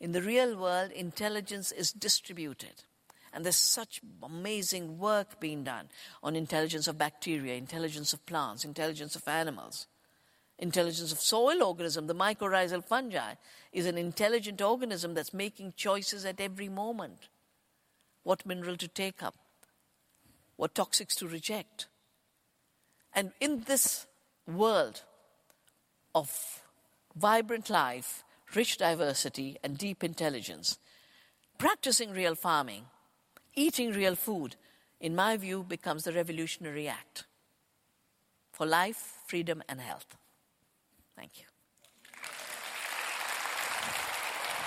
In 0.00 0.12
the 0.12 0.22
real 0.22 0.56
world, 0.56 0.90
intelligence 0.92 1.72
is 1.72 1.92
distributed. 1.92 2.84
And 3.32 3.44
there's 3.44 3.56
such 3.56 4.00
amazing 4.22 4.98
work 4.98 5.38
being 5.38 5.62
done 5.62 5.88
on 6.22 6.34
intelligence 6.34 6.88
of 6.88 6.98
bacteria, 6.98 7.54
intelligence 7.54 8.12
of 8.12 8.26
plants, 8.26 8.64
intelligence 8.64 9.14
of 9.14 9.28
animals, 9.28 9.86
intelligence 10.58 11.12
of 11.12 11.20
soil 11.20 11.62
organism. 11.62 12.06
The 12.06 12.14
mycorrhizal 12.14 12.84
fungi 12.84 13.34
is 13.72 13.86
an 13.86 13.96
intelligent 13.96 14.60
organism 14.60 15.14
that's 15.14 15.32
making 15.32 15.74
choices 15.76 16.24
at 16.24 16.40
every 16.40 16.68
moment. 16.68 17.28
What 18.22 18.46
mineral 18.46 18.76
to 18.76 18.88
take 18.88 19.22
up, 19.22 19.34
what 20.56 20.74
toxics 20.74 21.16
to 21.16 21.28
reject. 21.28 21.88
And 23.14 23.32
in 23.40 23.62
this 23.66 24.06
world 24.46 25.02
of 26.14 26.62
vibrant 27.16 27.70
life, 27.70 28.24
rich 28.54 28.76
diversity, 28.76 29.56
and 29.64 29.78
deep 29.78 30.04
intelligence, 30.04 30.78
practicing 31.58 32.10
real 32.12 32.34
farming 32.34 32.84
eating 33.54 33.92
real 33.92 34.14
food, 34.14 34.56
in 35.00 35.14
my 35.14 35.36
view, 35.36 35.62
becomes 35.62 36.04
the 36.04 36.12
revolutionary 36.12 36.88
act 36.88 37.26
for 38.52 38.66
life, 38.66 39.18
freedom, 39.26 39.62
and 39.68 39.80
health. 39.80 40.16
Thank 41.16 41.32
you. 41.38 41.44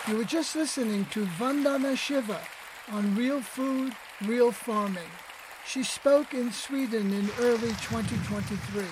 You 0.07 0.17
were 0.17 0.25
just 0.25 0.55
listening 0.55 1.05
to 1.11 1.25
Vandana 1.25 1.97
Shiva 1.97 2.41
on 2.91 3.15
Real 3.15 3.41
Food, 3.41 3.93
Real 4.25 4.51
Farming. 4.51 5.09
She 5.65 5.83
spoke 5.83 6.33
in 6.33 6.51
Sweden 6.51 7.13
in 7.13 7.29
early 7.39 7.69
2023. 7.69 8.83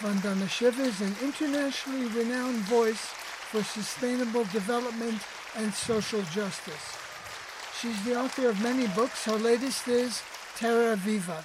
Vandana 0.00 0.48
Shiva 0.48 0.82
is 0.82 1.00
an 1.00 1.14
internationally 1.22 2.06
renowned 2.06 2.58
voice 2.60 3.12
for 3.50 3.62
sustainable 3.62 4.44
development 4.44 5.22
and 5.56 5.72
social 5.72 6.22
justice. 6.32 6.96
She's 7.80 8.02
the 8.04 8.18
author 8.18 8.48
of 8.48 8.62
many 8.62 8.86
books. 8.88 9.24
Her 9.24 9.36
latest 9.36 9.86
is 9.88 10.22
Terra 10.56 10.96
Viva. 10.96 11.44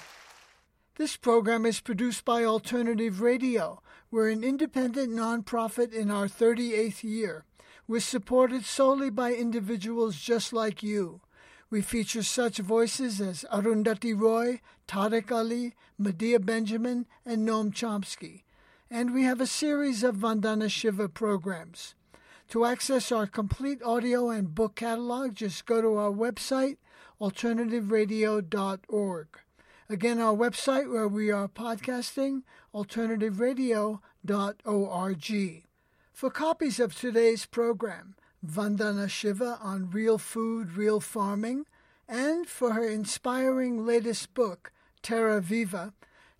This 0.96 1.16
program 1.16 1.66
is 1.66 1.80
produced 1.80 2.24
by 2.24 2.44
Alternative 2.44 3.20
Radio. 3.20 3.82
We're 4.10 4.30
an 4.30 4.42
independent 4.42 5.12
nonprofit 5.12 5.92
in 5.92 6.10
our 6.10 6.26
38th 6.26 7.04
year. 7.04 7.44
We're 7.86 8.00
supported 8.00 8.64
solely 8.64 9.10
by 9.10 9.34
individuals 9.34 10.16
just 10.16 10.52
like 10.52 10.82
you. 10.82 11.20
We 11.68 11.82
feature 11.82 12.22
such 12.22 12.58
voices 12.58 13.20
as 13.20 13.44
Arundhati 13.52 14.16
Roy, 14.18 14.60
Tariq 14.86 15.32
Ali, 15.32 15.74
Medea 15.98 16.38
Benjamin, 16.38 17.06
and 17.24 17.44
Noam 17.46 17.72
Chomsky. 17.72 18.44
And 18.88 19.12
we 19.12 19.24
have 19.24 19.40
a 19.40 19.48
series 19.48 20.04
of 20.04 20.14
Vandana 20.14 20.70
Shiva 20.70 21.08
programs. 21.08 21.96
To 22.50 22.64
access 22.64 23.10
our 23.10 23.26
complete 23.26 23.82
audio 23.82 24.30
and 24.30 24.54
book 24.54 24.76
catalog, 24.76 25.34
just 25.34 25.66
go 25.66 25.82
to 25.82 25.96
our 25.96 26.12
website, 26.12 26.76
alternativeradio.org. 27.20 29.26
Again, 29.88 30.20
our 30.20 30.36
website 30.36 30.88
where 30.88 31.08
we 31.08 31.32
are 31.32 31.48
podcasting, 31.48 32.42
alternativeradio.org. 32.72 35.64
For 36.12 36.30
copies 36.30 36.78
of 36.78 36.94
today's 36.94 37.46
program, 37.46 38.14
Vandana 38.48 39.08
Shiva 39.08 39.58
on 39.62 39.90
real 39.90 40.18
food, 40.18 40.76
real 40.76 41.00
farming, 41.00 41.66
and 42.08 42.46
for 42.46 42.72
her 42.72 42.88
inspiring 42.88 43.84
latest 43.84 44.32
book, 44.34 44.72
Terra 45.02 45.40
Viva, 45.40 45.92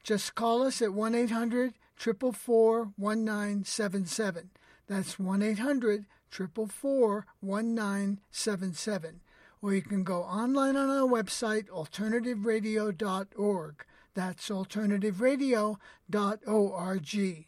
just 0.02 0.34
call 0.34 0.62
us 0.62 0.80
at 0.80 0.92
1 0.92 1.14
800 1.14 1.74
444 1.96 2.92
1977. 2.96 4.50
That's 4.86 5.18
1 5.18 5.42
800 5.42 6.07
444 6.30 7.26
1977. 7.40 9.20
Or 9.62 9.74
you 9.74 9.82
can 9.82 10.04
go 10.04 10.22
online 10.22 10.76
on 10.76 10.90
our 10.90 11.09
website, 11.09 11.68
alternativeradio.org. 11.68 13.84
That's 14.14 14.48
alternativeradio.org. 14.48 17.46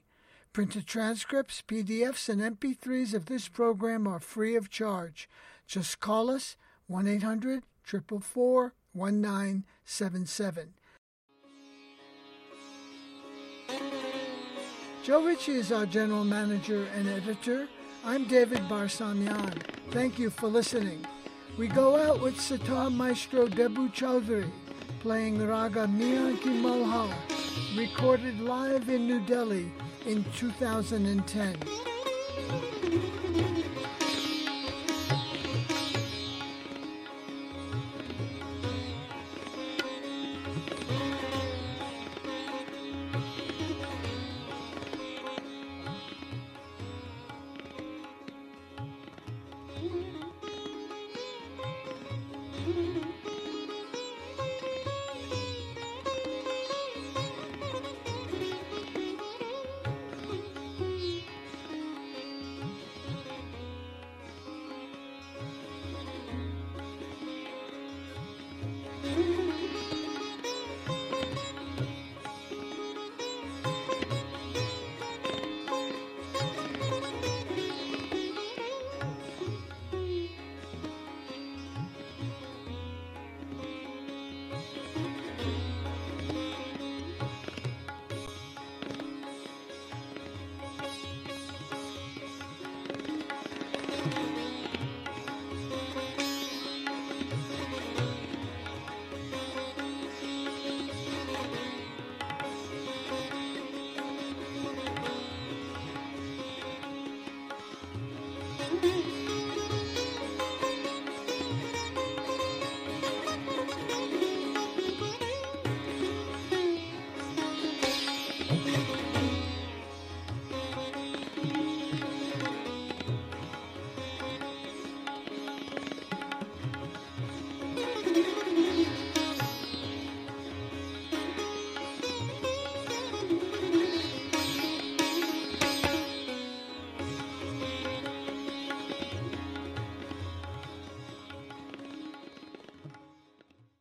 Printed 0.53 0.87
transcripts, 0.87 1.63
PDFs, 1.67 2.29
and 2.29 2.41
MP3s 2.41 3.15
of 3.15 3.27
this 3.27 3.49
program 3.49 4.07
are 4.07 4.19
free 4.19 4.57
of 4.57 4.71
charge. 4.71 5.29
Just 5.67 6.01
call 6.01 6.31
us 6.31 6.57
1 6.87 7.07
800 7.07 7.65
444 7.83 8.75
1977. 8.93 10.75
Joe 15.05 15.25
Ritchie 15.25 15.53
is 15.53 15.73
our 15.73 15.87
general 15.87 16.25
manager 16.25 16.87
and 16.97 17.09
editor. 17.09 17.69
I'm 18.05 18.25
David 18.25 18.61
Barsamian. 18.69 19.63
Thank 19.91 20.19
you 20.19 20.31
for 20.31 20.49
listening. 20.49 21.07
We 21.57 21.69
go 21.69 21.97
out 21.97 22.21
with 22.21 22.41
sitar 22.41 22.91
maestro 22.91 23.47
Debu 23.47 23.95
Chaudhary 23.95 24.51
playing 25.01 25.47
Raga 25.47 25.87
Miyan 25.87 26.41
Ki 26.43 26.51
Malhar, 26.51 27.13
recorded 27.77 28.41
live 28.41 28.89
in 28.89 29.07
New 29.07 29.21
Delhi 29.21 29.71
in 30.07 30.25
2010. 30.37 31.98